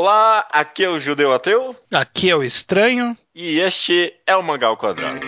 Olá, 0.00 0.46
aqui 0.52 0.84
é 0.84 0.88
o 0.88 1.00
Judeu 1.00 1.32
Ateu. 1.32 1.74
Aqui 1.90 2.30
é 2.30 2.36
o 2.36 2.44
Estranho. 2.44 3.18
E 3.34 3.58
este 3.58 4.14
é 4.24 4.36
o 4.36 4.42
Mangal 4.44 4.76
Quadrado. 4.76 5.26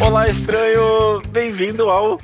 Olá, 0.00 0.30
estranho! 0.30 1.20
Bem-vindo 1.28 1.90
ao 1.90 2.18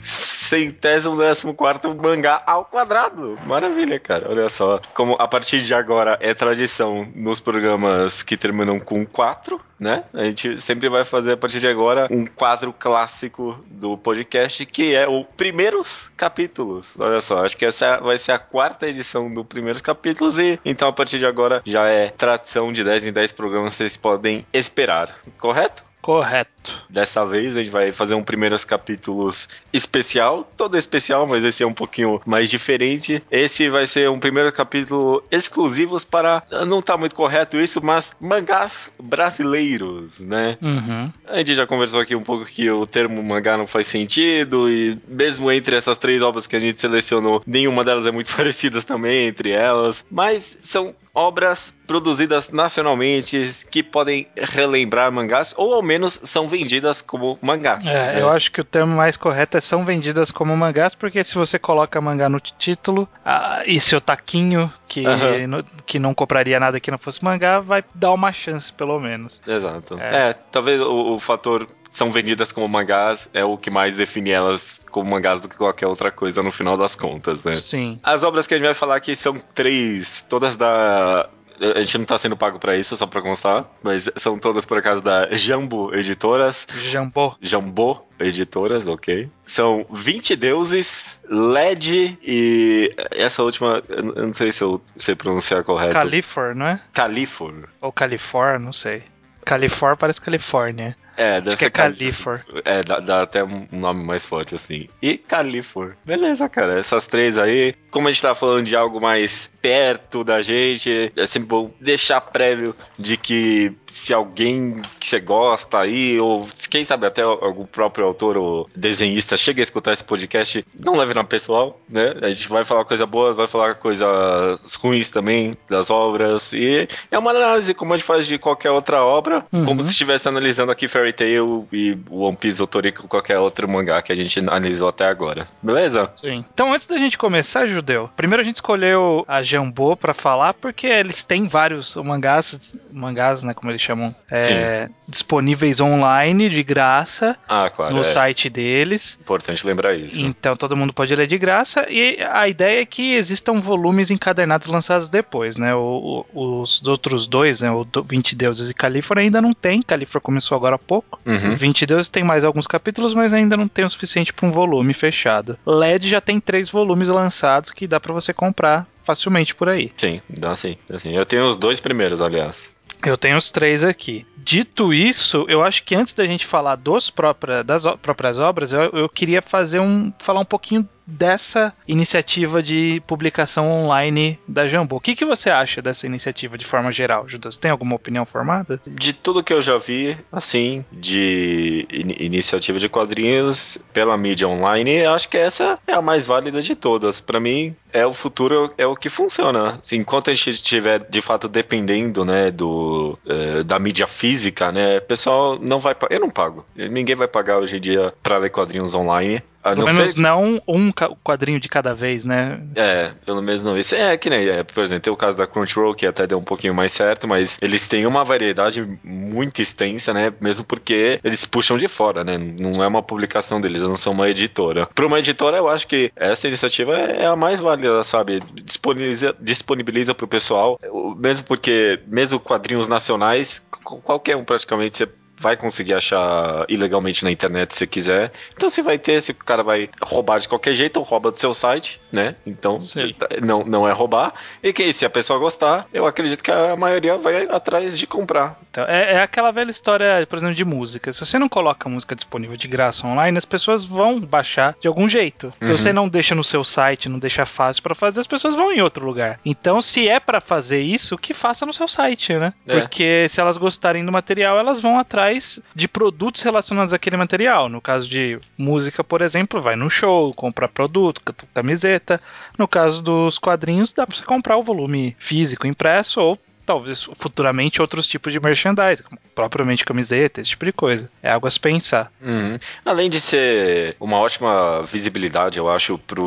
centésimo 0.50 1.16
décimo 1.16 1.54
quarto 1.54 1.94
mangá 1.94 2.42
ao 2.44 2.64
quadrado. 2.64 3.38
Maravilha, 3.46 4.00
cara. 4.00 4.28
Olha 4.28 4.50
só. 4.50 4.80
Como 4.94 5.14
a 5.18 5.28
partir 5.28 5.62
de 5.62 5.72
agora 5.72 6.18
é 6.20 6.34
tradição 6.34 7.08
nos 7.14 7.38
programas 7.38 8.24
que 8.24 8.36
terminam 8.36 8.80
com 8.80 9.06
quatro, 9.06 9.60
né? 9.78 10.02
A 10.12 10.24
gente 10.24 10.60
sempre 10.60 10.88
vai 10.88 11.04
fazer 11.04 11.32
a 11.32 11.36
partir 11.36 11.60
de 11.60 11.68
agora 11.68 12.08
um 12.10 12.26
quadro 12.26 12.74
clássico 12.76 13.64
do 13.66 13.96
podcast 13.96 14.66
que 14.66 14.94
é 14.94 15.06
o 15.06 15.24
Primeiros 15.24 16.10
Capítulos. 16.16 16.94
Olha 16.98 17.20
só, 17.20 17.44
acho 17.44 17.56
que 17.56 17.64
essa 17.64 17.98
vai 17.98 18.18
ser 18.18 18.32
a 18.32 18.38
quarta 18.38 18.88
edição 18.88 19.32
do 19.32 19.44
Primeiros 19.44 19.80
Capítulos 19.80 20.38
e 20.38 20.58
então 20.64 20.88
a 20.88 20.92
partir 20.92 21.18
de 21.18 21.26
agora 21.26 21.62
já 21.64 21.86
é 21.86 22.08
tradição 22.08 22.72
de 22.72 22.82
10 22.82 23.06
em 23.06 23.12
10 23.12 23.32
programas 23.32 23.74
vocês 23.74 23.96
podem 23.96 24.44
esperar, 24.52 25.14
correto? 25.38 25.89
Correto. 26.00 26.50
Dessa 26.88 27.24
vez 27.24 27.56
a 27.56 27.62
gente 27.62 27.72
vai 27.72 27.92
fazer 27.92 28.14
um 28.14 28.22
primeiros 28.22 28.64
capítulos 28.64 29.48
especial, 29.72 30.44
todo 30.56 30.76
especial, 30.76 31.26
mas 31.26 31.44
esse 31.44 31.62
é 31.62 31.66
um 31.66 31.72
pouquinho 31.72 32.20
mais 32.26 32.50
diferente. 32.50 33.22
Esse 33.30 33.68
vai 33.70 33.86
ser 33.86 34.10
um 34.10 34.18
primeiro 34.18 34.52
capítulo 34.52 35.22
exclusivos 35.30 36.04
para, 36.04 36.42
não 36.66 36.82
tá 36.82 36.96
muito 36.96 37.14
correto 37.14 37.58
isso, 37.58 37.84
mas 37.84 38.14
mangás 38.20 38.90
brasileiros, 39.02 40.20
né? 40.20 40.58
Uhum. 40.60 41.12
A 41.26 41.38
gente 41.38 41.54
já 41.54 41.66
conversou 41.66 42.00
aqui 42.00 42.14
um 42.14 42.22
pouco 42.22 42.44
que 42.44 42.70
o 42.70 42.86
termo 42.86 43.22
mangá 43.22 43.56
não 43.56 43.66
faz 43.66 43.86
sentido 43.86 44.70
e 44.70 44.98
mesmo 45.08 45.50
entre 45.50 45.76
essas 45.76 45.98
três 45.98 46.22
obras 46.22 46.46
que 46.46 46.56
a 46.56 46.60
gente 46.60 46.80
selecionou, 46.80 47.42
nenhuma 47.46 47.84
delas 47.84 48.06
é 48.06 48.10
muito 48.10 48.32
parecida 48.36 48.82
também 48.82 49.28
entre 49.28 49.50
elas, 49.50 50.04
mas 50.10 50.58
são 50.60 50.94
obras 51.14 51.74
produzidas 51.86 52.50
nacionalmente 52.50 53.50
que 53.70 53.82
podem 53.82 54.26
relembrar 54.36 55.10
mangás 55.10 55.52
ou 55.56 55.74
ao 55.74 55.82
menos 55.90 56.20
são 56.22 56.48
vendidas 56.48 57.02
como 57.02 57.36
mangás. 57.42 57.84
É, 57.84 58.14
né? 58.14 58.22
eu 58.22 58.30
acho 58.30 58.52
que 58.52 58.60
o 58.60 58.64
termo 58.64 58.96
mais 58.96 59.16
correto 59.16 59.56
é 59.56 59.60
são 59.60 59.84
vendidas 59.84 60.30
como 60.30 60.56
mangás, 60.56 60.94
porque 60.94 61.24
se 61.24 61.34
você 61.34 61.58
coloca 61.58 62.00
mangá 62.00 62.28
no 62.28 62.38
título 62.38 63.08
ah, 63.24 63.62
e 63.66 63.80
seu 63.80 64.00
taquinho 64.00 64.72
que, 64.86 65.04
uhum. 65.04 65.48
no, 65.48 65.64
que 65.84 65.98
não 65.98 66.14
compraria 66.14 66.60
nada 66.60 66.78
que 66.78 66.92
não 66.92 66.98
fosse 66.98 67.24
mangá 67.24 67.58
vai 67.58 67.82
dar 67.92 68.12
uma 68.12 68.32
chance 68.32 68.72
pelo 68.72 69.00
menos. 69.00 69.40
Exato. 69.44 69.98
É, 69.98 70.30
é 70.30 70.32
talvez 70.32 70.80
o, 70.80 71.14
o 71.14 71.18
fator 71.18 71.66
são 71.90 72.12
vendidas 72.12 72.52
como 72.52 72.68
mangás 72.68 73.28
é 73.34 73.44
o 73.44 73.58
que 73.58 73.68
mais 73.68 73.96
define 73.96 74.30
elas 74.30 74.86
como 74.88 75.10
mangás 75.10 75.40
do 75.40 75.48
que 75.48 75.56
qualquer 75.56 75.88
outra 75.88 76.12
coisa 76.12 76.40
no 76.40 76.52
final 76.52 76.76
das 76.76 76.94
contas, 76.94 77.44
né? 77.44 77.52
Sim. 77.52 77.98
As 78.02 78.22
obras 78.22 78.46
que 78.46 78.54
a 78.54 78.56
gente 78.56 78.66
vai 78.66 78.74
falar 78.74 78.94
aqui 78.94 79.16
são 79.16 79.36
três, 79.54 80.24
todas 80.28 80.56
da 80.56 81.28
a 81.60 81.82
gente 81.82 81.98
não 81.98 82.04
tá 82.04 82.16
sendo 82.16 82.36
pago 82.36 82.58
para 82.58 82.76
isso, 82.76 82.96
só 82.96 83.06
pra 83.06 83.20
constar, 83.20 83.66
mas 83.82 84.08
são 84.16 84.38
todas 84.38 84.64
por 84.64 84.78
acaso 84.78 85.02
da 85.02 85.28
Jambo 85.32 85.94
Editoras. 85.94 86.66
Jambo. 86.74 87.36
Jambo 87.40 88.06
Editoras, 88.18 88.86
ok. 88.86 89.30
São 89.46 89.86
20 89.90 90.36
deuses, 90.36 91.18
LED 91.28 92.18
e 92.22 92.94
essa 93.10 93.42
última, 93.42 93.82
eu 93.88 94.02
não 94.26 94.32
sei 94.32 94.52
se 94.52 94.62
eu 94.62 94.80
sei 94.96 95.14
pronunciar 95.14 95.62
correto. 95.62 95.92
Califor, 95.92 96.54
não 96.54 96.66
é? 96.66 96.80
Califor. 96.92 97.68
Ou 97.80 97.92
Califor, 97.92 98.58
não 98.58 98.72
sei. 98.72 99.02
Califor 99.44 99.96
parece 99.96 100.20
Califórnia. 100.20 100.96
É, 101.16 101.34
deve 101.40 101.50
Acho 101.50 101.58
ser 101.58 101.70
que 101.70 101.80
é 101.80 101.82
Califor. 101.82 102.40
É, 102.64 102.82
dá, 102.82 103.00
dá, 103.00 103.22
até 103.22 103.44
um 103.44 103.66
nome 103.70 104.04
mais 104.04 104.24
forte 104.24 104.54
assim. 104.54 104.88
E 105.02 105.16
Califor. 105.16 105.94
Beleza, 106.04 106.48
cara. 106.48 106.78
Essas 106.78 107.06
três 107.06 107.38
aí. 107.38 107.74
Como 107.90 108.08
a 108.08 108.12
gente 108.12 108.22
tá 108.22 108.34
falando 108.34 108.64
de 108.64 108.76
algo 108.76 109.00
mais 109.00 109.50
perto 109.60 110.22
da 110.24 110.40
gente, 110.42 111.12
é 111.16 111.26
sempre 111.26 111.48
bom 111.48 111.70
deixar 111.80 112.20
prévio 112.20 112.74
de 112.98 113.16
que 113.16 113.72
se 113.86 114.14
alguém 114.14 114.80
que 114.98 115.06
você 115.06 115.20
gosta 115.20 115.80
aí, 115.80 116.18
ou 116.18 116.46
quem 116.70 116.84
sabe 116.84 117.06
até 117.06 117.22
algum 117.22 117.64
próprio 117.64 118.06
autor 118.06 118.36
ou 118.36 118.70
desenhista 118.74 119.36
chega 119.36 119.60
a 119.60 119.64
escutar 119.64 119.92
esse 119.92 120.04
podcast, 120.04 120.64
não 120.78 120.96
leve 120.96 121.12
na 121.12 121.24
pessoal, 121.24 121.80
né? 121.88 122.14
A 122.22 122.28
gente 122.28 122.48
vai 122.48 122.64
falar 122.64 122.84
coisa 122.84 123.04
boas, 123.04 123.36
vai 123.36 123.46
falar 123.46 123.74
coisas 123.74 124.74
ruins 124.76 125.10
também 125.10 125.56
das 125.68 125.90
obras. 125.90 126.52
E 126.52 126.88
é 127.10 127.18
uma 127.18 127.32
análise 127.32 127.74
como 127.74 127.92
a 127.92 127.96
gente 127.96 128.06
faz 128.06 128.26
de 128.26 128.38
qualquer 128.38 128.70
outra 128.70 129.02
obra, 129.02 129.44
uhum. 129.52 129.64
como 129.64 129.82
se 129.82 129.90
estivesse 129.90 130.28
analisando 130.28 130.72
aqui 130.72 130.86
Fairy 131.00 131.12
Tail 131.14 131.66
e 131.72 131.96
One 132.10 132.36
Piece 132.36 132.60
ou 132.60 132.68
Toriko 132.68 133.08
qualquer 133.08 133.38
outro 133.38 133.66
mangá 133.68 134.02
que 134.02 134.12
a 134.12 134.14
gente 134.16 134.38
analisou 134.38 134.88
até 134.88 135.06
agora. 135.06 135.48
Beleza? 135.62 136.10
Sim. 136.16 136.44
Então 136.52 136.72
antes 136.72 136.86
da 136.86 136.98
gente 136.98 137.16
começar, 137.16 137.66
Judeu, 137.66 138.10
primeiro 138.16 138.42
a 138.42 138.44
gente 138.44 138.56
escolheu 138.56 139.24
a 139.26 139.42
Jambô 139.42 139.96
para 139.96 140.12
falar 140.12 140.52
porque 140.54 140.86
eles 140.86 141.22
têm 141.22 141.48
vários 141.48 141.96
mangás, 141.96 142.76
mangás, 142.92 143.42
né, 143.42 143.54
como 143.54 143.70
eles 143.70 143.80
chamam, 143.80 144.14
é, 144.30 144.90
disponíveis 145.08 145.80
online 145.80 146.48
de 146.50 146.62
graça 146.62 147.36
ah, 147.48 147.70
claro, 147.70 147.94
no 147.94 148.00
é. 148.02 148.04
site 148.04 148.50
deles. 148.50 149.18
Importante 149.20 149.66
lembrar 149.66 149.94
isso. 149.94 150.20
Então 150.20 150.54
todo 150.54 150.76
mundo 150.76 150.92
pode 150.92 151.14
ler 151.14 151.26
de 151.26 151.38
graça 151.38 151.86
e 151.88 152.18
a 152.30 152.46
ideia 152.46 152.82
é 152.82 152.86
que 152.86 153.14
existam 153.14 153.58
volumes 153.58 154.10
encadernados 154.10 154.66
lançados 154.66 155.08
depois, 155.08 155.56
né? 155.56 155.74
O, 155.74 156.26
o, 156.32 156.60
os 156.60 156.86
outros 156.86 157.26
dois, 157.26 157.62
né, 157.62 157.70
o 157.70 157.86
20 158.04 158.36
Deuses 158.36 158.70
e 158.70 158.74
Calífora 158.74 159.20
ainda 159.20 159.40
não 159.40 159.54
tem. 159.54 159.82
Calífora 159.82 160.20
começou 160.20 160.56
agora 160.56 160.76
há 160.76 160.78
pouco. 160.90 161.20
Uhum. 161.24 161.54
20 161.54 161.86
Deuses 161.86 162.08
tem 162.08 162.24
mais 162.24 162.44
alguns 162.44 162.66
capítulos, 162.66 163.14
mas 163.14 163.32
ainda 163.32 163.56
não 163.56 163.68
tem 163.68 163.84
o 163.84 163.90
suficiente 163.90 164.32
para 164.32 164.48
um 164.48 164.50
volume 164.50 164.92
fechado. 164.92 165.56
LED 165.64 166.08
já 166.08 166.20
tem 166.20 166.40
três 166.40 166.68
volumes 166.68 167.08
lançados 167.08 167.70
que 167.70 167.86
dá 167.86 168.00
para 168.00 168.12
você 168.12 168.34
comprar 168.34 168.88
facilmente 169.04 169.54
por 169.54 169.68
aí. 169.68 169.92
Sim, 169.96 170.20
dá 170.28 170.56
sim, 170.56 170.76
dá 170.88 170.98
sim. 170.98 171.16
Eu 171.16 171.24
tenho 171.24 171.48
os 171.48 171.56
dois 171.56 171.78
primeiros, 171.78 172.20
aliás. 172.20 172.74
Eu 173.04 173.16
tenho 173.16 173.38
os 173.38 173.50
três 173.50 173.84
aqui. 173.84 174.26
Dito 174.36 174.92
isso, 174.92 175.46
eu 175.48 175.62
acho 175.62 175.84
que 175.84 175.94
antes 175.94 176.12
da 176.12 176.26
gente 176.26 176.44
falar 176.44 176.76
dos 176.76 177.08
própria, 177.08 177.62
das 177.62 177.84
próprias 178.02 178.38
obras, 178.38 178.72
eu, 178.72 178.82
eu 178.90 179.08
queria 179.08 179.40
fazer 179.40 179.80
um. 179.80 180.12
falar 180.18 180.40
um 180.40 180.44
pouquinho 180.44 180.86
dessa 181.10 181.72
iniciativa 181.86 182.62
de 182.62 183.02
publicação 183.06 183.70
online 183.70 184.38
da 184.46 184.68
Jambô. 184.68 184.96
O 184.96 185.00
que, 185.00 185.14
que 185.14 185.24
você 185.24 185.50
acha 185.50 185.82
dessa 185.82 186.06
iniciativa 186.06 186.56
de 186.56 186.64
forma 186.64 186.92
geral, 186.92 187.28
Judas? 187.28 187.56
Tem 187.56 187.70
alguma 187.70 187.96
opinião 187.96 188.24
formada? 188.24 188.80
De 188.86 189.12
tudo 189.12 189.42
que 189.42 189.52
eu 189.52 189.60
já 189.60 189.78
vi, 189.78 190.16
assim, 190.30 190.84
de 190.92 191.86
in 191.92 192.10
iniciativa 192.20 192.78
de 192.78 192.88
quadrinhos 192.88 193.78
pela 193.92 194.16
mídia 194.16 194.48
online, 194.48 195.04
acho 195.04 195.28
que 195.28 195.36
essa 195.36 195.78
é 195.86 195.92
a 195.92 196.02
mais 196.02 196.24
válida 196.24 196.62
de 196.62 196.76
todas. 196.76 197.20
Para 197.20 197.40
mim, 197.40 197.74
é 197.92 198.06
o 198.06 198.12
futuro, 198.12 198.72
é 198.78 198.86
o 198.86 198.96
que 198.96 199.08
funciona. 199.08 199.78
Assim, 199.82 199.96
enquanto 199.96 200.30
a 200.30 200.34
gente 200.34 200.50
estiver 200.50 201.00
de 201.00 201.20
fato 201.20 201.48
dependendo, 201.48 202.24
né, 202.24 202.50
do 202.50 203.18
uh, 203.26 203.64
da 203.64 203.78
mídia 203.78 204.06
física, 204.06 204.70
né, 204.72 204.98
o 204.98 205.02
pessoal 205.02 205.58
não 205.60 205.80
vai, 205.80 205.96
eu 206.10 206.20
não 206.20 206.30
pago. 206.30 206.64
Ninguém 206.76 207.16
vai 207.16 207.28
pagar 207.28 207.58
hoje 207.58 207.76
em 207.76 207.80
dia 207.80 208.12
para 208.22 208.38
ler 208.38 208.50
quadrinhos 208.50 208.94
online. 208.94 209.42
Pelo 209.62 209.84
menos 209.84 210.16
não 210.16 210.60
um 210.66 210.90
quadrinho 211.22 211.60
de 211.60 211.68
cada 211.68 211.94
vez, 211.94 212.24
né? 212.24 212.60
É, 212.74 213.12
pelo 213.24 213.42
menos 213.42 213.62
não. 213.62 213.78
Isso 213.78 213.94
é 213.94 214.16
que 214.16 214.30
nem, 214.30 214.48
é, 214.48 214.62
por 214.62 214.82
exemplo, 214.82 215.02
tem 215.02 215.12
o 215.12 215.16
caso 215.16 215.36
da 215.36 215.46
Crunchyroll, 215.46 215.94
que 215.94 216.06
até 216.06 216.26
deu 216.26 216.38
um 216.38 216.44
pouquinho 216.44 216.74
mais 216.74 216.92
certo, 216.92 217.28
mas 217.28 217.58
eles 217.60 217.86
têm 217.86 218.06
uma 218.06 218.24
variedade 218.24 218.86
muito 219.04 219.60
extensa, 219.60 220.14
né? 220.14 220.32
Mesmo 220.40 220.64
porque 220.64 221.20
eles 221.22 221.44
puxam 221.44 221.76
de 221.76 221.88
fora, 221.88 222.24
né? 222.24 222.38
Não 222.38 222.82
é 222.82 222.86
uma 222.86 223.02
publicação 223.02 223.60
deles, 223.60 223.82
não 223.82 223.96
são 223.96 224.12
uma 224.12 224.28
editora. 224.28 224.86
Para 224.86 225.06
uma 225.06 225.18
editora, 225.18 225.58
eu 225.58 225.68
acho 225.68 225.86
que 225.86 226.10
essa 226.16 226.48
iniciativa 226.48 226.94
é 226.94 227.26
a 227.26 227.36
mais 227.36 227.60
válida, 227.60 228.02
sabe? 228.02 228.40
Disponibiliza, 228.64 229.34
disponibiliza 229.38 230.14
pro 230.14 230.26
pessoal, 230.26 230.80
mesmo 231.18 231.46
porque, 231.46 232.00
mesmo 232.06 232.40
quadrinhos 232.40 232.88
nacionais, 232.88 233.62
qualquer 233.82 234.36
um 234.36 234.44
praticamente 234.44 234.96
você 234.96 235.08
vai 235.40 235.56
conseguir 235.56 235.94
achar 235.94 236.66
ilegalmente 236.68 237.24
na 237.24 237.30
internet 237.30 237.74
se 237.74 237.86
quiser. 237.86 238.30
Então 238.54 238.68
se 238.68 238.82
vai 238.82 238.98
ter, 238.98 239.20
se 239.22 239.32
o 239.32 239.34
cara 239.34 239.62
vai 239.62 239.88
roubar 240.02 240.38
de 240.38 240.46
qualquer 240.46 240.74
jeito, 240.74 240.98
ou 240.98 241.02
rouba 241.02 241.30
do 241.30 241.40
seu 241.40 241.54
site, 241.54 241.98
né? 242.12 242.36
Então 242.46 242.78
tá, 243.18 243.28
não, 243.42 243.64
não 243.64 243.88
é 243.88 243.92
roubar. 243.92 244.34
E 244.62 244.72
que 244.72 244.92
se 244.92 245.06
a 245.06 245.10
pessoa 245.10 245.38
gostar, 245.38 245.86
eu 245.94 246.06
acredito 246.06 246.42
que 246.42 246.50
a 246.50 246.76
maioria 246.76 247.16
vai 247.16 247.48
atrás 247.48 247.98
de 247.98 248.06
comprar. 248.06 248.60
Então, 248.70 248.84
é, 248.84 249.14
é 249.14 249.22
aquela 249.22 249.50
velha 249.50 249.70
história, 249.70 250.26
por 250.28 250.36
exemplo, 250.36 250.54
de 250.54 250.64
música. 250.64 251.12
Se 251.12 251.24
você 251.24 251.38
não 251.38 251.48
coloca 251.48 251.88
música 251.88 252.14
disponível 252.14 252.56
de 252.56 252.68
graça 252.68 253.06
online, 253.06 253.38
as 253.38 253.44
pessoas 253.44 253.84
vão 253.84 254.20
baixar 254.20 254.76
de 254.80 254.86
algum 254.86 255.08
jeito. 255.08 255.52
Se 255.60 255.70
uhum. 255.70 255.78
você 255.78 255.92
não 255.92 256.08
deixa 256.08 256.34
no 256.34 256.44
seu 256.44 256.62
site, 256.62 257.08
não 257.08 257.18
deixa 257.18 257.46
fácil 257.46 257.82
para 257.82 257.94
fazer, 257.94 258.20
as 258.20 258.26
pessoas 258.26 258.54
vão 258.54 258.70
em 258.70 258.82
outro 258.82 259.06
lugar. 259.06 259.40
Então, 259.44 259.80
se 259.80 260.06
é 260.06 260.20
para 260.20 260.40
fazer 260.40 260.82
isso, 260.82 261.16
que 261.16 261.32
faça 261.32 261.64
no 261.64 261.72
seu 261.72 261.88
site, 261.88 262.34
né? 262.34 262.52
É. 262.66 262.80
Porque 262.80 263.26
se 263.28 263.40
elas 263.40 263.56
gostarem 263.56 264.04
do 264.04 264.12
material, 264.12 264.58
elas 264.58 264.80
vão 264.80 264.98
atrás 264.98 265.29
de 265.74 265.88
produtos 265.88 266.42
relacionados 266.42 266.92
àquele 266.92 267.16
material. 267.16 267.68
No 267.68 267.80
caso 267.80 268.08
de 268.08 268.38
música, 268.56 269.04
por 269.04 269.22
exemplo, 269.22 269.60
vai 269.60 269.76
no 269.76 269.90
show, 269.90 270.32
compra 270.34 270.68
produto, 270.68 271.22
camiseta. 271.54 272.20
No 272.58 272.66
caso 272.66 273.02
dos 273.02 273.38
quadrinhos, 273.38 273.92
dá 273.92 274.06
para 274.06 274.16
você 274.16 274.24
comprar 274.24 274.56
o 274.56 274.62
volume 274.62 275.16
físico 275.18 275.66
impresso 275.66 276.20
ou 276.20 276.38
talvez 276.70 277.02
futuramente 277.16 277.82
outros 277.82 278.06
tipos 278.06 278.32
de 278.32 278.38
merchandising, 278.38 279.02
propriamente 279.34 279.84
camiseta, 279.84 280.40
esse 280.40 280.50
tipo 280.50 280.64
de 280.64 280.72
coisa. 280.72 281.10
É 281.20 281.30
algo 281.30 281.48
a 281.48 281.50
se 281.50 281.58
pensar. 281.58 282.12
Uhum. 282.22 282.58
Além 282.84 283.10
de 283.10 283.20
ser 283.20 283.96
uma 283.98 284.18
ótima 284.18 284.82
visibilidade, 284.82 285.58
eu 285.58 285.68
acho, 285.68 285.98
para 285.98 286.20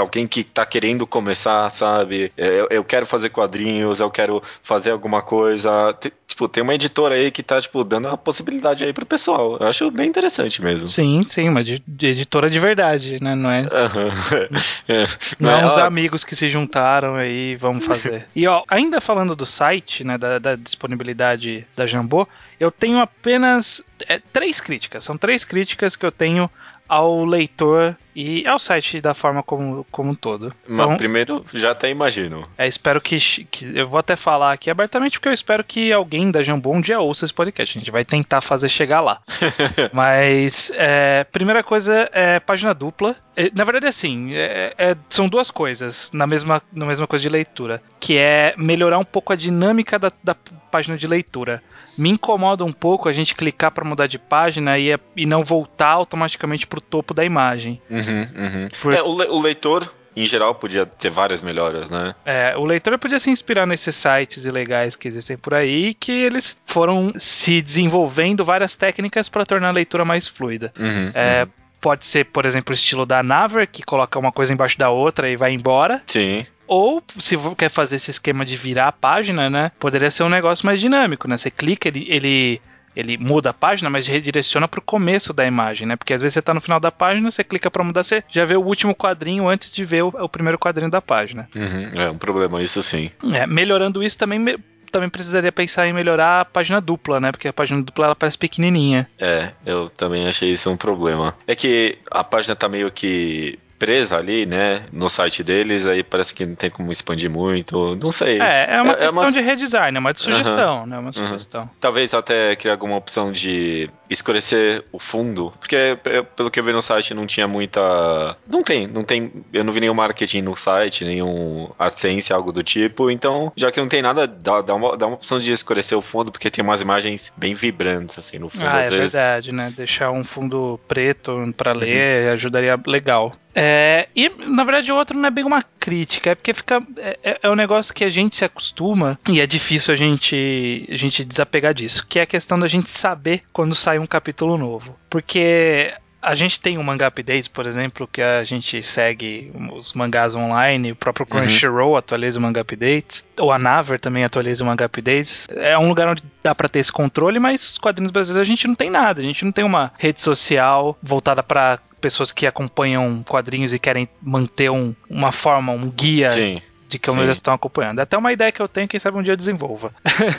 alguém 0.00 0.26
que 0.26 0.42
tá 0.42 0.64
querendo 0.64 1.06
começar, 1.06 1.68
sabe? 1.70 2.32
É, 2.36 2.60
eu, 2.60 2.68
eu, 2.70 2.84
quero 2.84 3.04
fazer 3.04 3.28
quadrinhos, 3.28 4.00
eu 4.00 4.10
quero 4.10 4.42
fazer 4.62 4.90
alguma 4.90 5.22
coisa. 5.22 5.92
Tem, 5.94 6.12
tipo, 6.26 6.48
tem 6.48 6.62
uma 6.62 6.74
editora 6.74 7.14
aí 7.14 7.30
que 7.30 7.42
tá, 7.42 7.60
tipo, 7.60 7.84
dando 7.84 8.08
a 8.08 8.16
possibilidade 8.16 8.84
aí 8.84 8.92
pro 8.92 9.04
pessoal. 9.04 9.58
Eu 9.60 9.66
acho 9.66 9.90
bem 9.90 10.08
interessante 10.08 10.62
mesmo. 10.62 10.88
Sim, 10.88 11.20
sim, 11.22 11.48
uma 11.48 11.62
de, 11.62 11.82
de 11.86 12.06
editora 12.06 12.48
de 12.48 12.58
verdade, 12.58 13.22
né? 13.22 13.34
Não 13.34 13.50
é. 13.50 13.62
Uhum. 13.62 14.58
é. 14.88 15.06
Não, 15.38 15.50
Não 15.50 15.58
é 15.58 15.64
uns 15.64 15.78
amigos 15.78 16.24
que 16.24 16.34
se 16.34 16.48
juntaram 16.48 17.16
aí 17.16 17.56
vamos 17.56 17.84
fazer. 17.84 18.26
e 18.34 18.46
ó, 18.46 18.62
ainda 18.68 19.00
falando 19.00 19.36
do 19.36 19.44
site 19.44 19.72
site, 19.72 20.04
né, 20.04 20.18
da, 20.18 20.38
da 20.38 20.56
disponibilidade 20.56 21.66
da 21.76 21.86
Jambô, 21.86 22.26
eu 22.58 22.70
tenho 22.70 22.98
apenas 22.98 23.82
é, 24.08 24.18
três 24.32 24.60
críticas. 24.60 25.04
São 25.04 25.16
três 25.16 25.44
críticas 25.44 25.96
que 25.96 26.04
eu 26.04 26.12
tenho 26.12 26.50
ao 26.92 27.24
leitor 27.24 27.96
e 28.14 28.46
ao 28.46 28.58
site 28.58 29.00
da 29.00 29.14
forma 29.14 29.42
como, 29.42 29.86
como 29.90 30.10
um 30.10 30.14
todo. 30.14 30.52
Então, 30.68 30.90
Mas 30.90 30.98
primeiro, 30.98 31.42
já 31.54 31.70
até 31.70 31.88
imagino. 31.88 32.46
É, 32.58 32.66
espero 32.66 33.00
que, 33.00 33.18
que, 33.18 33.72
Eu 33.74 33.88
vou 33.88 33.98
até 33.98 34.14
falar 34.14 34.52
aqui 34.52 34.68
abertamente, 34.68 35.18
porque 35.18 35.30
eu 35.30 35.32
espero 35.32 35.64
que 35.64 35.90
alguém 35.90 36.30
da 36.30 36.42
Jambô 36.42 36.70
um 36.70 36.82
dia 36.82 37.00
ouça 37.00 37.24
esse 37.24 37.32
podcast. 37.32 37.78
A 37.78 37.80
gente 37.80 37.90
vai 37.90 38.04
tentar 38.04 38.42
fazer 38.42 38.68
chegar 38.68 39.00
lá. 39.00 39.22
Mas, 39.90 40.70
é, 40.74 41.24
primeira 41.24 41.62
coisa 41.62 42.10
é 42.12 42.38
página 42.38 42.74
dupla. 42.74 43.16
É, 43.34 43.50
na 43.54 43.64
verdade, 43.64 43.86
assim, 43.86 44.34
é, 44.34 44.74
é, 44.76 44.96
são 45.08 45.26
duas 45.26 45.50
coisas 45.50 46.10
na 46.12 46.26
mesma, 46.26 46.60
na 46.70 46.84
mesma 46.84 47.06
coisa 47.06 47.22
de 47.22 47.30
leitura. 47.30 47.82
Que 47.98 48.18
é 48.18 48.52
melhorar 48.58 48.98
um 48.98 49.04
pouco 49.04 49.32
a 49.32 49.36
dinâmica 49.36 49.98
da, 49.98 50.12
da 50.22 50.36
página 50.70 50.98
de 50.98 51.06
leitura 51.06 51.62
me 51.96 52.10
incomoda 52.10 52.64
um 52.64 52.72
pouco 52.72 53.08
a 53.08 53.12
gente 53.12 53.34
clicar 53.34 53.70
para 53.70 53.84
mudar 53.84 54.06
de 54.06 54.18
página 54.18 54.78
e, 54.78 54.96
e 55.16 55.26
não 55.26 55.44
voltar 55.44 55.90
automaticamente 55.90 56.66
para 56.66 56.78
o 56.78 56.82
topo 56.82 57.12
da 57.14 57.24
imagem. 57.24 57.80
Uhum, 57.90 58.26
uhum. 58.36 58.68
Por... 58.80 58.94
É, 58.94 59.02
o, 59.02 59.16
le 59.16 59.28
o 59.28 59.40
leitor 59.40 59.92
em 60.14 60.26
geral 60.26 60.54
podia 60.54 60.84
ter 60.84 61.10
várias 61.10 61.40
melhoras, 61.42 61.90
né? 61.90 62.14
É, 62.24 62.54
o 62.56 62.64
leitor 62.64 62.98
podia 62.98 63.18
se 63.18 63.30
inspirar 63.30 63.66
nesses 63.66 63.94
sites 63.94 64.44
ilegais 64.44 64.94
que 64.94 65.08
existem 65.08 65.36
por 65.36 65.54
aí, 65.54 65.94
que 65.94 66.12
eles 66.12 66.56
foram 66.66 67.12
se 67.16 67.62
desenvolvendo 67.62 68.44
várias 68.44 68.76
técnicas 68.76 69.28
para 69.28 69.46
tornar 69.46 69.68
a 69.68 69.72
leitura 69.72 70.04
mais 70.04 70.28
fluida. 70.28 70.72
Uhum, 70.78 71.10
é, 71.14 71.44
uhum. 71.44 71.50
Pode 71.80 72.06
ser, 72.06 72.26
por 72.26 72.46
exemplo, 72.46 72.70
o 72.70 72.74
estilo 72.74 73.04
da 73.04 73.24
Naver, 73.24 73.68
que 73.68 73.82
coloca 73.82 74.16
uma 74.16 74.30
coisa 74.30 74.52
embaixo 74.52 74.78
da 74.78 74.88
outra 74.88 75.28
e 75.28 75.34
vai 75.34 75.52
embora. 75.52 76.00
Sim. 76.06 76.46
Ou, 76.66 77.02
se 77.18 77.36
quer 77.56 77.68
fazer 77.68 77.96
esse 77.96 78.10
esquema 78.10 78.44
de 78.44 78.56
virar 78.56 78.88
a 78.88 78.92
página, 78.92 79.50
né? 79.50 79.72
Poderia 79.78 80.10
ser 80.10 80.22
um 80.22 80.28
negócio 80.28 80.64
mais 80.64 80.80
dinâmico, 80.80 81.28
né? 81.28 81.36
Você 81.36 81.50
clica, 81.50 81.88
ele, 81.88 82.06
ele 82.08 82.60
ele 82.94 83.16
muda 83.16 83.50
a 83.50 83.54
página, 83.54 83.88
mas 83.88 84.06
redireciona 84.06 84.68
para 84.68 84.78
o 84.78 84.82
começo 84.82 85.32
da 85.32 85.46
imagem, 85.46 85.86
né? 85.86 85.96
Porque 85.96 86.12
às 86.12 86.20
vezes 86.20 86.34
você 86.34 86.40
está 86.40 86.52
no 86.52 86.60
final 86.60 86.78
da 86.78 86.90
página, 86.90 87.30
você 87.30 87.42
clica 87.42 87.70
para 87.70 87.82
mudar, 87.82 88.02
você 88.02 88.22
já 88.30 88.44
vê 88.44 88.54
o 88.54 88.62
último 88.62 88.94
quadrinho 88.94 89.48
antes 89.48 89.70
de 89.70 89.84
ver 89.84 90.02
o, 90.02 90.08
o 90.08 90.28
primeiro 90.28 90.58
quadrinho 90.58 90.90
da 90.90 91.00
página. 91.00 91.48
Uhum, 91.54 91.90
é 92.00 92.10
um 92.10 92.18
problema, 92.18 92.62
isso 92.62 92.82
sim. 92.82 93.10
É, 93.32 93.46
melhorando 93.46 94.02
isso 94.02 94.18
também 94.18 94.58
também 94.92 95.08
precisaria 95.08 95.50
pensar 95.50 95.88
em 95.88 95.92
melhorar 95.92 96.42
a 96.42 96.44
página 96.44 96.78
dupla, 96.78 97.18
né? 97.18 97.32
Porque 97.32 97.48
a 97.48 97.52
página 97.52 97.82
dupla 97.82 98.04
ela 98.04 98.14
parece 98.14 98.36
pequenininha. 98.36 99.08
É, 99.18 99.50
eu 99.64 99.88
também 99.88 100.28
achei 100.28 100.52
isso 100.52 100.70
um 100.70 100.76
problema. 100.76 101.34
É 101.46 101.56
que 101.56 101.96
a 102.10 102.22
página 102.22 102.54
tá 102.54 102.68
meio 102.68 102.90
que 102.90 103.58
presa 103.82 104.16
ali, 104.16 104.46
né, 104.46 104.84
no 104.92 105.10
site 105.10 105.42
deles, 105.42 105.86
aí 105.86 106.04
parece 106.04 106.32
que 106.32 106.46
não 106.46 106.54
tem 106.54 106.70
como 106.70 106.92
expandir 106.92 107.28
muito, 107.28 107.96
não 107.96 108.12
sei. 108.12 108.40
É, 108.40 108.76
é 108.76 108.80
uma 108.80 108.92
é, 108.92 108.94
é 108.94 108.98
questão 108.98 109.22
é 109.22 109.26
uma... 109.26 109.32
de 109.32 109.40
redesign, 109.40 109.96
é 109.96 109.98
uma 109.98 110.12
de 110.12 110.20
sugestão, 110.20 110.80
uhum. 110.82 110.86
né, 110.86 110.98
uma 111.00 111.12
sugestão. 111.12 111.62
Uhum. 111.62 111.68
Talvez 111.80 112.14
até 112.14 112.54
criar 112.54 112.74
alguma 112.74 112.94
opção 112.94 113.32
de 113.32 113.90
escurecer 114.08 114.84
o 114.92 115.00
fundo, 115.00 115.52
porque 115.58 115.98
pelo 116.36 116.48
que 116.48 116.60
eu 116.60 116.64
vi 116.64 116.72
no 116.72 116.80
site 116.80 117.12
não 117.12 117.26
tinha 117.26 117.48
muita... 117.48 118.36
Não 118.48 118.62
tem, 118.62 118.86
não 118.86 119.02
tem, 119.02 119.32
eu 119.52 119.64
não 119.64 119.72
vi 119.72 119.80
nenhum 119.80 119.94
marketing 119.94 120.42
no 120.42 120.54
site, 120.54 121.04
nenhum 121.04 121.68
AdSense, 121.76 122.32
algo 122.32 122.52
do 122.52 122.62
tipo, 122.62 123.10
então, 123.10 123.52
já 123.56 123.72
que 123.72 123.80
não 123.80 123.88
tem 123.88 124.00
nada, 124.00 124.28
dá, 124.28 124.62
dá, 124.62 124.76
uma, 124.76 124.96
dá 124.96 125.08
uma 125.08 125.16
opção 125.16 125.40
de 125.40 125.50
escurecer 125.50 125.98
o 125.98 126.02
fundo, 126.02 126.30
porque 126.30 126.52
tem 126.52 126.62
umas 126.62 126.80
imagens 126.80 127.32
bem 127.36 127.52
vibrantes, 127.52 128.16
assim, 128.16 128.38
no 128.38 128.48
fundo, 128.48 128.64
ah, 128.64 128.78
é 128.78 128.90
vezes. 128.90 129.12
verdade, 129.12 129.50
né, 129.50 129.72
deixar 129.76 130.12
um 130.12 130.22
fundo 130.22 130.78
preto 130.86 131.52
para 131.56 131.72
ler 131.72 132.28
uhum. 132.28 132.32
ajudaria 132.34 132.80
legal. 132.86 133.32
É, 133.54 134.08
e 134.16 134.28
na 134.28 134.64
verdade 134.64 134.90
o 134.90 134.96
outro 134.96 135.18
não 135.18 135.26
é 135.26 135.30
bem 135.30 135.44
uma 135.44 135.62
crítica, 135.62 136.30
é 136.30 136.34
porque 136.34 136.54
fica. 136.54 136.82
É, 136.96 137.18
é, 137.22 137.38
é 137.42 137.50
um 137.50 137.54
negócio 137.54 137.92
que 137.92 138.04
a 138.04 138.08
gente 138.08 138.36
se 138.36 138.44
acostuma 138.44 139.18
e 139.28 139.40
é 139.40 139.46
difícil 139.46 139.92
a 139.92 139.96
gente, 139.96 140.86
a 140.90 140.96
gente 140.96 141.24
desapegar 141.24 141.74
disso, 141.74 142.06
que 142.06 142.18
é 142.18 142.22
a 142.22 142.26
questão 142.26 142.58
da 142.58 142.66
gente 142.66 142.88
saber 142.88 143.42
quando 143.52 143.74
sai 143.74 143.98
um 143.98 144.06
capítulo 144.06 144.56
novo. 144.56 144.96
Porque 145.10 145.92
a 146.22 146.36
gente 146.36 146.60
tem 146.60 146.78
o 146.78 146.84
Manga 146.84 147.08
Updates, 147.08 147.48
por 147.48 147.66
exemplo, 147.66 148.08
que 148.10 148.22
a 148.22 148.44
gente 148.44 148.80
segue 148.82 149.52
os 149.74 149.92
mangás 149.92 150.36
online, 150.36 150.92
o 150.92 150.96
próprio 150.96 151.26
uhum. 151.28 151.40
Crunchyroll 151.40 151.90
uhum. 151.90 151.96
atualiza 151.96 152.38
o 152.38 152.42
Manga 152.42 152.60
Updates, 152.60 153.24
ou 153.36 153.50
a 153.50 153.58
Naver 153.58 153.98
também 153.98 154.22
atualiza 154.22 154.62
o 154.62 154.66
Manga 154.66 154.84
Updates. 154.84 155.48
É 155.50 155.76
um 155.76 155.88
lugar 155.88 156.08
onde 156.08 156.22
dá 156.40 156.54
para 156.54 156.68
ter 156.68 156.78
esse 156.78 156.92
controle, 156.92 157.40
mas 157.40 157.72
os 157.72 157.78
quadrinhos 157.78 158.12
brasileiros 158.12 158.48
a 158.48 158.50
gente 158.50 158.68
não 158.68 158.74
tem 158.76 158.88
nada, 158.88 159.20
a 159.20 159.24
gente 159.24 159.44
não 159.44 159.50
tem 159.50 159.64
uma 159.64 159.92
rede 159.98 160.20
social 160.20 160.96
voltada 161.02 161.42
para 161.42 161.80
pessoas 162.00 162.30
que 162.30 162.46
acompanham 162.46 163.22
quadrinhos 163.28 163.74
e 163.74 163.78
querem 163.78 164.08
manter 164.20 164.70
um, 164.70 164.94
uma 165.10 165.32
forma, 165.32 165.72
um 165.72 165.90
guia 165.90 166.28
Sim 166.28 166.62
de 166.92 166.98
como 166.98 167.18
Sim. 167.18 167.24
eles 167.24 167.38
estão 167.38 167.54
acompanhando. 167.54 168.00
É 168.00 168.02
até 168.02 168.18
uma 168.18 168.32
ideia 168.32 168.52
que 168.52 168.60
eu 168.60 168.68
tenho, 168.68 168.86
quem 168.86 169.00
sabe 169.00 169.16
um 169.16 169.22
dia 169.22 169.32
eu 169.32 169.36
desenvolva. 169.36 169.94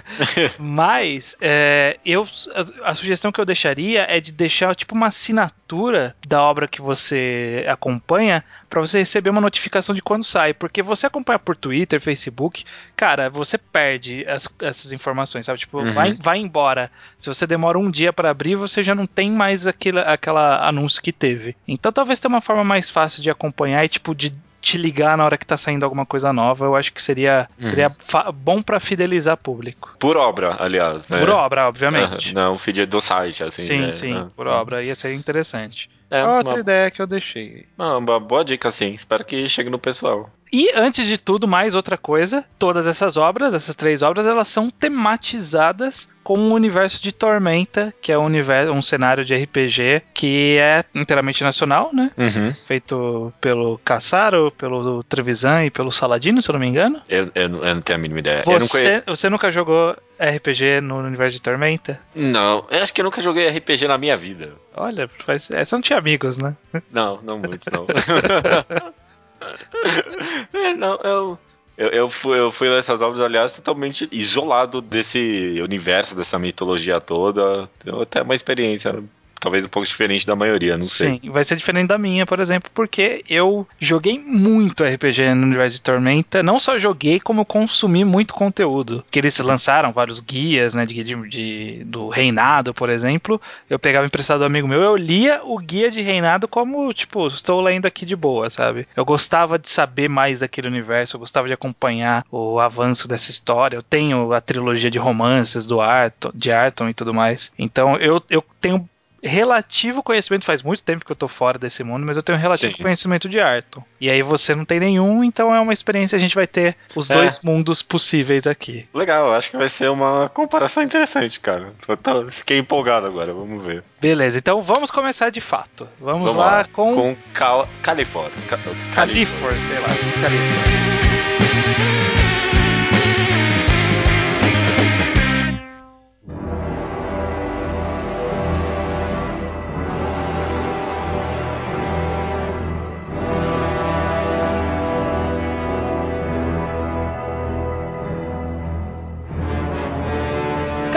Mas 0.59 1.35
é, 1.41 1.97
eu, 2.05 2.27
a, 2.53 2.91
a, 2.91 2.95
sugestão 2.95 3.31
que 3.31 3.41
eu 3.41 3.45
deixaria 3.45 4.05
é 4.07 4.19
de 4.19 4.31
deixar 4.31 4.75
tipo 4.75 4.93
uma 4.93 5.07
assinatura 5.07 6.15
da 6.27 6.43
obra 6.43 6.67
que 6.67 6.79
você 6.79 7.65
acompanha 7.67 8.43
para 8.69 8.79
você 8.79 8.99
receber 8.99 9.31
uma 9.31 9.41
notificação 9.41 9.95
de 9.95 10.01
quando 10.01 10.23
sai, 10.23 10.53
porque 10.53 10.83
você 10.83 11.07
acompanha 11.07 11.39
por 11.39 11.55
Twitter, 11.55 11.99
Facebook, 11.99 12.63
cara, 12.95 13.29
você 13.29 13.57
perde 13.57 14.25
as, 14.27 14.47
essas 14.61 14.91
informações, 14.91 15.47
sabe? 15.47 15.59
Tipo, 15.59 15.79
uhum. 15.79 15.91
vai, 15.91 16.13
vai 16.13 16.37
embora. 16.37 16.91
Se 17.17 17.29
você 17.29 17.47
demora 17.47 17.79
um 17.79 17.89
dia 17.89 18.13
para 18.13 18.29
abrir, 18.29 18.55
você 18.55 18.83
já 18.83 18.93
não 18.93 19.07
tem 19.07 19.31
mais 19.31 19.65
aquele 19.65 19.99
aquela 19.99 20.67
anúncio 20.67 21.01
que 21.01 21.11
teve. 21.11 21.55
Então 21.67 21.91
talvez 21.91 22.19
tenha 22.19 22.29
uma 22.29 22.41
forma 22.41 22.63
mais 22.63 22.91
fácil 22.91 23.23
de 23.23 23.31
acompanhar 23.31 23.83
e 23.83 23.89
tipo 23.89 24.13
de 24.13 24.33
te 24.63 24.77
ligar 24.77 25.17
na 25.17 25.25
hora 25.25 25.37
que 25.37 25.45
tá 25.45 25.57
saindo 25.57 25.83
alguma 25.83 26.05
coisa 26.05 26.31
nova, 26.31 26.65
eu 26.65 26.73
acho 26.73 26.93
que 26.93 27.01
seria, 27.01 27.49
uhum. 27.59 27.67
seria 27.67 27.91
bom 28.33 28.63
para 28.63 28.79
fidelizar 28.79 29.35
público. 29.35 29.93
Por 29.99 30.15
obra, 30.15 30.55
aliás. 30.57 31.09
Né? 31.09 31.19
Por 31.19 31.29
obra, 31.29 31.67
obviamente. 31.67 32.29
Uhum. 32.29 32.33
Não, 32.33 32.57
feed 32.57 32.85
do 32.85 33.01
site, 33.01 33.43
assim. 33.43 33.63
Sim, 33.63 33.81
né? 33.81 33.91
sim, 33.91 34.13
uhum. 34.13 34.29
por 34.29 34.47
obra. 34.47 34.81
Ia 34.81 34.95
ser 34.95 35.13
interessante. 35.13 35.89
É, 36.09 36.25
Outra 36.25 36.53
uma... 36.53 36.59
ideia 36.59 36.89
que 36.89 37.01
eu 37.01 37.05
deixei. 37.05 37.65
Ah, 37.77 37.97
uma 37.97 38.21
boa 38.21 38.45
dica, 38.45 38.71
sim. 38.71 38.93
Espero 38.93 39.25
que 39.25 39.49
chegue 39.49 39.69
no 39.69 39.77
pessoal. 39.77 40.29
E 40.53 40.71
antes 40.75 41.07
de 41.07 41.17
tudo, 41.17 41.47
mais 41.47 41.73
outra 41.73 41.97
coisa, 41.97 42.45
todas 42.59 42.85
essas 42.85 43.17
obras, 43.17 43.55
essas 43.55 43.75
três 43.75 44.03
obras, 44.03 44.27
elas 44.27 44.47
são 44.47 44.69
tematizadas 44.69 46.07
com 46.23 46.37
o 46.37 46.53
universo 46.53 47.01
de 47.01 47.11
Tormenta, 47.11 47.91
que 47.99 48.11
é 48.11 48.17
um, 48.17 48.25
universo, 48.25 48.71
um 48.71 48.81
cenário 48.81 49.25
de 49.25 49.35
RPG 49.35 50.03
que 50.13 50.57
é 50.59 50.85
inteiramente 50.93 51.43
nacional, 51.43 51.89
né? 51.91 52.11
Uhum. 52.15 52.53
Feito 52.67 53.33
pelo 53.41 53.79
Caçaro, 53.79 54.51
pelo 54.51 55.03
Trevisan 55.03 55.65
e 55.65 55.71
pelo 55.71 55.91
Saladino, 55.91 56.39
se 56.39 56.49
eu 56.49 56.53
não 56.53 56.59
me 56.59 56.67
engano. 56.67 57.01
Eu, 57.09 57.31
eu, 57.33 57.43
eu 57.65 57.75
não 57.75 57.81
tenho 57.81 57.97
a 57.97 58.01
mínima 58.01 58.19
ideia. 58.19 58.43
Você, 58.43 58.93
nunca... 58.93 59.03
você 59.07 59.29
nunca 59.29 59.51
jogou 59.51 59.97
RPG 60.19 60.81
no 60.81 60.99
universo 60.99 61.35
de 61.35 61.41
Tormenta? 61.41 61.99
Não, 62.15 62.63
eu 62.69 62.83
acho 62.83 62.93
que 62.93 63.01
eu 63.01 63.05
nunca 63.05 63.21
joguei 63.21 63.49
RPG 63.49 63.87
na 63.87 63.97
minha 63.97 64.15
vida. 64.15 64.53
Olha, 64.75 65.09
faz... 65.25 65.47
você 65.47 65.75
não 65.75 65.81
tinha 65.81 65.97
amigos, 65.97 66.37
né? 66.37 66.55
Não, 66.91 67.19
não 67.23 67.39
muitos, 67.39 67.67
não. 67.73 67.87
é, 70.53 70.73
não, 70.73 70.95
eu. 71.03 71.39
Eu, 71.75 71.89
eu, 71.89 72.09
fui, 72.09 72.37
eu 72.37 72.51
fui 72.51 72.69
nessas 72.69 73.01
obras, 73.01 73.19
aliás, 73.19 73.53
totalmente 73.53 74.07
isolado 74.11 74.79
desse 74.79 75.59
universo, 75.59 76.15
dessa 76.15 76.37
mitologia 76.37 77.01
toda. 77.01 77.67
Tenho 77.79 77.99
até 78.01 78.21
uma 78.21 78.35
experiência 78.35 79.03
talvez 79.43 79.65
um 79.65 79.69
pouco 79.69 79.85
diferente 79.85 80.25
da 80.25 80.37
maioria, 80.37 80.77
não 80.77 80.83
Sim, 80.83 81.19
sei. 81.21 81.29
vai 81.29 81.43
ser 81.43 81.57
diferente 81.57 81.89
da 81.89 81.97
minha, 81.97 82.25
por 82.25 82.39
exemplo, 82.39 82.71
porque 82.73 83.25
eu 83.29 83.67
joguei 83.77 84.17
muito 84.17 84.85
RPG 84.85 85.33
no 85.35 85.43
universo 85.45 85.75
de 85.75 85.81
Tormenta. 85.83 86.41
Não 86.41 86.57
só 86.57 86.79
joguei, 86.79 87.19
como 87.19 87.43
consumi 87.43 88.05
muito 88.05 88.33
conteúdo. 88.33 89.03
Que 89.11 89.19
eles 89.19 89.37
lançaram 89.39 89.91
vários 89.91 90.21
guias, 90.21 90.73
né, 90.73 90.85
de, 90.85 91.03
de, 91.03 91.27
de 91.27 91.83
do 91.83 92.07
reinado, 92.07 92.73
por 92.73 92.89
exemplo. 92.89 93.41
Eu 93.69 93.77
pegava 93.77 94.05
emprestado 94.05 94.39
do 94.39 94.45
amigo 94.45 94.65
meu, 94.65 94.81
eu 94.81 94.95
lia 94.95 95.41
o 95.43 95.57
guia 95.59 95.91
de 95.91 96.01
reinado 96.01 96.47
como, 96.47 96.93
tipo, 96.93 97.27
estou 97.27 97.59
lendo 97.59 97.85
aqui 97.85 98.05
de 98.05 98.15
boa, 98.15 98.49
sabe? 98.49 98.87
Eu 98.95 99.03
gostava 99.03 99.59
de 99.59 99.67
saber 99.67 100.07
mais 100.07 100.39
daquele 100.39 100.69
universo, 100.69 101.17
eu 101.17 101.19
gostava 101.19 101.47
de 101.47 101.53
acompanhar 101.53 102.25
o 102.31 102.61
avanço 102.61 103.09
dessa 103.09 103.29
história. 103.29 103.75
Eu 103.75 103.83
tenho 103.83 104.31
a 104.31 104.39
trilogia 104.39 104.89
de 104.89 104.97
romances 104.97 105.65
do 105.65 105.81
Arton, 105.81 106.31
de 106.33 106.49
Arton 106.49 106.87
e 106.87 106.93
tudo 106.93 107.13
mais. 107.13 107.51
Então 107.59 107.97
eu, 107.97 108.23
eu 108.29 108.41
tenho 108.61 108.87
relativo 109.23 110.03
conhecimento, 110.03 110.45
faz 110.45 110.61
muito 110.61 110.83
tempo 110.83 111.05
que 111.05 111.11
eu 111.11 111.15
tô 111.15 111.27
fora 111.27 111.57
desse 111.57 111.83
mundo, 111.83 112.05
mas 112.05 112.17
eu 112.17 112.23
tenho 112.23 112.37
relativo 112.37 112.75
Sim. 112.75 112.83
conhecimento 112.83 113.29
de 113.29 113.39
Arton. 113.39 113.83
E 113.99 114.09
aí 114.09 114.21
você 114.21 114.53
não 114.53 114.65
tem 114.65 114.79
nenhum, 114.79 115.23
então 115.23 115.53
é 115.55 115.59
uma 115.59 115.71
experiência, 115.73 116.15
a 116.15 116.19
gente 116.19 116.35
vai 116.35 116.45
ter 116.45 116.75
os 116.95 117.09
É. 117.09 117.13
dois 117.13 117.39
mundos 117.41 117.81
possíveis 117.81 118.45
aqui. 118.45 118.87
Legal, 118.93 119.33
acho 119.33 119.49
que 119.51 119.57
vai 119.57 119.69
ser 119.69 119.89
uma 119.89 120.29
comparação 120.33 120.83
interessante, 120.83 121.39
cara. 121.39 121.71
Tô- 122.03 122.25
fiquei 122.31 122.57
empolgado 122.57 123.07
agora, 123.07 123.33
vamos 123.33 123.63
ver. 123.63 123.83
Beleza, 124.01 124.37
então 124.37 124.61
vamos 124.61 124.91
começar 124.91 125.29
de 125.29 125.39
fato. 125.41 125.87
Vamos, 125.99 126.33
lá, 126.35 126.65
com, 126.73 126.93
Com 126.93 127.17
Cal 127.33 127.67
Califor. 127.81 128.29
Ca- 128.49 128.57
Califor, 128.93 129.51
sei 129.53 129.79
lá, 129.79 129.87
Califor. 130.21 131.52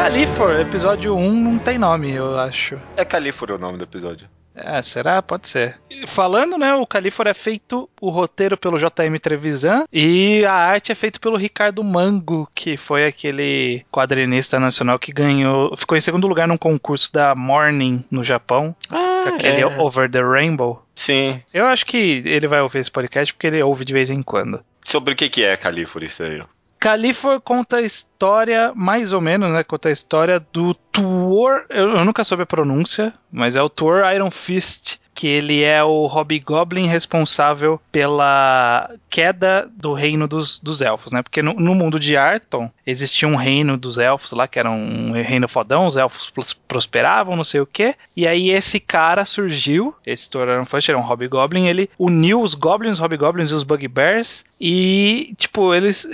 Califor, 0.06 0.60
episódio 0.60 1.16
1 1.16 1.32
não 1.32 1.58
tem 1.58 1.78
nome, 1.78 2.12
eu 2.12 2.38
acho. 2.38 2.78
É 2.96 3.04
Califor 3.04 3.50
o 3.50 3.58
nome 3.58 3.76
do 3.76 3.82
episódio. 3.82 4.28
É, 4.54 4.80
será? 4.80 5.20
Pode 5.20 5.48
ser. 5.48 5.80
E 5.90 6.06
Falando, 6.06 6.56
né, 6.56 6.72
o 6.76 6.86
Califor 6.86 7.26
é 7.26 7.34
feito 7.34 7.90
o 8.00 8.08
roteiro 8.08 8.56
pelo 8.56 8.78
JM 8.78 9.18
Trevisan 9.20 9.84
e 9.92 10.44
a 10.44 10.52
arte 10.52 10.92
é 10.92 10.94
feita 10.94 11.18
pelo 11.18 11.36
Ricardo 11.36 11.82
Mango, 11.82 12.48
que 12.54 12.76
foi 12.76 13.04
aquele 13.04 13.84
quadrinista 13.90 14.60
nacional 14.60 14.96
que 14.96 15.10
ganhou, 15.10 15.76
ficou 15.76 15.98
em 15.98 16.00
segundo 16.00 16.28
lugar 16.28 16.46
num 16.46 16.56
concurso 16.56 17.12
da 17.12 17.34
Morning 17.34 18.04
no 18.08 18.22
Japão, 18.22 18.76
Ah, 18.88 19.24
aquele 19.34 19.64
Over 19.64 20.08
the 20.08 20.22
Rainbow. 20.22 20.86
Sim. 20.94 21.42
Eu 21.52 21.66
acho 21.66 21.84
que 21.84 22.22
ele 22.24 22.46
vai 22.46 22.60
ouvir 22.60 22.78
esse 22.78 22.92
podcast 22.92 23.34
porque 23.34 23.48
ele 23.48 23.60
ouve 23.60 23.84
de 23.84 23.92
vez 23.92 24.08
em 24.08 24.22
quando. 24.22 24.62
Sobre 24.84 25.14
o 25.14 25.16
que, 25.16 25.28
que 25.28 25.44
é 25.44 25.56
Califor 25.56 26.04
isso 26.04 26.22
aí? 26.22 26.40
Califor 26.78 27.40
conta 27.40 27.76
a 27.78 27.82
história, 27.82 28.72
mais 28.74 29.12
ou 29.12 29.20
menos, 29.20 29.50
né? 29.52 29.64
Conta 29.64 29.88
a 29.88 29.92
história 29.92 30.38
do 30.52 30.74
Tuor. 30.74 31.64
Eu, 31.70 31.96
eu 31.96 32.04
nunca 32.04 32.22
soube 32.24 32.42
a 32.42 32.46
pronúncia, 32.46 33.12
mas 33.32 33.56
é 33.56 33.62
o 33.62 33.68
Tuor 33.70 34.04
Iron 34.14 34.30
Fist. 34.30 34.98
Que 35.14 35.28
ele 35.28 35.62
é 35.62 35.82
o 35.82 36.04
Hobgoblin 36.04 36.86
responsável 36.88 37.80
pela 37.90 38.90
queda 39.08 39.66
do 39.74 39.94
reino 39.94 40.28
dos, 40.28 40.58
dos 40.58 40.82
elfos, 40.82 41.10
né? 41.10 41.22
Porque 41.22 41.40
no, 41.40 41.54
no 41.54 41.74
mundo 41.74 41.98
de 41.98 42.18
Arton 42.18 42.70
existia 42.86 43.26
um 43.26 43.34
reino 43.34 43.78
dos 43.78 43.96
elfos 43.96 44.32
lá, 44.32 44.46
que 44.46 44.58
era 44.58 44.70
um 44.70 45.12
reino 45.12 45.48
fodão, 45.48 45.86
os 45.86 45.96
elfos 45.96 46.28
pros- 46.28 46.52
prosperavam, 46.52 47.34
não 47.34 47.44
sei 47.44 47.60
o 47.62 47.66
quê. 47.66 47.94
E 48.14 48.28
aí 48.28 48.50
esse 48.50 48.78
cara 48.78 49.24
surgiu, 49.24 49.94
esse 50.04 50.28
Tuor 50.28 50.48
Iron 50.48 50.66
Fist 50.66 50.86
era 50.90 50.98
um 50.98 51.02
Hobgoblin, 51.10 51.66
ele 51.66 51.88
uniu 51.98 52.42
os 52.42 52.54
Goblins, 52.54 52.98
Hobgoblins 52.98 53.50
e 53.52 53.54
os 53.54 53.62
Bugbears. 53.62 54.44
E, 54.60 55.32
tipo, 55.38 55.72
eles 55.74 56.06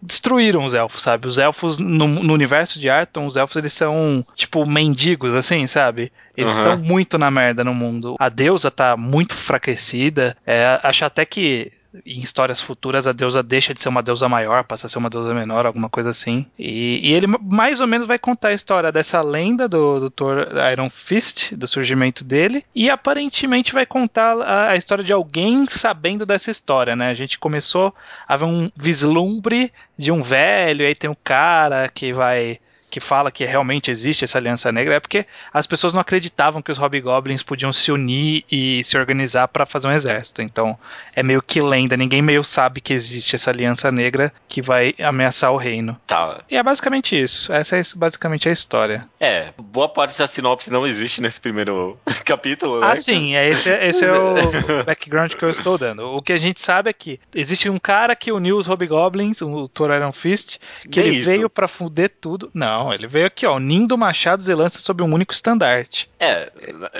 destruíram 0.00 0.64
os 0.64 0.74
elfos, 0.74 1.02
sabe? 1.02 1.26
Os 1.26 1.38
elfos 1.38 1.78
no, 1.78 2.06
no 2.06 2.32
universo 2.32 2.78
de 2.78 2.88
Arton, 2.88 3.26
os 3.26 3.36
elfos 3.36 3.56
eles 3.56 3.72
são 3.72 4.24
tipo 4.34 4.64
mendigos 4.66 5.34
assim, 5.34 5.66
sabe? 5.66 6.12
Eles 6.36 6.54
Uhum. 6.54 6.60
estão 6.62 6.76
muito 6.78 7.18
na 7.18 7.30
merda 7.30 7.64
no 7.64 7.74
mundo. 7.74 8.14
A 8.18 8.28
deusa 8.28 8.70
tá 8.70 8.96
muito 8.96 9.32
enfraquecida. 9.34 10.36
É, 10.46 10.78
acho 10.82 11.04
até 11.04 11.24
que 11.24 11.72
em 12.06 12.20
histórias 12.20 12.60
futuras 12.60 13.06
a 13.06 13.12
deusa 13.12 13.42
deixa 13.42 13.74
de 13.74 13.80
ser 13.80 13.88
uma 13.88 14.02
deusa 14.02 14.28
maior, 14.28 14.64
passa 14.64 14.86
a 14.86 14.90
ser 14.90 14.98
uma 14.98 15.10
deusa 15.10 15.34
menor, 15.34 15.66
alguma 15.66 15.88
coisa 15.88 16.10
assim. 16.10 16.46
E, 16.58 17.00
e 17.02 17.12
ele 17.12 17.26
mais 17.26 17.80
ou 17.80 17.86
menos 17.86 18.06
vai 18.06 18.18
contar 18.18 18.48
a 18.48 18.52
história 18.52 18.92
dessa 18.92 19.20
lenda 19.20 19.68
do, 19.68 20.00
do 20.00 20.10
Thor 20.10 20.46
Iron 20.72 20.90
Fist, 20.90 21.54
do 21.54 21.66
surgimento 21.66 22.24
dele, 22.24 22.64
e 22.74 22.90
aparentemente 22.90 23.72
vai 23.72 23.86
contar 23.86 24.36
a, 24.40 24.70
a 24.70 24.76
história 24.76 25.04
de 25.04 25.12
alguém 25.12 25.66
sabendo 25.68 26.24
dessa 26.24 26.50
história, 26.50 26.94
né? 26.94 27.10
A 27.10 27.14
gente 27.14 27.38
começou 27.38 27.94
a 28.26 28.36
ver 28.36 28.44
um 28.44 28.70
vislumbre 28.76 29.72
de 29.96 30.12
um 30.12 30.22
velho, 30.22 30.86
aí 30.86 30.94
tem 30.94 31.10
um 31.10 31.16
cara 31.24 31.88
que 31.88 32.12
vai 32.12 32.58
que 32.98 33.04
fala 33.04 33.30
que 33.30 33.44
realmente 33.44 33.90
existe 33.90 34.24
essa 34.24 34.38
aliança 34.38 34.72
negra 34.72 34.96
é 34.96 35.00
porque 35.00 35.24
as 35.52 35.66
pessoas 35.66 35.94
não 35.94 36.00
acreditavam 36.00 36.60
que 36.60 36.72
os 36.72 36.78
hobgoblins 36.78 37.42
podiam 37.42 37.72
se 37.72 37.92
unir 37.92 38.44
e 38.50 38.82
se 38.84 38.98
organizar 38.98 39.48
para 39.48 39.64
fazer 39.64 39.86
um 39.88 39.92
exército. 39.92 40.42
Então 40.42 40.76
é 41.14 41.22
meio 41.22 41.40
que 41.40 41.60
lenda, 41.62 41.96
ninguém 41.96 42.20
meio 42.20 42.42
sabe 42.42 42.80
que 42.80 42.92
existe 42.92 43.36
essa 43.36 43.50
aliança 43.50 43.90
negra 43.92 44.32
que 44.48 44.60
vai 44.60 44.94
ameaçar 44.98 45.52
o 45.52 45.56
reino. 45.56 45.96
Tá. 46.06 46.40
E 46.50 46.56
é 46.56 46.62
basicamente 46.62 47.20
isso. 47.20 47.52
Essa 47.52 47.76
é 47.76 47.82
basicamente 47.96 48.48
a 48.48 48.52
história. 48.52 49.06
É, 49.20 49.52
boa 49.56 49.88
parte 49.88 50.18
da 50.18 50.26
sinopse 50.26 50.70
não 50.70 50.86
existe 50.86 51.22
nesse 51.22 51.40
primeiro 51.40 51.98
capítulo, 52.24 52.80
né? 52.80 52.88
Ah, 52.90 52.96
sim, 52.96 53.36
é 53.36 53.48
esse, 53.48 53.70
esse 53.70 54.04
é 54.04 54.12
o 54.12 54.34
background 54.84 55.32
que 55.34 55.44
eu 55.44 55.50
estou 55.50 55.78
dando. 55.78 56.08
O 56.08 56.20
que 56.22 56.32
a 56.32 56.38
gente 56.38 56.60
sabe 56.60 56.90
é 56.90 56.92
que 56.92 57.20
existe 57.34 57.70
um 57.70 57.78
cara 57.78 58.16
que 58.16 58.32
uniu 58.32 58.56
os 58.56 58.66
hobgoblins, 58.66 59.40
o 59.40 59.68
Thor 59.68 59.90
Iron 59.92 60.12
Fist, 60.12 60.58
que 60.90 61.00
Nem 61.00 61.08
ele 61.08 61.16
isso. 61.18 61.30
veio 61.30 61.48
pra 61.50 61.68
fuder 61.68 62.10
tudo. 62.20 62.50
Não, 62.52 62.87
ele 62.92 63.06
veio 63.06 63.26
aqui, 63.26 63.46
ó, 63.46 63.56
unindo 63.56 63.96
machados 63.96 64.48
e 64.48 64.54
lanças 64.54 64.82
sob 64.82 65.02
um 65.02 65.12
único 65.12 65.32
estandarte. 65.32 66.08
É, 66.18 66.50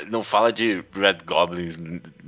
não 0.09 0.23
fala 0.23 0.52
de 0.52 0.83
Red 0.95 1.18
Goblins. 1.25 1.76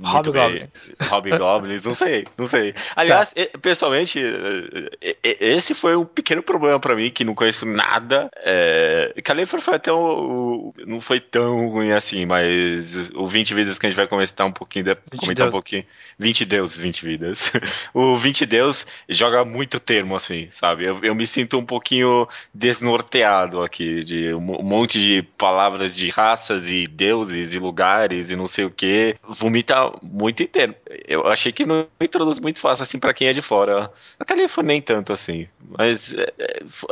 Hobgoblins. 0.01 0.91
Hobgoblins, 1.09 1.83
não 1.83 1.93
sei, 1.93 2.25
não 2.37 2.47
sei. 2.47 2.73
Aliás, 2.95 3.31
Tá. 3.33 3.59
pessoalmente, 3.61 4.19
e- 4.19 5.17
e- 5.23 5.37
esse 5.39 5.73
foi 5.73 5.95
um 5.95 6.05
pequeno 6.05 6.41
problema 6.43 6.79
pra 6.79 6.95
mim, 6.95 7.09
que 7.09 7.23
não 7.23 7.35
conheço 7.35 7.65
nada. 7.65 8.29
É, 8.37 9.13
Califor 9.23 9.61
foi 9.61 9.75
até 9.75 9.91
o, 9.91 9.97
o- 9.97 10.73
Não 10.85 10.99
foi 10.99 11.19
tão 11.19 11.67
ruim 11.69 11.91
assim, 11.91 12.25
mas 12.25 13.09
o 13.13 13.27
20 13.27 13.53
vidas 13.53 13.77
que 13.77 13.85
a 13.85 13.89
gente 13.89 13.95
vai 13.97 14.07
comentar 14.07 14.45
um 14.47 14.51
pouquinho, 14.51 14.85
de- 14.85 14.97
20 15.11 15.19
comentar 15.19 15.47
um 15.47 15.51
pouquinho. 15.51 15.85
20 16.17 16.45
deuses, 16.45 16.77
20 16.77 17.05
vidas. 17.05 17.51
o 17.93 18.15
20 18.17 18.45
deus 18.45 18.85
joga 19.07 19.45
muito 19.45 19.79
termo, 19.79 20.15
assim, 20.15 20.47
sabe? 20.51 20.85
Eu, 20.85 20.99
eu 21.03 21.13
me 21.15 21.25
sinto 21.27 21.57
um 21.57 21.65
pouquinho 21.65 22.27
desnorteado 22.53 23.40
aqui, 23.63 24.03
de 24.03 24.33
um 24.33 24.39
monte 24.39 24.99
de 24.99 25.21
palavras 25.37 25.95
de 25.95 26.09
raças 26.09 26.69
e 26.69 26.87
deuses 26.87 27.53
e 27.53 27.59
lugares 27.59 28.31
e 28.31 28.35
não 28.35 28.47
sei 28.47 28.65
o 28.65 28.71
que. 28.71 29.15
Vomita 29.27 29.91
muito 30.01 30.43
inteiro. 30.43 30.75
Eu 31.07 31.27
achei 31.27 31.51
que 31.51 31.65
não 31.65 31.87
introduz 31.99 32.39
muito 32.39 32.59
fácil, 32.59 32.83
assim, 32.83 32.99
pra 32.99 33.13
quem 33.13 33.27
é 33.27 33.33
de 33.33 33.41
fora. 33.41 33.91
A 34.19 34.25
Califa 34.25 34.61
nem 34.61 34.81
tanto, 34.81 35.13
assim. 35.13 35.47
Mas 35.77 36.13
é, 36.13 36.33